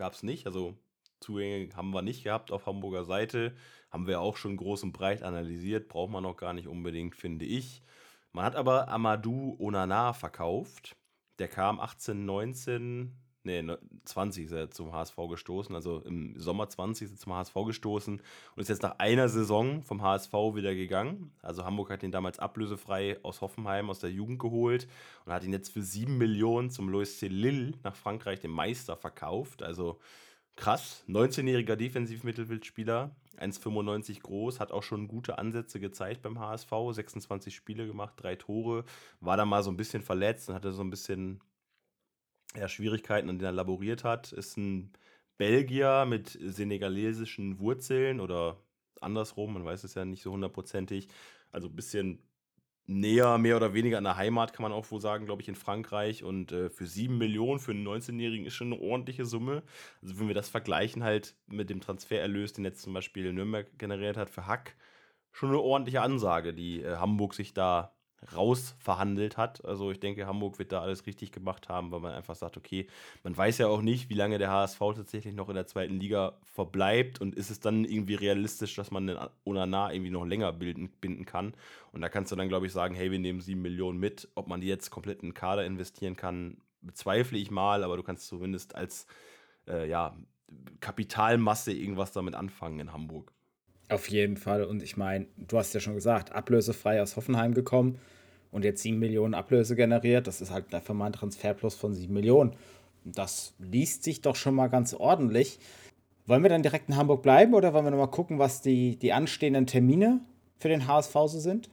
gab 0.00 0.14
es 0.14 0.22
nicht. 0.22 0.46
Also 0.46 0.78
Zugänge 1.20 1.68
haben 1.76 1.90
wir 1.92 2.00
nicht 2.00 2.24
gehabt 2.24 2.50
auf 2.50 2.64
Hamburger 2.64 3.04
Seite. 3.04 3.54
Haben 3.90 4.06
wir 4.06 4.20
auch 4.20 4.38
schon 4.38 4.56
groß 4.56 4.82
und 4.84 4.92
breit 4.92 5.22
analysiert. 5.22 5.88
Braucht 5.88 6.10
man 6.10 6.22
noch 6.22 6.38
gar 6.38 6.54
nicht 6.54 6.68
unbedingt, 6.68 7.14
finde 7.14 7.44
ich. 7.44 7.82
Man 8.32 8.46
hat 8.46 8.56
aber 8.56 8.88
Amadou 8.88 9.56
Onana 9.60 10.14
verkauft. 10.14 10.96
Der 11.38 11.48
kam 11.48 11.78
18, 11.78 12.24
19, 12.24 13.14
nee, 13.44 13.64
20 14.04 14.46
ist 14.46 14.52
er 14.52 14.70
zum 14.70 14.92
HSV 14.92 15.16
gestoßen, 15.28 15.74
also 15.74 16.00
im 16.00 16.38
Sommer 16.38 16.68
20 16.68 17.06
ist 17.06 17.12
er 17.12 17.18
zum 17.18 17.34
HSV 17.34 17.54
gestoßen 17.66 18.20
und 18.54 18.60
ist 18.60 18.68
jetzt 18.68 18.82
nach 18.82 18.98
einer 18.98 19.28
Saison 19.28 19.82
vom 19.82 20.02
HSV 20.02 20.32
wieder 20.32 20.74
gegangen. 20.74 21.32
Also 21.42 21.64
Hamburg 21.64 21.90
hat 21.90 22.02
ihn 22.02 22.12
damals 22.12 22.38
ablösefrei 22.38 23.18
aus 23.22 23.40
Hoffenheim, 23.40 23.90
aus 23.90 24.00
der 24.00 24.10
Jugend 24.10 24.38
geholt 24.38 24.88
und 25.24 25.32
hat 25.32 25.44
ihn 25.44 25.52
jetzt 25.52 25.72
für 25.72 25.82
7 25.82 26.16
Millionen 26.18 26.70
zum 26.70 26.88
Lois. 26.88 27.20
Lille 27.20 27.72
nach 27.82 27.96
Frankreich, 27.96 28.40
dem 28.40 28.50
Meister, 28.50 28.96
verkauft. 28.96 29.62
Also 29.62 29.98
krass, 30.56 31.04
19-jähriger 31.08 31.76
Defensivmittelfeldspieler, 31.76 33.14
1,95 33.38 34.20
groß, 34.20 34.60
hat 34.60 34.72
auch 34.72 34.82
schon 34.82 35.08
gute 35.08 35.38
Ansätze 35.38 35.80
gezeigt 35.80 36.22
beim 36.22 36.38
HSV, 36.38 36.70
26 36.92 37.54
Spiele 37.54 37.86
gemacht, 37.86 38.14
drei 38.16 38.36
Tore, 38.36 38.84
war 39.20 39.36
da 39.36 39.44
mal 39.44 39.62
so 39.62 39.70
ein 39.70 39.76
bisschen 39.76 40.02
verletzt 40.02 40.48
und 40.48 40.54
hatte 40.54 40.72
so 40.72 40.82
ein 40.82 40.90
bisschen 40.90 41.40
ja, 42.56 42.68
Schwierigkeiten, 42.68 43.28
an 43.28 43.38
denen 43.38 43.46
er 43.46 43.52
laboriert 43.52 44.04
hat, 44.04 44.32
ist 44.32 44.56
ein 44.56 44.92
Belgier 45.38 46.04
mit 46.06 46.38
senegalesischen 46.40 47.58
Wurzeln 47.60 48.20
oder 48.20 48.58
andersrum, 49.00 49.54
man 49.54 49.64
weiß 49.64 49.84
es 49.84 49.94
ja 49.94 50.04
nicht 50.04 50.22
so 50.22 50.32
hundertprozentig. 50.32 51.08
Also 51.52 51.68
ein 51.68 51.76
bisschen 51.76 52.22
näher, 52.86 53.38
mehr 53.38 53.56
oder 53.56 53.72
weniger 53.72 53.98
an 53.98 54.04
der 54.04 54.16
Heimat, 54.16 54.52
kann 54.52 54.64
man 54.64 54.72
auch 54.72 54.90
wohl 54.90 55.00
sagen, 55.00 55.26
glaube 55.26 55.42
ich, 55.42 55.48
in 55.48 55.54
Frankreich. 55.54 56.24
Und 56.24 56.52
äh, 56.52 56.68
für 56.70 56.86
7 56.86 57.16
Millionen 57.16 57.60
für 57.60 57.70
einen 57.70 57.86
19-Jährigen 57.86 58.46
ist 58.46 58.54
schon 58.54 58.72
eine 58.72 58.82
ordentliche 58.82 59.24
Summe. 59.24 59.62
Also 60.02 60.18
wenn 60.18 60.28
wir 60.28 60.34
das 60.34 60.48
vergleichen 60.48 61.04
halt 61.04 61.36
mit 61.46 61.70
dem 61.70 61.80
Transfererlös, 61.80 62.52
den 62.52 62.64
jetzt 62.64 62.82
zum 62.82 62.92
Beispiel 62.92 63.32
Nürnberg 63.32 63.78
generiert 63.78 64.16
hat 64.16 64.30
für 64.30 64.46
Hack, 64.46 64.76
schon 65.32 65.50
eine 65.50 65.60
ordentliche 65.60 66.02
Ansage, 66.02 66.52
die 66.52 66.82
äh, 66.82 66.96
Hamburg 66.96 67.34
sich 67.34 67.54
da 67.54 67.94
rausverhandelt 68.34 69.36
hat. 69.36 69.64
Also 69.64 69.90
ich 69.90 70.00
denke, 70.00 70.26
Hamburg 70.26 70.58
wird 70.58 70.72
da 70.72 70.82
alles 70.82 71.06
richtig 71.06 71.32
gemacht 71.32 71.68
haben, 71.68 71.90
weil 71.90 72.00
man 72.00 72.12
einfach 72.12 72.34
sagt, 72.34 72.56
okay, 72.56 72.86
man 73.22 73.36
weiß 73.36 73.58
ja 73.58 73.68
auch 73.68 73.82
nicht, 73.82 74.10
wie 74.10 74.14
lange 74.14 74.38
der 74.38 74.50
HSV 74.50 74.78
tatsächlich 74.78 75.34
noch 75.34 75.48
in 75.48 75.54
der 75.54 75.66
zweiten 75.66 75.98
Liga 75.98 76.38
verbleibt 76.44 77.20
und 77.20 77.34
ist 77.34 77.50
es 77.50 77.60
dann 77.60 77.84
irgendwie 77.84 78.14
realistisch, 78.14 78.74
dass 78.74 78.90
man 78.90 79.06
den 79.06 79.18
Onana 79.44 79.92
irgendwie 79.92 80.10
noch 80.10 80.26
länger 80.26 80.52
bilden, 80.52 80.90
binden 81.00 81.24
kann. 81.24 81.54
Und 81.92 82.02
da 82.02 82.08
kannst 82.08 82.30
du 82.30 82.36
dann, 82.36 82.48
glaube 82.48 82.66
ich, 82.66 82.72
sagen, 82.72 82.94
hey, 82.94 83.10
wir 83.10 83.18
nehmen 83.18 83.40
sieben 83.40 83.62
Millionen 83.62 83.98
mit. 83.98 84.28
Ob 84.34 84.48
man 84.48 84.60
die 84.60 84.68
jetzt 84.68 84.90
komplett 84.90 85.22
in 85.22 85.30
den 85.30 85.34
Kader 85.34 85.64
investieren 85.64 86.16
kann, 86.16 86.58
bezweifle 86.82 87.38
ich 87.38 87.50
mal, 87.50 87.84
aber 87.84 87.96
du 87.96 88.02
kannst 88.02 88.26
zumindest 88.26 88.74
als 88.74 89.06
äh, 89.66 89.88
ja, 89.88 90.16
Kapitalmasse 90.80 91.72
irgendwas 91.72 92.12
damit 92.12 92.34
anfangen 92.34 92.80
in 92.80 92.92
Hamburg. 92.92 93.32
Auf 93.90 94.08
jeden 94.08 94.36
Fall. 94.36 94.64
Und 94.64 94.82
ich 94.82 94.96
meine, 94.96 95.26
du 95.36 95.58
hast 95.58 95.74
ja 95.74 95.80
schon 95.80 95.94
gesagt, 95.94 96.32
ablösefrei 96.32 97.02
aus 97.02 97.16
Hoffenheim 97.16 97.54
gekommen 97.54 97.98
und 98.52 98.64
jetzt 98.64 98.82
7 98.82 98.98
Millionen 98.98 99.34
Ablöse 99.34 99.76
generiert. 99.76 100.26
Das 100.26 100.40
ist 100.40 100.50
halt 100.50 100.72
einfach 100.74 100.94
mal 100.94 101.06
ein 101.06 101.12
Transferplus 101.12 101.74
von 101.74 101.92
7 101.92 102.12
Millionen. 102.12 102.54
Das 103.04 103.54
liest 103.58 104.04
sich 104.04 104.20
doch 104.20 104.36
schon 104.36 104.54
mal 104.54 104.68
ganz 104.68 104.94
ordentlich. 104.94 105.58
Wollen 106.26 106.42
wir 106.42 106.50
dann 106.50 106.62
direkt 106.62 106.88
in 106.88 106.96
Hamburg 106.96 107.22
bleiben 107.22 107.54
oder 107.54 107.72
wollen 107.72 107.84
wir 107.84 107.90
nochmal 107.90 108.10
gucken, 108.10 108.38
was 108.38 108.62
die, 108.62 108.96
die 108.96 109.12
anstehenden 109.12 109.66
Termine 109.66 110.20
für 110.58 110.68
den 110.68 110.86
HSV 110.86 111.12
so 111.12 111.40
sind? 111.40 111.70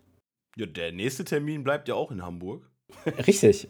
Ja, 0.56 0.66
der 0.66 0.92
nächste 0.92 1.24
Termin 1.24 1.64
bleibt 1.64 1.88
ja 1.88 1.94
auch 1.94 2.12
in 2.12 2.24
Hamburg. 2.24 2.68
Richtig. 3.28 3.68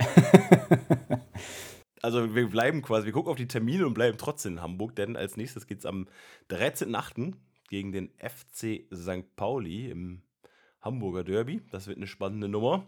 also 2.01 2.33
wir 2.33 2.47
bleiben 2.47 2.81
quasi, 2.81 3.07
wir 3.07 3.11
gucken 3.11 3.31
auf 3.31 3.37
die 3.37 3.47
Termine 3.47 3.85
und 3.85 3.93
bleiben 3.93 4.17
trotzdem 4.17 4.53
in 4.53 4.61
Hamburg, 4.61 4.95
denn 4.95 5.17
als 5.17 5.35
nächstes 5.35 5.67
geht 5.67 5.79
es 5.79 5.85
am 5.85 6.07
13.8 6.49 7.33
gegen 7.67 7.91
den 7.91 8.09
FC 8.17 8.85
St. 8.93 9.35
Pauli 9.35 9.89
im 9.89 10.21
Hamburger 10.81 11.23
Derby. 11.23 11.61
Das 11.71 11.87
wird 11.87 11.97
eine 11.97 12.07
spannende 12.07 12.47
Nummer. 12.47 12.85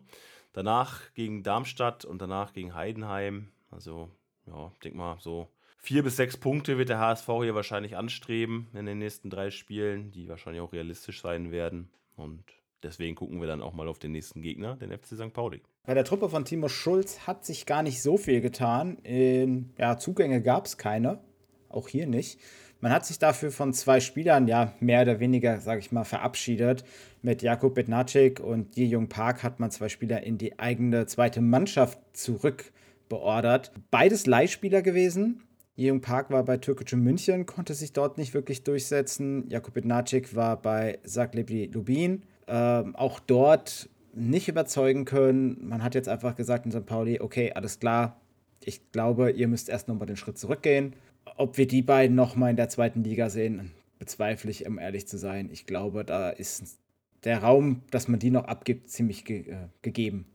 Danach 0.53 1.13
gegen 1.13 1.43
Darmstadt 1.43 2.05
und 2.05 2.21
danach 2.21 2.53
gegen 2.53 2.73
Heidenheim. 2.73 3.51
Also, 3.71 4.09
ja, 4.47 4.71
ich 4.73 4.79
denke 4.79 4.97
mal, 4.97 5.17
so 5.19 5.47
vier 5.77 6.03
bis 6.03 6.15
sechs 6.15 6.37
Punkte 6.37 6.77
wird 6.77 6.89
der 6.89 6.99
HSV 6.99 7.27
hier 7.41 7.55
wahrscheinlich 7.55 7.95
anstreben 7.95 8.67
in 8.73 8.85
den 8.85 8.97
nächsten 8.97 9.29
drei 9.29 9.51
Spielen, 9.51 10.11
die 10.11 10.27
wahrscheinlich 10.27 10.61
auch 10.61 10.73
realistisch 10.73 11.21
sein 11.21 11.51
werden. 11.51 11.89
Und 12.15 12.43
deswegen 12.83 13.15
gucken 13.15 13.39
wir 13.39 13.47
dann 13.47 13.61
auch 13.61 13.73
mal 13.73 13.87
auf 13.87 13.99
den 13.99 14.11
nächsten 14.11 14.41
Gegner, 14.41 14.75
den 14.75 14.91
FC 14.91 15.15
St. 15.15 15.33
Pauli. 15.33 15.61
Bei 15.85 15.93
der 15.93 16.05
Truppe 16.05 16.29
von 16.29 16.45
Timo 16.45 16.67
Schulz 16.67 17.27
hat 17.27 17.45
sich 17.45 17.65
gar 17.65 17.83
nicht 17.83 18.01
so 18.01 18.17
viel 18.17 18.41
getan. 18.41 18.97
In, 18.99 19.73
ja, 19.77 19.97
Zugänge 19.97 20.41
gab 20.41 20.65
es 20.65 20.77
keine. 20.77 21.23
Auch 21.69 21.87
hier 21.87 22.07
nicht. 22.07 22.39
Man 22.81 22.93
hat 22.93 23.05
sich 23.05 23.19
dafür 23.19 23.51
von 23.51 23.73
zwei 23.73 23.99
Spielern 23.99 24.47
ja 24.47 24.73
mehr 24.79 25.01
oder 25.01 25.19
weniger, 25.19 25.59
sage 25.59 25.81
ich 25.81 25.91
mal, 25.91 26.05
verabschiedet. 26.05 26.85
Mit 27.21 27.41
Jakub 27.41 27.75
Bednacek 27.75 28.39
und 28.39 28.77
Ji 28.77 28.85
Jung 28.85 29.09
Park 29.09 29.43
hat 29.43 29.59
man 29.59 29.69
zwei 29.69 29.89
Spieler 29.89 30.23
in 30.23 30.37
die 30.37 30.59
eigene 30.59 31.05
zweite 31.05 31.41
Mannschaft 31.41 31.99
zurückbeordert. 32.13 33.73
Beides 33.91 34.27
Leihspieler 34.27 34.81
gewesen. 34.81 35.43
Ji 35.75 35.87
Jung 35.87 35.99
Park 35.99 36.31
war 36.31 36.45
bei 36.45 36.55
Türkische 36.55 36.95
München, 36.95 37.45
konnte 37.45 37.73
sich 37.73 37.91
dort 37.91 38.17
nicht 38.17 38.33
wirklich 38.33 38.63
durchsetzen. 38.63 39.49
Jakub 39.49 39.73
Bednacek 39.73 40.33
war 40.33 40.61
bei 40.61 40.99
Zagreb 41.03 41.73
Lubin. 41.73 42.23
Ähm, 42.47 42.95
auch 42.95 43.19
dort 43.19 43.89
nicht 44.13 44.47
überzeugen 44.47 45.03
können. 45.03 45.57
Man 45.67 45.83
hat 45.83 45.95
jetzt 45.95 46.07
einfach 46.07 46.35
gesagt 46.35 46.65
in 46.65 46.71
St. 46.71 46.85
Pauli, 46.85 47.19
okay, 47.19 47.51
alles 47.53 47.79
klar. 47.79 48.21
Ich 48.63 48.91
glaube, 48.91 49.31
ihr 49.31 49.47
müsst 49.47 49.67
erst 49.67 49.87
nochmal 49.89 50.07
den 50.07 50.17
Schritt 50.17 50.37
zurückgehen 50.37 50.95
ob 51.37 51.57
wir 51.57 51.67
die 51.67 51.81
beiden 51.81 52.15
nochmal 52.15 52.51
in 52.51 52.55
der 52.55 52.69
zweiten 52.69 53.03
Liga 53.03 53.29
sehen, 53.29 53.71
bezweifle 53.97 54.51
ich, 54.51 54.65
um 54.65 54.79
ehrlich 54.79 55.07
zu 55.07 55.17
sein. 55.17 55.49
Ich 55.51 55.65
glaube, 55.65 56.05
da 56.05 56.29
ist 56.29 56.79
der 57.23 57.39
Raum, 57.39 57.83
dass 57.91 58.07
man 58.07 58.19
die 58.19 58.31
noch 58.31 58.45
abgibt, 58.45 58.89
ziemlich 58.89 59.25
ge 59.25 59.49
äh, 59.49 59.67
gegeben. 59.81 60.25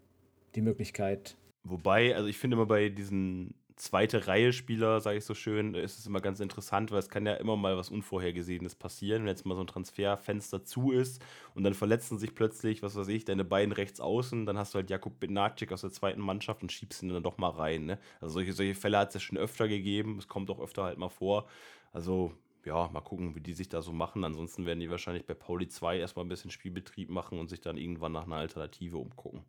Die 0.55 0.61
Möglichkeit. 0.61 1.37
Wobei, 1.65 2.15
also 2.15 2.29
ich 2.29 2.39
finde 2.39 2.57
immer 2.57 2.67
bei 2.67 2.91
diesen 2.91 3.55
zweite 3.77 4.27
Reihe 4.27 4.53
Spieler, 4.53 5.01
sage 5.01 5.19
ich 5.19 5.25
so 5.25 5.35
schön, 5.35 5.75
ist 5.75 5.99
es 5.99 6.07
immer 6.07 6.21
ganz 6.21 6.41
interessant, 6.41 6.91
weil 6.91 6.99
es 6.99 7.09
kann 7.09 7.27
ja 7.27 7.35
immer 7.35 7.57
mal 7.57 7.77
was 7.77 7.91
Unvorhergesehenes 7.91 8.75
passieren, 8.75 9.23
wenn 9.23 9.29
jetzt 9.29 9.47
mal 9.47 9.55
so 9.55 9.63
ein 9.63 9.67
Transferfenster 9.67 10.65
zu 10.65 10.93
ist 10.93 11.25
und 11.55 11.65
dann 11.65 11.75
verletzen 11.75 12.19
sich 12.19 12.35
plötzlich, 12.35 12.83
was 12.83 12.97
weiß 12.97 13.09
ich, 13.09 13.25
deine 13.25 13.45
beiden 13.45 13.73
rechts 13.73 14.01
außen, 14.01 14.47
dann 14.47 14.59
hast 14.59 14.75
du 14.75 14.79
halt 14.79 14.91
Jakub 14.91 15.19
Benacik 15.21 15.73
aus 15.73 15.81
der 15.81 15.91
zweiten 15.91 16.21
Mannschaft 16.21 16.63
und 16.63 16.73
schiebst 16.73 17.03
ihn 17.03 17.09
dann 17.09 17.23
doch 17.23 17.39
mal 17.39 17.51
rein. 17.51 17.87
Ne? 17.87 17.99
Also 18.21 18.35
solche, 18.35 18.53
solche 18.53 18.75
Fälle 18.75 18.99
hat 18.99 19.09
es 19.09 19.15
ja 19.15 19.21
schon 19.21 19.39
öfter 19.39 19.69
gegeben, 19.69 20.19
es 20.19 20.29
kommt 20.29 20.51
auch 20.51 20.61
öfter 20.61 20.85
halt 20.85 20.99
mal 20.99 21.09
vor. 21.09 21.47
Also 21.93 22.33
ja, 22.65 22.89
mal 22.89 23.01
gucken, 23.01 23.35
wie 23.35 23.41
die 23.41 23.53
sich 23.53 23.69
da 23.69 23.83
so 23.83 23.93
machen. 23.93 24.25
Ansonsten 24.25 24.67
werden 24.67 24.81
die 24.81 24.91
wahrscheinlich 24.91 25.27
bei 25.27 25.35
Pauli 25.35 25.69
2 25.69 25.99
erstmal 25.99 26.25
ein 26.25 26.29
bisschen 26.29 26.51
Spielbetrieb 26.51 27.11
machen 27.11 27.39
und 27.39 27.49
sich 27.49 27.61
dann 27.61 27.77
irgendwann 27.77 28.13
nach 28.13 28.25
einer 28.25 28.37
Alternative 28.37 28.97
umgucken. 28.97 29.45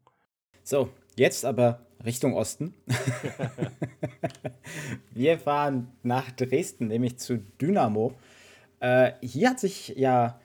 So, 0.67 0.89
jetzt 1.15 1.45
aber 1.45 1.81
Richtung 2.03 2.33
Osten. 2.33 2.73
Wir 5.13 5.37
fahren 5.37 5.91
nach 6.01 6.31
Dresden, 6.31 6.87
nämlich 6.87 7.19
zu 7.19 7.37
Dynamo. 7.61 8.15
Äh, 8.79 9.11
hier 9.21 9.51
hat 9.51 9.59
sich 9.59 9.89
ja 9.89 10.39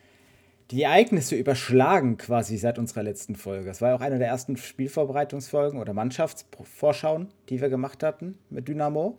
die 0.70 0.82
Ereignisse 0.82 1.36
überschlagen 1.36 2.18
quasi 2.18 2.58
seit 2.58 2.78
unserer 2.78 3.02
letzten 3.02 3.34
Folge. 3.34 3.70
Es 3.70 3.80
war 3.80 3.88
ja 3.88 3.96
auch 3.96 4.02
eine 4.02 4.18
der 4.18 4.28
ersten 4.28 4.58
Spielvorbereitungsfolgen 4.58 5.80
oder 5.80 5.94
Mannschaftsvorschauen, 5.94 7.28
die 7.48 7.62
wir 7.62 7.70
gemacht 7.70 8.02
hatten 8.02 8.36
mit 8.50 8.68
Dynamo. 8.68 9.16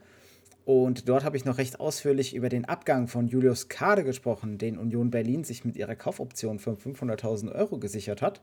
Und 0.66 1.10
dort 1.10 1.24
habe 1.24 1.36
ich 1.36 1.46
noch 1.46 1.58
recht 1.58 1.80
ausführlich 1.80 2.36
über 2.36 2.48
den 2.48 2.66
Abgang 2.66 3.08
von 3.08 3.28
Julius 3.28 3.70
Kade 3.70 4.04
gesprochen, 4.04 4.60
den 4.60 4.78
Union 4.78 5.10
Berlin 5.10 5.44
sich 5.46 5.66
mit 5.66 5.78
ihrer 5.78 5.96
Kaufoption 5.96 6.60
von 6.60 6.78
500.000 6.78 7.52
Euro 7.56 7.80
gesichert 7.80 8.22
hat. 8.22 8.42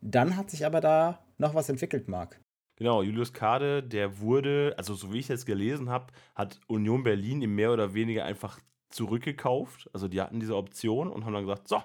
Dann 0.00 0.36
hat 0.36 0.50
sich 0.50 0.64
aber 0.64 0.80
da 0.80 1.24
noch 1.38 1.54
was 1.54 1.68
entwickelt, 1.68 2.08
Marc. 2.08 2.40
Genau, 2.76 3.02
Julius 3.02 3.32
Kade, 3.32 3.82
der 3.82 4.20
wurde, 4.20 4.74
also 4.78 4.94
so 4.94 5.12
wie 5.12 5.18
ich 5.18 5.28
jetzt 5.28 5.46
gelesen 5.46 5.90
habe, 5.90 6.12
hat 6.36 6.60
Union 6.68 7.02
Berlin 7.02 7.42
ihm 7.42 7.56
mehr 7.56 7.72
oder 7.72 7.92
weniger 7.92 8.24
einfach 8.24 8.60
zurückgekauft. 8.90 9.90
Also 9.92 10.06
die 10.06 10.20
hatten 10.20 10.38
diese 10.38 10.56
Option 10.56 11.10
und 11.10 11.24
haben 11.24 11.32
dann 11.32 11.44
gesagt, 11.44 11.66
so, 11.66 11.82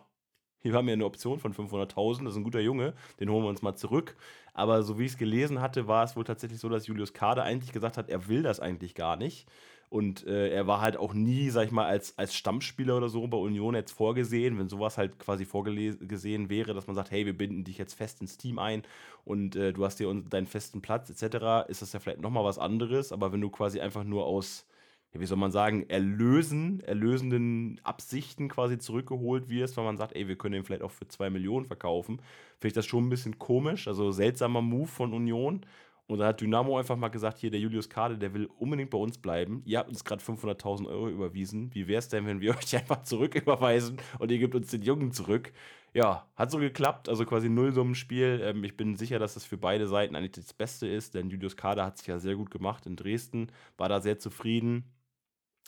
hier 0.61 0.73
haben 0.73 0.85
wir 0.85 0.93
eine 0.93 1.05
Option 1.05 1.39
von 1.39 1.53
500.000, 1.53 2.23
das 2.23 2.33
ist 2.33 2.37
ein 2.37 2.43
guter 2.43 2.61
Junge, 2.61 2.93
den 3.19 3.29
holen 3.29 3.43
wir 3.43 3.49
uns 3.49 3.61
mal 3.61 3.75
zurück. 3.75 4.15
Aber 4.53 4.83
so 4.83 4.97
wie 4.99 5.05
ich 5.05 5.13
es 5.13 5.17
gelesen 5.17 5.59
hatte, 5.59 5.87
war 5.87 6.03
es 6.03 6.15
wohl 6.15 6.23
tatsächlich 6.23 6.59
so, 6.59 6.69
dass 6.69 6.87
Julius 6.87 7.13
Kade 7.13 7.43
eigentlich 7.43 7.73
gesagt 7.73 7.97
hat, 7.97 8.09
er 8.09 8.27
will 8.27 8.43
das 8.43 8.59
eigentlich 8.59 8.95
gar 8.95 9.17
nicht. 9.17 9.49
Und 9.93 10.25
äh, 10.25 10.49
er 10.49 10.65
war 10.65 10.81
halt 10.81 10.97
auch 10.97 11.13
nie, 11.13 11.51
sag 11.51 11.67
ich 11.67 11.71
mal, 11.71 11.85
als, 11.85 12.17
als 12.17 12.33
Stammspieler 12.33 12.97
oder 12.97 13.09
so 13.09 13.27
bei 13.27 13.37
Union 13.37 13.75
jetzt 13.75 13.91
vorgesehen. 13.91 14.57
Wenn 14.57 14.67
sowas 14.67 14.97
halt 14.97 15.19
quasi 15.19 15.45
vorgesehen 15.45 16.49
wäre, 16.49 16.73
dass 16.73 16.87
man 16.87 16.95
sagt, 16.95 17.11
hey, 17.11 17.27
wir 17.27 17.37
binden 17.37 17.63
dich 17.63 17.77
jetzt 17.77 17.93
fest 17.93 18.19
ins 18.19 18.37
Team 18.37 18.57
ein 18.57 18.81
und 19.23 19.55
äh, 19.55 19.71
du 19.71 19.85
hast 19.85 19.99
hier 19.99 20.11
deinen 20.31 20.47
festen 20.47 20.81
Platz 20.81 21.11
etc., 21.11 21.69
ist 21.69 21.83
das 21.83 21.93
ja 21.93 21.99
vielleicht 21.99 22.21
nochmal 22.21 22.43
was 22.43 22.57
anderes. 22.57 23.11
Aber 23.11 23.31
wenn 23.33 23.41
du 23.41 23.51
quasi 23.51 23.81
einfach 23.81 24.03
nur 24.03 24.25
aus, 24.25 24.65
ja, 25.13 25.19
wie 25.19 25.27
soll 25.27 25.37
man 25.37 25.51
sagen, 25.51 25.87
erlösen, 25.87 26.79
erlösenden 26.81 27.79
Absichten 27.83 28.49
quasi 28.49 28.79
zurückgeholt 28.79 29.47
wirst, 29.49 29.77
weil 29.77 29.85
man 29.85 29.97
sagt, 29.97 30.15
ey, 30.15 30.27
wir 30.27 30.37
können 30.37 30.53
den 30.53 30.63
vielleicht 30.63 30.81
auch 30.81 30.89
für 30.89 31.07
zwei 31.07 31.29
Millionen 31.29 31.67
verkaufen, 31.67 32.17
finde 32.57 32.67
ich 32.69 32.73
das 32.73 32.87
schon 32.87 33.05
ein 33.05 33.09
bisschen 33.11 33.37
komisch. 33.37 33.87
Also 33.87 34.11
seltsamer 34.11 34.63
Move 34.63 34.87
von 34.87 35.13
Union. 35.13 35.63
Und 36.07 36.19
da 36.19 36.27
hat 36.27 36.41
Dynamo 36.41 36.77
einfach 36.77 36.97
mal 36.97 37.07
gesagt, 37.07 37.37
hier, 37.37 37.49
der 37.49 37.61
Julius 37.61 37.89
Kade, 37.89 38.17
der 38.17 38.33
will 38.33 38.45
unbedingt 38.57 38.89
bei 38.89 38.97
uns 38.97 39.17
bleiben. 39.17 39.61
Ihr 39.65 39.79
habt 39.79 39.89
uns 39.89 40.03
gerade 40.03 40.21
500.000 40.21 40.87
Euro 40.87 41.09
überwiesen. 41.09 41.73
Wie 41.73 41.87
wäre 41.87 41.99
es 41.99 42.09
denn, 42.09 42.25
wenn 42.25 42.41
wir 42.41 42.51
euch 42.57 42.75
einfach 42.75 43.03
zurücküberweisen 43.03 43.97
und 44.19 44.31
ihr 44.31 44.39
gebt 44.39 44.55
uns 44.55 44.67
den 44.67 44.81
Jungen 44.81 45.11
zurück? 45.13 45.53
Ja, 45.93 46.27
hat 46.35 46.51
so 46.51 46.57
geklappt, 46.57 47.07
also 47.07 47.23
quasi 47.23 47.49
Nullsummenspiel. 47.49 48.41
Ähm, 48.43 48.63
ich 48.63 48.75
bin 48.75 48.95
sicher, 48.95 49.19
dass 49.19 49.35
das 49.35 49.45
für 49.45 49.57
beide 49.57 49.87
Seiten 49.87 50.15
eigentlich 50.15 50.31
das 50.31 50.53
Beste 50.53 50.87
ist, 50.87 51.13
denn 51.13 51.29
Julius 51.29 51.55
Kade 51.55 51.83
hat 51.85 51.99
sich 51.99 52.07
ja 52.07 52.19
sehr 52.19 52.35
gut 52.35 52.51
gemacht 52.51 52.85
in 52.85 52.95
Dresden, 52.95 53.47
war 53.77 53.89
da 53.89 54.01
sehr 54.01 54.19
zufrieden. 54.19 54.85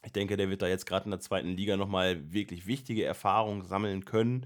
Ich 0.04 0.12
denke, 0.12 0.38
der 0.38 0.50
wird 0.50 0.62
da 0.62 0.68
jetzt 0.68 0.86
gerade 0.86 1.06
in 1.06 1.12
der 1.12 1.20
zweiten 1.20 1.50
Liga 1.50 1.78
nochmal 1.78 2.32
wirklich 2.34 2.68
wichtige 2.68 3.06
Erfahrungen 3.06 3.64
sammeln 3.64 4.06
können. 4.06 4.46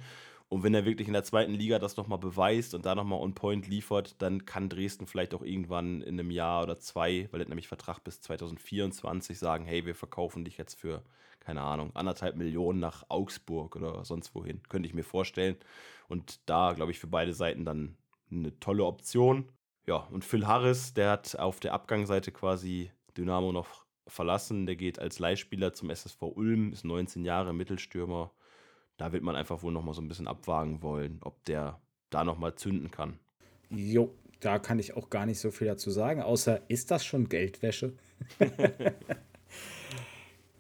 Und 0.50 0.64
wenn 0.64 0.74
er 0.74 0.84
wirklich 0.84 1.08
in 1.08 1.14
der 1.14 1.24
zweiten 1.24 1.54
Liga 1.54 1.78
das 1.78 1.96
nochmal 1.96 2.18
beweist 2.18 2.74
und 2.74 2.84
da 2.84 2.96
nochmal 2.96 3.20
on 3.20 3.36
point 3.36 3.68
liefert, 3.68 4.20
dann 4.20 4.46
kann 4.46 4.68
Dresden 4.68 5.06
vielleicht 5.06 5.36
auch 5.36 5.44
irgendwann 5.44 6.02
in 6.02 6.20
einem 6.20 6.32
Jahr 6.32 6.64
oder 6.64 6.80
zwei, 6.80 7.30
weil 7.32 7.42
er 7.42 7.48
nämlich 7.48 7.68
Vertrag 7.68 8.04
bis 8.04 8.20
2024 8.22 9.38
sagen, 9.38 9.66
hey, 9.66 9.86
wir 9.86 9.94
verkaufen 9.94 10.44
dich 10.44 10.58
jetzt 10.58 10.74
für, 10.74 11.04
keine 11.40 11.62
Ahnung, 11.62 11.96
anderthalb 11.96 12.36
Millionen 12.36 12.80
nach 12.80 13.04
Augsburg 13.10 13.76
oder 13.76 14.04
sonst 14.06 14.34
wohin. 14.34 14.64
Könnte 14.70 14.90
ich 14.90 14.96
mir 14.96 15.04
vorstellen. 15.04 15.56
Und 16.08 16.40
da, 16.50 16.74
glaube 16.74 16.92
ich, 16.92 17.00
für 17.00 17.08
beide 17.08 17.34
Seiten 17.34 17.64
dann 17.64 17.96
eine 18.32 18.60
tolle 18.60 18.86
Option. 18.86 19.50
Ja, 19.86 20.08
und 20.12 20.26
Phil 20.26 20.48
Harris, 20.48 20.96
der 20.96 21.12
hat 21.12 21.38
auf 21.38 21.60
der 21.60 21.74
Abgangsseite 21.74 22.32
quasi 22.32 22.92
Dynamo 23.16 23.52
noch 23.52 23.86
verlassen. 24.08 24.66
Der 24.66 24.76
geht 24.76 24.98
als 24.98 25.20
Leihspieler 25.20 25.74
zum 25.74 25.92
SSV 25.92 26.24
Ulm, 26.24 26.74
ist 26.74 26.86
19 26.86 27.24
Jahre 27.24 27.54
Mittelstürmer 27.54 28.32
da 29.00 29.14
wird 29.14 29.24
man 29.24 29.36
einfach 29.36 29.64
wohl 29.64 29.72
nochmal 29.72 29.94
so 29.94 30.02
ein 30.02 30.10
bisschen 30.10 30.28
abwagen 30.28 30.84
wollen, 30.84 31.20
ob 31.22 31.44
der 31.46 31.80
da 32.10 32.24
nochmal 32.24 32.56
zünden 32.56 32.92
kann. 32.92 33.18
Jo, 33.70 34.14
da 34.42 34.60
kann 34.60 34.78
ich 34.78 34.96
auch 34.96 35.10
gar 35.10 35.26
nicht 35.26 35.40
so 35.40 35.52
viel 35.52 35.68
dazu 35.68 35.90
sagen, 35.90 36.22
außer 36.22 36.62
ist 36.70 36.92
das 36.92 37.06
schon 37.06 37.30
Geldwäsche? 37.30 37.94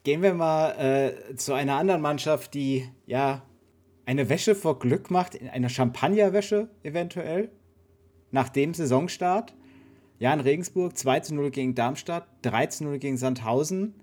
Gehen 0.04 0.22
wir 0.22 0.34
mal 0.34 0.72
äh, 0.72 1.36
zu 1.36 1.54
einer 1.54 1.76
anderen 1.76 2.02
Mannschaft, 2.02 2.54
die 2.54 2.88
ja 3.06 3.44
eine 4.06 4.30
Wäsche 4.30 4.56
vor 4.56 4.80
Glück 4.80 5.12
macht, 5.12 5.40
eine 5.52 5.70
Champagnerwäsche 5.70 6.70
eventuell, 6.82 7.52
nach 8.32 8.48
dem 8.48 8.74
Saisonstart. 8.74 9.54
Ja, 10.18 10.34
in 10.34 10.40
Regensburg 10.40 10.98
2 10.98 11.20
zu 11.20 11.36
0 11.36 11.52
gegen 11.52 11.76
Darmstadt, 11.76 12.28
3 12.44 12.68
zu 12.68 12.84
0 12.86 13.00
gegen 13.00 13.18
Sandhausen. 13.18 13.96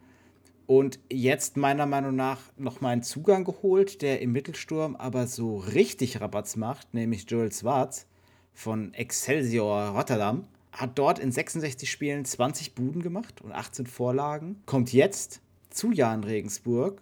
Und 0.67 0.99
jetzt 1.11 1.57
meiner 1.57 1.87
Meinung 1.87 2.17
nach 2.17 2.41
nochmal 2.57 2.93
einen 2.93 3.03
Zugang 3.05 3.45
geholt, 3.45 4.03
der 4.03 4.21
im 4.21 4.33
Mittelsturm 4.33 4.97
aber 4.97 5.27
so 5.29 5.57
richtig 5.57 6.21
Rabatz 6.21 6.57
macht, 6.57 6.93
nämlich 6.93 7.31
Joel 7.31 7.53
Schwarz 7.53 8.07
von 8.53 8.93
Excelsior 8.95 9.91
Rotterdam. 9.91 10.45
Hat 10.73 10.99
dort 10.99 11.19
in 11.19 11.31
66 11.31 11.91
Spielen 11.91 12.25
20 12.25 12.75
Buden 12.75 13.03
gemacht 13.03 13.41
und 13.43 13.53
18 13.53 13.87
Vorlagen. 13.87 14.63
Kommt 14.67 14.93
jetzt 14.93 15.41
zu 15.71 15.93
Jan 15.93 16.25
Regensburg, 16.25 17.01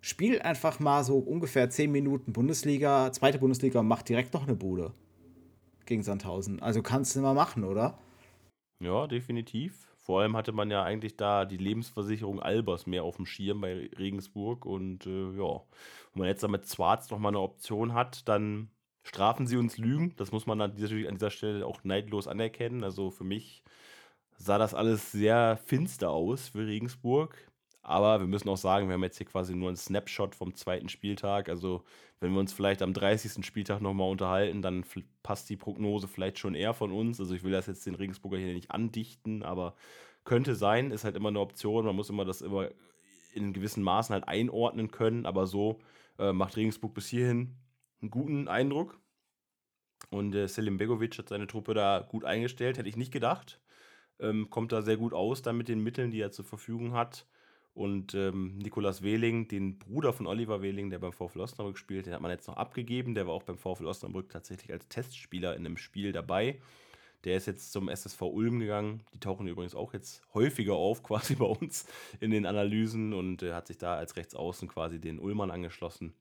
spielt 0.00 0.42
einfach 0.42 0.78
mal 0.78 1.02
so 1.02 1.18
ungefähr 1.18 1.68
10 1.68 1.90
Minuten 1.90 2.32
Bundesliga, 2.32 3.10
zweite 3.12 3.38
Bundesliga 3.38 3.80
und 3.80 3.88
macht 3.88 4.08
direkt 4.08 4.34
noch 4.34 4.44
eine 4.44 4.54
Bude 4.54 4.92
gegen 5.86 6.02
Sandhausen. 6.02 6.62
Also 6.62 6.82
kannst 6.82 7.16
du 7.16 7.20
mal 7.20 7.34
machen, 7.34 7.64
oder? 7.64 7.98
Ja, 8.80 9.06
definitiv. 9.06 9.93
Vor 10.04 10.20
allem 10.20 10.36
hatte 10.36 10.52
man 10.52 10.70
ja 10.70 10.82
eigentlich 10.82 11.16
da 11.16 11.46
die 11.46 11.56
Lebensversicherung 11.56 12.38
Albers 12.38 12.86
mehr 12.86 13.04
auf 13.04 13.16
dem 13.16 13.24
Schirm 13.24 13.62
bei 13.62 13.88
Regensburg. 13.98 14.66
Und 14.66 15.06
äh, 15.06 15.30
ja, 15.30 15.62
wenn 16.12 16.20
man 16.20 16.28
jetzt 16.28 16.42
damit 16.42 16.66
Zwarz 16.66 17.10
nochmal 17.10 17.30
eine 17.30 17.40
Option 17.40 17.94
hat, 17.94 18.28
dann 18.28 18.68
strafen 19.02 19.46
sie 19.46 19.56
uns 19.56 19.78
Lügen. 19.78 20.14
Das 20.16 20.30
muss 20.30 20.44
man 20.44 20.58
natürlich 20.58 21.08
an 21.08 21.14
dieser 21.14 21.30
Stelle 21.30 21.66
auch 21.66 21.84
neidlos 21.84 22.28
anerkennen. 22.28 22.84
Also 22.84 23.10
für 23.10 23.24
mich 23.24 23.64
sah 24.36 24.58
das 24.58 24.74
alles 24.74 25.10
sehr 25.10 25.56
finster 25.64 26.10
aus 26.10 26.48
für 26.48 26.66
Regensburg. 26.66 27.50
Aber 27.84 28.20
wir 28.20 28.26
müssen 28.26 28.48
auch 28.48 28.56
sagen, 28.56 28.88
wir 28.88 28.94
haben 28.94 29.02
jetzt 29.02 29.18
hier 29.18 29.26
quasi 29.26 29.54
nur 29.54 29.68
einen 29.68 29.76
Snapshot 29.76 30.34
vom 30.34 30.54
zweiten 30.54 30.88
Spieltag. 30.88 31.48
Also, 31.48 31.84
wenn 32.20 32.32
wir 32.32 32.40
uns 32.40 32.52
vielleicht 32.52 32.82
am 32.82 32.94
30. 32.94 33.44
Spieltag 33.44 33.80
nochmal 33.82 34.10
unterhalten, 34.10 34.62
dann 34.62 34.84
passt 35.22 35.50
die 35.50 35.56
Prognose 35.56 36.08
vielleicht 36.08 36.38
schon 36.38 36.54
eher 36.54 36.74
von 36.74 36.90
uns. 36.92 37.20
Also, 37.20 37.34
ich 37.34 37.44
will 37.44 37.52
das 37.52 37.66
jetzt 37.66 37.86
den 37.86 37.94
Regensburger 37.94 38.38
hier 38.38 38.54
nicht 38.54 38.70
andichten, 38.70 39.42
aber 39.42 39.74
könnte 40.24 40.54
sein, 40.54 40.90
ist 40.90 41.04
halt 41.04 41.16
immer 41.16 41.28
eine 41.28 41.40
Option. 41.40 41.84
Man 41.84 41.96
muss 41.96 42.10
immer 42.10 42.24
das 42.24 42.40
immer 42.40 42.70
in 43.34 43.52
gewissen 43.52 43.82
Maßen 43.82 44.14
halt 44.14 44.28
einordnen 44.28 44.90
können. 44.90 45.26
Aber 45.26 45.46
so 45.46 45.80
äh, 46.18 46.32
macht 46.32 46.56
Regensburg 46.56 46.94
bis 46.94 47.08
hierhin 47.08 47.56
einen 48.00 48.10
guten 48.10 48.48
Eindruck. 48.48 48.98
Und 50.10 50.34
äh, 50.34 50.48
Selim 50.48 50.76
Begovic 50.78 51.18
hat 51.18 51.28
seine 51.28 51.46
Truppe 51.46 51.74
da 51.74 52.06
gut 52.08 52.24
eingestellt, 52.24 52.78
hätte 52.78 52.88
ich 52.88 52.96
nicht 52.96 53.12
gedacht. 53.12 53.60
Ähm, 54.20 54.48
kommt 54.50 54.72
da 54.72 54.82
sehr 54.82 54.96
gut 54.96 55.12
aus, 55.12 55.42
dann 55.42 55.56
mit 55.56 55.68
den 55.68 55.82
Mitteln, 55.82 56.10
die 56.10 56.20
er 56.20 56.30
zur 56.30 56.44
Verfügung 56.44 56.92
hat. 56.92 57.26
Und 57.74 58.14
ähm, 58.14 58.58
Nikolas 58.58 59.02
Wehling, 59.02 59.48
den 59.48 59.78
Bruder 59.78 60.12
von 60.12 60.28
Oliver 60.28 60.62
Wehling, 60.62 60.90
der 60.90 61.00
beim 61.00 61.12
VfL 61.12 61.40
Osnabrück 61.40 61.76
spielt, 61.76 62.06
den 62.06 62.14
hat 62.14 62.20
man 62.20 62.30
jetzt 62.30 62.46
noch 62.46 62.56
abgegeben. 62.56 63.16
Der 63.16 63.26
war 63.26 63.34
auch 63.34 63.42
beim 63.42 63.58
VfL 63.58 63.86
Osnabrück 63.86 64.30
tatsächlich 64.30 64.72
als 64.72 64.86
Testspieler 64.88 65.56
in 65.56 65.66
einem 65.66 65.76
Spiel 65.76 66.12
dabei. 66.12 66.60
Der 67.24 67.36
ist 67.36 67.46
jetzt 67.46 67.72
zum 67.72 67.88
SSV 67.88 68.20
Ulm 68.22 68.60
gegangen. 68.60 69.02
Die 69.12 69.18
tauchen 69.18 69.48
übrigens 69.48 69.74
auch 69.74 69.92
jetzt 69.92 70.22
häufiger 70.34 70.74
auf, 70.74 71.02
quasi 71.02 71.34
bei 71.34 71.46
uns 71.46 71.86
in 72.20 72.30
den 72.30 72.46
Analysen 72.46 73.12
und 73.12 73.42
äh, 73.42 73.54
hat 73.54 73.66
sich 73.66 73.78
da 73.78 73.96
als 73.96 74.16
Rechtsaußen 74.16 74.68
quasi 74.68 75.00
den 75.00 75.18
Ulmern 75.18 75.50
angeschlossen. 75.50 76.14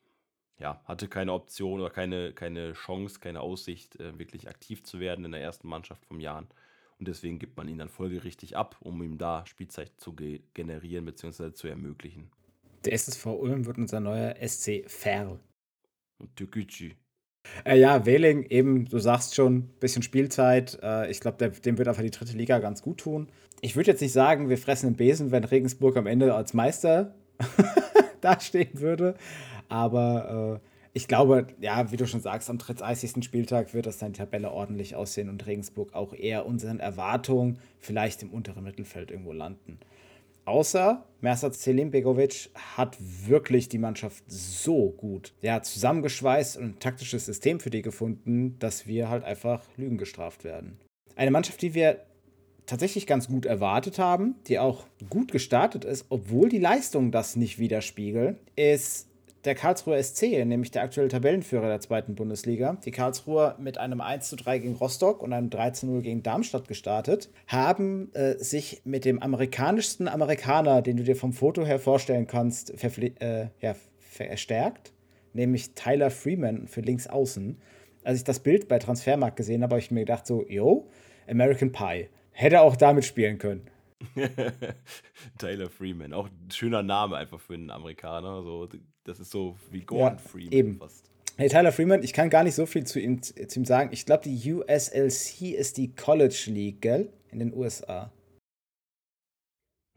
Ja, 0.59 0.81
hatte 0.85 1.07
keine 1.07 1.33
Option 1.33 1.81
oder 1.81 1.89
keine, 1.89 2.33
keine 2.33 2.73
Chance, 2.73 3.19
keine 3.19 3.41
Aussicht, 3.41 3.99
äh, 3.99 4.17
wirklich 4.17 4.47
aktiv 4.47 4.83
zu 4.83 4.99
werden 4.99 5.25
in 5.25 5.31
der 5.31 5.41
ersten 5.41 5.67
Mannschaft 5.67 6.05
vom 6.05 6.19
Jahren. 6.19 6.47
Und 7.03 7.09
deswegen 7.09 7.37
gibt 7.37 7.57
man 7.57 7.67
ihn 7.67 7.79
dann 7.79 7.89
folgerichtig 7.89 8.55
ab, 8.55 8.77
um 8.79 9.03
ihm 9.03 9.17
da 9.17 9.45
Spielzeit 9.45 9.91
zu 9.97 10.13
ge 10.13 10.39
generieren 10.53 11.03
bzw. 11.03 11.51
zu 11.51 11.67
ermöglichen. 11.67 12.29
Der 12.85 12.93
SSV 12.93 13.25
Ulm 13.25 13.65
wird 13.65 13.77
unser 13.77 13.99
neuer 13.99 14.35
SC 14.41 14.85
Verl. 14.87 15.37
Und 16.17 16.33
Türkgücü. 16.37 16.91
Äh, 17.65 17.77
ja, 17.77 18.05
Wehling, 18.05 18.43
eben, 18.43 18.85
du 18.85 18.99
sagst 18.99 19.35
schon, 19.35 19.63
bisschen 19.81 20.01
Spielzeit. 20.01 20.79
Äh, 20.81 21.11
ich 21.11 21.19
glaube, 21.19 21.49
dem 21.49 21.77
wird 21.77 21.89
einfach 21.89 22.03
die 22.03 22.09
dritte 22.09 22.37
Liga 22.37 22.59
ganz 22.59 22.81
gut 22.81 22.99
tun. 22.99 23.27
Ich 23.59 23.75
würde 23.75 23.91
jetzt 23.91 23.99
nicht 23.99 24.13
sagen, 24.13 24.47
wir 24.47 24.57
fressen 24.57 24.91
den 24.91 24.95
Besen, 24.95 25.31
wenn 25.31 25.43
Regensburg 25.43 25.97
am 25.97 26.07
Ende 26.07 26.33
als 26.33 26.53
Meister 26.53 27.15
dastehen 28.21 28.79
würde. 28.79 29.15
Aber 29.67 30.61
äh, 30.63 30.72
ich 30.93 31.07
glaube, 31.07 31.47
ja, 31.59 31.91
wie 31.91 31.97
du 31.97 32.05
schon 32.05 32.21
sagst, 32.21 32.49
am 32.51 32.59
30. 32.59 33.23
Spieltag 33.23 33.73
wird 33.73 33.87
das 33.87 33.97
dann 33.97 34.13
die 34.13 34.19
Tabelle 34.19 34.51
ordentlich 34.51 34.95
aussehen 34.95 35.29
und 35.29 35.45
Regensburg 35.47 35.93
auch 35.93 36.13
eher 36.13 36.45
unseren 36.45 36.79
Erwartungen 36.79 37.57
vielleicht 37.79 38.21
im 38.21 38.29
unteren 38.29 38.63
Mittelfeld 38.63 39.09
irgendwo 39.09 39.33
landen. 39.33 39.79
Außer 40.45 41.03
Mersat 41.21 41.55
Selimbegovic 41.55 42.51
hat 42.77 42.97
wirklich 42.99 43.69
die 43.69 43.77
Mannschaft 43.77 44.23
so 44.27 44.91
gut 44.91 45.33
ja, 45.41 45.61
zusammengeschweißt 45.63 46.57
und 46.57 46.63
ein 46.63 46.79
taktisches 46.79 47.25
System 47.25 47.59
für 47.59 47.69
die 47.69 47.81
gefunden, 47.81 48.57
dass 48.59 48.85
wir 48.85 49.09
halt 49.09 49.23
einfach 49.23 49.63
Lügen 49.77 49.97
gestraft 49.97 50.43
werden. 50.43 50.77
Eine 51.15 51.31
Mannschaft, 51.31 51.61
die 51.61 51.73
wir 51.73 52.05
tatsächlich 52.65 53.07
ganz 53.07 53.27
gut 53.27 53.45
erwartet 53.45 53.99
haben, 53.99 54.35
die 54.47 54.59
auch 54.59 54.85
gut 55.09 55.31
gestartet 55.31 55.85
ist, 55.85 56.05
obwohl 56.09 56.49
die 56.49 56.59
Leistungen 56.59 57.11
das 57.11 57.35
nicht 57.35 57.57
widerspiegeln, 57.57 58.37
ist 58.55 59.07
der 59.45 59.55
Karlsruher 59.55 60.01
SC, 60.01 60.45
nämlich 60.45 60.71
der 60.71 60.83
aktuelle 60.83 61.09
Tabellenführer 61.09 61.67
der 61.67 61.79
zweiten 61.79 62.15
Bundesliga. 62.15 62.77
Die 62.85 62.91
Karlsruher 62.91 63.55
mit 63.59 63.77
einem 63.77 63.99
1 64.01 64.29
zu 64.29 64.35
3 64.35 64.59
gegen 64.59 64.75
Rostock 64.75 65.21
und 65.21 65.33
einem 65.33 65.49
3 65.49 65.71
zu 65.71 65.87
0 65.87 66.01
gegen 66.01 66.23
Darmstadt 66.23 66.67
gestartet, 66.67 67.29
haben 67.47 68.13
äh, 68.13 68.37
sich 68.37 68.81
mit 68.85 69.05
dem 69.05 69.21
amerikanischsten 69.21 70.07
Amerikaner, 70.07 70.81
den 70.81 70.97
du 70.97 71.03
dir 71.03 71.15
vom 71.15 71.33
Foto 71.33 71.65
her 71.65 71.79
vorstellen 71.79 72.27
kannst, 72.27 72.73
äh, 73.19 73.47
ja, 73.59 73.75
verstärkt, 73.99 74.93
nämlich 75.33 75.73
Tyler 75.73 76.09
Freeman 76.09 76.67
für 76.67 76.81
links 76.81 77.07
außen. 77.07 77.57
Als 78.03 78.19
ich 78.19 78.23
das 78.23 78.39
Bild 78.39 78.67
bei 78.67 78.79
Transfermarkt 78.79 79.35
gesehen 79.35 79.63
habe, 79.63 79.75
habe 79.75 79.79
ich 79.79 79.91
mir 79.91 80.01
gedacht, 80.01 80.27
so, 80.27 80.45
yo, 80.47 80.87
American 81.27 81.71
Pie. 81.71 82.09
Hätte 82.31 82.61
auch 82.61 82.75
damit 82.75 83.05
spielen 83.05 83.37
können. 83.37 83.69
Tyler 85.37 85.69
Freeman, 85.69 86.13
auch 86.13 86.27
ein 86.27 86.51
schöner 86.51 86.83
Name 86.83 87.17
einfach 87.17 87.39
für 87.39 87.53
einen 87.53 87.69
Amerikaner. 87.69 88.43
So, 88.43 88.67
das 89.03 89.19
ist 89.19 89.31
so 89.31 89.57
wie 89.71 89.81
Gordon 89.81 90.17
ja, 90.17 90.23
Freeman 90.23 90.53
eben. 90.53 90.77
fast. 90.77 91.09
Hey, 91.35 91.49
Tyler 91.49 91.71
Freeman, 91.71 92.03
ich 92.03 92.13
kann 92.13 92.29
gar 92.29 92.43
nicht 92.43 92.55
so 92.55 92.65
viel 92.65 92.85
zu 92.85 92.99
ihm, 92.99 93.21
zu 93.21 93.33
ihm 93.33 93.65
sagen. 93.65 93.89
Ich 93.91 94.05
glaube, 94.05 94.23
die 94.23 94.53
USLC 94.53 95.53
ist 95.53 95.77
die 95.77 95.95
College 95.95 96.45
League, 96.47 96.81
gell? 96.81 97.11
In 97.31 97.39
den 97.39 97.53
USA. 97.53 98.11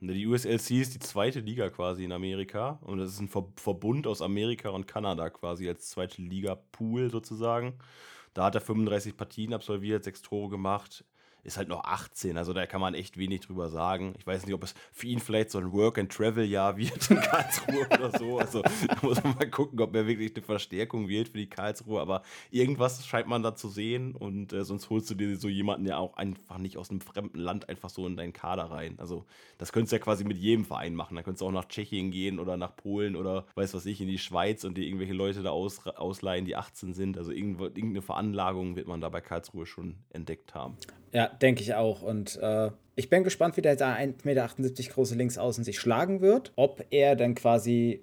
Ne, 0.01 0.15
die 0.15 0.27
USLC 0.27 0.71
ist 0.81 0.95
die 0.95 0.99
zweite 0.99 1.41
Liga 1.41 1.69
quasi 1.71 2.05
in 2.05 2.13
Amerika 2.13 2.79
und 2.83 2.99
das 2.99 3.11
ist 3.13 3.21
ein 3.21 3.29
Verbund 3.29 4.07
aus 4.07 4.23
Amerika 4.23 4.71
und 4.71 4.87
Kanada 4.87 5.29
quasi 5.31 5.69
als 5.69 5.91
zweite 5.91 6.23
Liga-Pool 6.23 7.11
sozusagen. 7.11 7.79
Da 8.33 8.45
hat 8.45 8.55
er 8.55 8.61
35 8.61 9.17
Partien 9.17 9.55
absolviert, 9.55 10.05
sechs 10.05 10.23
Tore 10.23 10.51
gemacht 10.51 11.05
ist 11.47 11.57
halt 11.57 11.69
noch 11.69 11.85
18, 11.85 12.37
also 12.37 12.53
da 12.53 12.67
kann 12.67 12.81
man 12.81 12.95
echt 12.95 13.17
wenig 13.17 13.41
drüber 13.41 13.69
sagen. 13.69 14.15
Ich 14.19 14.27
weiß 14.27 14.45
nicht, 14.45 14.55
ob 14.55 14.65
es 14.65 14.75
für 14.93 15.07
ihn 15.07 15.21
vielleicht 15.21 15.51
so 15.51 15.59
ein 15.59 15.73
Work-and-Travel-Jahr 15.73 16.77
wird 16.77 17.11
in 17.11 17.21
Karlsruhe 17.21 17.87
oder 17.91 18.19
so. 18.19 18.39
Also 18.39 18.63
da 18.63 18.97
muss 19.03 19.23
man 19.23 19.35
mal 19.37 19.49
gucken, 19.49 19.81
ob 19.81 19.95
er 19.95 20.07
wirklich 20.07 20.35
eine 20.35 20.45
Verstärkung 20.45 21.09
wird 21.09 21.29
für 21.29 21.39
die 21.39 21.49
Karlsruhe. 21.49 22.01
Aber 22.01 22.23
irgendwas 22.51 23.07
scheint 23.07 23.29
man 23.29 23.43
da 23.43 23.55
zu 23.55 23.69
sehen 23.69 24.15
und 24.15 24.53
äh, 24.53 24.65
sonst 24.65 24.91
holst 24.91 25.09
du 25.11 25.15
dir 25.15 25.37
so 25.37 25.49
jemanden 25.49 25.87
ja 25.87 25.99
auch 25.99 26.17
einfach 26.17 26.59
nicht 26.59 26.77
aus 26.77 26.91
einem 26.91 27.01
fremden 27.01 27.39
Land 27.39 27.69
einfach 27.69 27.89
so 27.89 28.07
in 28.07 28.17
deinen 28.17 28.33
Kader 28.33 28.65
rein. 28.65 28.97
Also 28.99 29.25
das 29.59 29.73
könntest 29.73 29.93
du 29.93 29.97
ja 29.97 30.03
quasi 30.03 30.25
mit 30.25 30.39
jedem 30.39 30.65
Verein 30.65 30.95
machen. 30.95 31.17
Da 31.17 31.23
könntest 31.23 31.43
du 31.43 31.47
auch 31.47 31.53
nach 31.53 31.69
Tschechien 31.69 32.11
gehen 32.11 32.39
oder 32.41 32.57
nach 32.57 32.77
Polen 32.77 33.15
oder 33.15 33.47
weiß 33.55 33.75
was 33.75 33.87
ich, 33.87 34.01
in 34.01 34.09
die 34.09 34.19
Schweiz 34.19 34.65
und 34.65 34.77
dir 34.77 34.85
irgendwelche 34.85 35.15
Leute 35.15 35.43
da 35.43 35.51
aus, 35.51 35.87
ausleihen, 35.87 36.45
die 36.45 36.57
18 36.57 36.95
sind. 36.95 37.17
Also 37.17 37.31
irgendeine 37.31 38.03
Veranlagung 38.03 38.75
wird 38.75 38.89
man 38.89 39.01
da 39.01 39.09
bei 39.09 39.21
Karlsruhe 39.21 39.67
schon 39.67 39.97
entdeckt 40.11 40.55
haben. 40.55 40.77
Ja, 41.13 41.29
denke 41.43 41.63
ich 41.63 41.75
auch. 41.75 42.03
Und 42.03 42.39
äh, 42.41 42.71
ich 42.95 43.11
bin 43.11 43.25
gespannt, 43.25 43.57
wie 43.57 43.63
der 43.63 43.77
da 43.77 43.95
1,78 43.95 44.25
Meter 44.25 44.49
große 44.95 45.15
Linksaußen 45.15 45.65
sich 45.65 45.79
schlagen 45.79 46.21
wird. 46.21 46.53
Ob 46.57 46.85
er 46.91 47.17
dann 47.17 47.35
quasi 47.35 48.03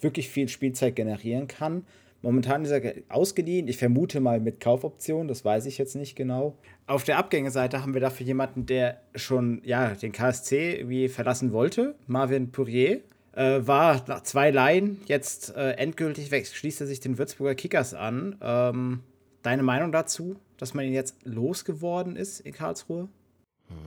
wirklich 0.00 0.28
viel 0.28 0.48
Spielzeit 0.48 0.96
generieren 0.96 1.48
kann. 1.48 1.84
Momentan 2.22 2.64
ist 2.64 2.70
er 2.70 2.94
ausgeliehen. 3.08 3.68
Ich 3.68 3.76
vermute 3.76 4.20
mal 4.20 4.40
mit 4.40 4.60
Kaufoption, 4.60 5.28
das 5.28 5.44
weiß 5.44 5.66
ich 5.66 5.78
jetzt 5.78 5.94
nicht 5.94 6.16
genau. 6.16 6.56
Auf 6.86 7.04
der 7.04 7.18
Abgängeseite 7.18 7.82
haben 7.82 7.94
wir 7.94 8.00
dafür 8.00 8.26
jemanden, 8.26 8.66
der 8.66 9.00
schon 9.14 9.60
ja, 9.64 9.90
den 9.90 10.12
KSC 10.12 10.76
irgendwie 10.78 11.08
verlassen 11.08 11.52
wollte. 11.52 11.94
Marvin 12.06 12.50
Pourier. 12.50 13.00
Äh, 13.32 13.66
war 13.66 14.02
nach 14.08 14.22
zwei 14.22 14.50
Leihen 14.50 15.02
jetzt 15.06 15.54
äh, 15.54 15.72
endgültig 15.72 16.30
weg. 16.30 16.46
Schließt 16.46 16.80
er 16.80 16.86
sich 16.86 17.00
den 17.00 17.18
Würzburger 17.18 17.54
Kickers 17.54 17.92
an. 17.92 18.36
Ähm, 18.40 19.00
deine 19.42 19.62
Meinung 19.62 19.92
dazu? 19.92 20.36
Dass 20.58 20.74
man 20.74 20.84
ihn 20.84 20.92
jetzt 20.92 21.24
losgeworden 21.24 22.16
ist 22.16 22.40
in 22.40 22.52
Karlsruhe? 22.52 23.08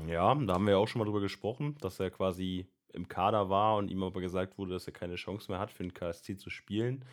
Ja, 0.07 0.33
da 0.35 0.53
haben 0.53 0.65
wir 0.65 0.71
ja 0.71 0.77
auch 0.77 0.87
schon 0.87 0.99
mal 0.99 1.05
drüber 1.05 1.21
gesprochen, 1.21 1.77
dass 1.81 1.99
er 1.99 2.11
quasi 2.11 2.67
im 2.93 3.07
Kader 3.07 3.49
war 3.49 3.77
und 3.77 3.91
ihm 3.91 4.03
aber 4.03 4.21
gesagt 4.21 4.57
wurde, 4.57 4.73
dass 4.73 4.87
er 4.87 4.93
keine 4.93 5.15
Chance 5.15 5.51
mehr 5.51 5.59
hat, 5.59 5.71
für 5.71 5.83
den 5.83 5.93
KSC 5.93 6.37
zu 6.37 6.49
spielen. 6.49 7.05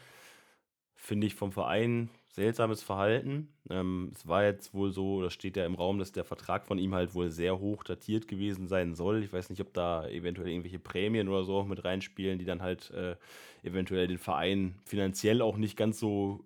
Finde 0.94 1.26
ich 1.26 1.34
vom 1.34 1.52
Verein 1.52 2.08
seltsames 2.28 2.82
Verhalten. 2.82 3.48
Ähm, 3.70 4.10
es 4.14 4.26
war 4.26 4.44
jetzt 4.44 4.74
wohl 4.74 4.92
so, 4.92 5.22
das 5.22 5.32
steht 5.32 5.56
ja 5.56 5.64
im 5.64 5.74
Raum, 5.74 5.98
dass 5.98 6.12
der 6.12 6.24
Vertrag 6.24 6.66
von 6.66 6.78
ihm 6.78 6.94
halt 6.94 7.14
wohl 7.14 7.30
sehr 7.30 7.58
hoch 7.58 7.84
datiert 7.84 8.28
gewesen 8.28 8.66
sein 8.66 8.94
soll. 8.94 9.22
Ich 9.22 9.32
weiß 9.32 9.50
nicht, 9.50 9.60
ob 9.60 9.72
da 9.74 10.06
eventuell 10.08 10.48
irgendwelche 10.48 10.78
Prämien 10.78 11.28
oder 11.28 11.44
so 11.44 11.56
auch 11.56 11.66
mit 11.66 11.84
reinspielen, 11.84 12.38
die 12.38 12.44
dann 12.44 12.62
halt 12.62 12.90
äh, 12.90 13.16
eventuell 13.62 14.06
den 14.06 14.18
Verein 14.18 14.74
finanziell 14.84 15.42
auch 15.42 15.56
nicht 15.56 15.76
ganz 15.76 15.98
so 15.98 16.44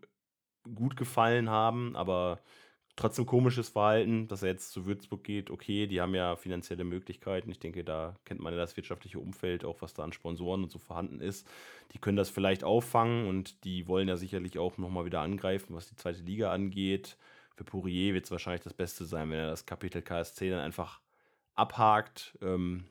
gut 0.75 0.97
gefallen 0.97 1.49
haben, 1.49 1.97
aber 1.97 2.41
Trotzdem 3.01 3.24
komisches 3.24 3.70
Verhalten, 3.70 4.28
dass 4.28 4.42
er 4.42 4.51
jetzt 4.51 4.72
zu 4.72 4.84
Würzburg 4.84 5.24
geht. 5.24 5.48
Okay, 5.48 5.86
die 5.86 6.03
haben 6.03 6.14
ja 6.14 6.36
finanzielle 6.36 6.84
Möglichkeiten. 6.84 7.51
Ich 7.51 7.59
denke, 7.59 7.82
da 7.82 8.14
kennt 8.26 8.40
man 8.40 8.53
ja 8.53 8.59
das 8.59 8.76
wirtschaftliche 8.76 9.18
Umfeld, 9.18 9.64
auch 9.64 9.80
was 9.80 9.94
da 9.94 10.05
an 10.05 10.12
Sponsoren 10.12 10.64
und 10.64 10.70
so 10.70 10.78
vorhanden 10.78 11.22
ist. 11.22 11.48
Die 11.94 11.98
können 11.98 12.18
das 12.18 12.28
vielleicht 12.28 12.62
auffangen 12.62 13.26
und 13.26 13.64
die 13.64 13.88
wollen 13.88 14.07
ja 14.07 14.18
sicherlich 14.18 14.59
auch 14.59 14.76
nochmal 14.76 15.07
wieder 15.07 15.22
angreifen, 15.22 15.74
was 15.74 15.88
die 15.88 15.96
zweite 15.96 16.20
Liga 16.20 16.53
angeht. 16.53 17.16
Für 17.57 17.64
Pourier 17.64 18.12
wird 18.12 18.26
es 18.26 18.30
wahrscheinlich 18.32 18.64
das 18.64 18.74
Beste 18.74 19.07
sein, 19.07 19.30
wenn 19.30 19.38
er 19.38 19.48
das 19.48 19.64
Kapitel 19.64 20.03
KSC 20.03 20.51
dann 20.51 20.61
einfach 20.61 21.01
abhakt. 21.55 22.36
Ähm, 22.42 22.84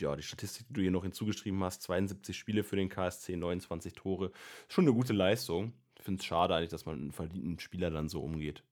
ja, 0.00 0.16
die 0.16 0.22
Statistik, 0.22 0.66
die 0.68 0.72
du 0.72 0.80
hier 0.80 0.90
noch 0.90 1.02
hinzugeschrieben 1.02 1.62
hast, 1.62 1.82
72 1.82 2.38
Spiele 2.38 2.64
für 2.64 2.76
den 2.76 2.88
KSC, 2.88 3.36
29 3.36 3.92
Tore. 3.92 4.32
Schon 4.68 4.84
eine 4.84 4.94
gute 4.94 5.12
Leistung. 5.12 5.74
Ich 5.98 6.04
finde 6.04 6.20
es 6.20 6.24
schade 6.24 6.54
eigentlich, 6.54 6.70
dass 6.70 6.86
man 6.86 6.98
einen 6.98 7.12
verdienten 7.12 7.58
Spieler 7.58 7.90
dann 7.90 8.08
so 8.08 8.22
umgeht 8.22 8.64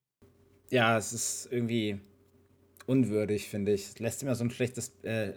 ja, 0.71 0.97
es 0.97 1.13
ist 1.13 1.49
irgendwie 1.51 1.99
unwürdig, 2.87 3.49
finde 3.49 3.73
ich. 3.73 3.89
Es 3.89 3.99
lässt 3.99 4.23
immer 4.23 4.35
so 4.35 4.45
ein 4.45 4.51
schlechtes 4.51 4.93
äh, 5.03 5.33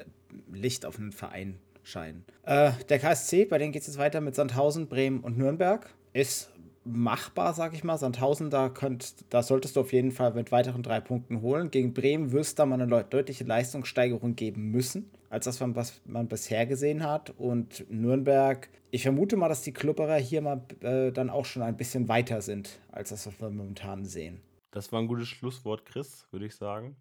Licht 0.52 0.86
auf 0.86 0.98
einen 0.98 1.12
Verein 1.12 1.60
scheinen. 1.84 2.26
Äh, 2.44 2.72
der 2.90 3.00
KSC, 3.00 3.46
bei 3.46 3.58
denen 3.58 3.72
geht 3.72 3.82
es 3.82 3.88
jetzt 3.88 3.98
weiter 3.98 4.22
mit 4.22 4.36
Sandhausen, 4.36 4.88
Bremen 4.88 5.20
und 5.20 5.38
Nürnberg. 5.38 5.90
Ist 6.14 6.52
machbar, 6.84 7.54
sag 7.54 7.74
ich 7.74 7.84
mal. 7.84 7.98
Sandhausen, 7.98 8.50
da, 8.50 8.70
könnt, 8.70 9.16
da 9.30 9.44
solltest 9.44 9.76
du 9.76 9.82
auf 9.82 9.94
jeden 9.94 10.12
Fall 10.12 10.34
mit 10.34 10.52
weiteren 10.52 10.84
drei 10.84 11.00
Punkten 11.00 11.42
holen. 11.42 11.72
Gegen 11.72 11.94
Bremen 11.94 12.32
wirst 12.32 12.58
du 12.58 12.62
da 12.62 12.66
mal 12.66 12.82
eine 12.82 13.04
deutliche 13.04 13.44
Leistungssteigerung 13.44 14.36
geben 14.36 14.72
müssen, 14.72 15.10
als 15.30 15.46
das, 15.46 15.62
was 15.62 16.02
man 16.06 16.28
bisher 16.28 16.66
gesehen 16.66 17.04
hat. 17.06 17.34
Und 17.38 17.86
Nürnberg, 17.90 18.70
ich 18.90 19.04
vermute 19.04 19.38
mal, 19.38 19.50
dass 19.50 19.62
die 19.62 19.74
Klubberer 19.74 20.18
hier 20.18 20.42
mal 20.42 20.62
äh, 20.82 21.12
dann 21.12 21.30
auch 21.30 21.46
schon 21.46 21.62
ein 21.62 21.78
bisschen 21.78 22.08
weiter 22.08 22.42
sind, 22.42 22.80
als 22.92 23.10
das, 23.10 23.28
was 23.28 23.40
wir 23.40 23.50
momentan 23.50 24.06
sehen. 24.06 24.42
Das 24.72 24.92
war 24.92 25.02
ein 25.02 25.08
gutes 25.08 25.28
Schlusswort, 25.28 25.86
Chris, 25.86 26.28
würde 26.32 26.46
ich 26.46 26.56
sagen. 26.56 26.96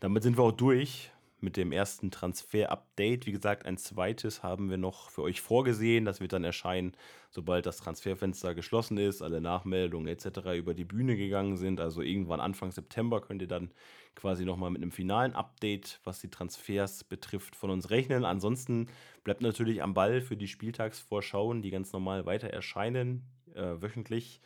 Damit 0.00 0.22
sind 0.22 0.38
wir 0.38 0.44
auch 0.44 0.52
durch 0.52 1.10
mit 1.40 1.56
dem 1.56 1.72
ersten 1.72 2.10
Transfer-Update. 2.10 3.26
Wie 3.26 3.32
gesagt, 3.32 3.66
ein 3.66 3.76
zweites 3.76 4.42
haben 4.42 4.70
wir 4.70 4.76
noch 4.76 5.10
für 5.10 5.22
euch 5.22 5.40
vorgesehen. 5.40 6.04
Das 6.04 6.20
wird 6.20 6.32
dann 6.32 6.44
erscheinen, 6.44 6.92
sobald 7.30 7.66
das 7.66 7.78
Transferfenster 7.78 8.54
geschlossen 8.54 8.98
ist, 8.98 9.22
alle 9.22 9.40
Nachmeldungen 9.40 10.08
etc. 10.08 10.56
über 10.56 10.74
die 10.74 10.84
Bühne 10.84 11.16
gegangen 11.16 11.56
sind. 11.56 11.80
Also 11.80 12.02
irgendwann 12.02 12.40
Anfang 12.40 12.72
September 12.72 13.20
könnt 13.20 13.42
ihr 13.42 13.48
dann 13.48 13.70
quasi 14.14 14.44
nochmal 14.44 14.70
mit 14.70 14.82
einem 14.82 14.90
finalen 14.90 15.34
Update, 15.34 16.00
was 16.02 16.20
die 16.20 16.30
Transfers 16.30 17.04
betrifft, 17.04 17.54
von 17.54 17.70
uns 17.70 17.90
rechnen. 17.90 18.24
Ansonsten 18.24 18.88
bleibt 19.22 19.40
natürlich 19.40 19.82
am 19.82 19.94
Ball 19.94 20.20
für 20.20 20.36
die 20.36 20.48
Spieltagsvorschauen, 20.48 21.62
die 21.62 21.70
ganz 21.70 21.92
normal 21.92 22.26
weiter 22.26 22.48
erscheinen, 22.48 23.22
äh, 23.54 23.80
wöchentlich. 23.80 24.40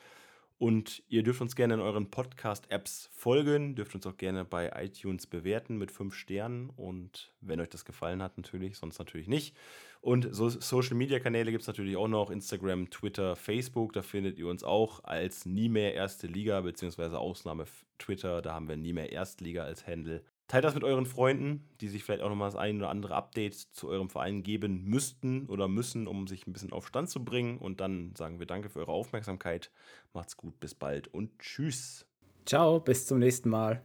Und 0.62 1.02
ihr 1.08 1.24
dürft 1.24 1.40
uns 1.40 1.56
gerne 1.56 1.74
in 1.74 1.80
euren 1.80 2.08
Podcast-Apps 2.08 3.10
folgen, 3.12 3.74
dürft 3.74 3.96
uns 3.96 4.06
auch 4.06 4.16
gerne 4.16 4.44
bei 4.44 4.70
iTunes 4.80 5.26
bewerten 5.26 5.76
mit 5.76 5.90
fünf 5.90 6.14
Sternen 6.14 6.70
und 6.76 7.34
wenn 7.40 7.58
euch 7.58 7.68
das 7.68 7.84
gefallen 7.84 8.22
hat, 8.22 8.36
natürlich, 8.36 8.78
sonst 8.78 9.00
natürlich 9.00 9.26
nicht. 9.26 9.56
Und 10.02 10.28
so 10.30 10.48
Social-Media-Kanäle 10.48 11.50
gibt 11.50 11.62
es 11.62 11.66
natürlich 11.66 11.96
auch 11.96 12.06
noch, 12.06 12.30
Instagram, 12.30 12.90
Twitter, 12.90 13.34
Facebook, 13.34 13.92
da 13.92 14.02
findet 14.02 14.38
ihr 14.38 14.46
uns 14.46 14.62
auch 14.62 15.02
als 15.02 15.46
nie 15.46 15.68
mehr 15.68 15.94
erste 15.94 16.28
Liga, 16.28 16.60
beziehungsweise 16.60 17.18
Ausnahme 17.18 17.64
Twitter, 17.98 18.40
da 18.40 18.54
haben 18.54 18.68
wir 18.68 18.76
nie 18.76 18.92
mehr 18.92 19.10
Erstliga 19.10 19.64
als 19.64 19.88
Handle. 19.88 20.22
Teilt 20.49 20.64
das 20.64 20.74
mit 20.74 20.84
euren 20.84 21.07
Freunden, 21.07 21.66
die 21.80 21.88
sich 21.88 22.05
vielleicht 22.05 22.22
auch 22.22 22.28
nochmal 22.28 22.49
das 22.49 22.57
ein 22.57 22.76
oder 22.76 22.90
andere 22.90 23.14
Update 23.14 23.55
zu 23.55 23.88
eurem 23.88 24.11
Verein 24.11 24.43
geben 24.43 24.84
müssten 24.84 25.47
oder 25.47 25.66
müssen, 25.68 26.07
um 26.07 26.26
sich 26.26 26.47
ein 26.47 26.53
bisschen 26.53 26.72
auf 26.72 26.86
Stand 26.86 27.09
zu 27.09 27.24
bringen. 27.24 27.59
Und 27.59 27.80
dann 27.80 28.14
sagen 28.16 28.38
wir 28.38 28.47
danke 28.47 28.68
für 28.68 28.80
eure 28.80 28.93
Aufmerksamkeit. 28.93 29.70
Macht's 30.12 30.36
gut, 30.36 30.61
bis 30.61 30.74
bald 30.74 31.09
und 31.09 31.38
tschüss. 31.38 32.07
Ciao, 32.45 32.80
bis 32.80 33.07
zum 33.07 33.18
nächsten 33.18 33.49
Mal. 33.49 33.82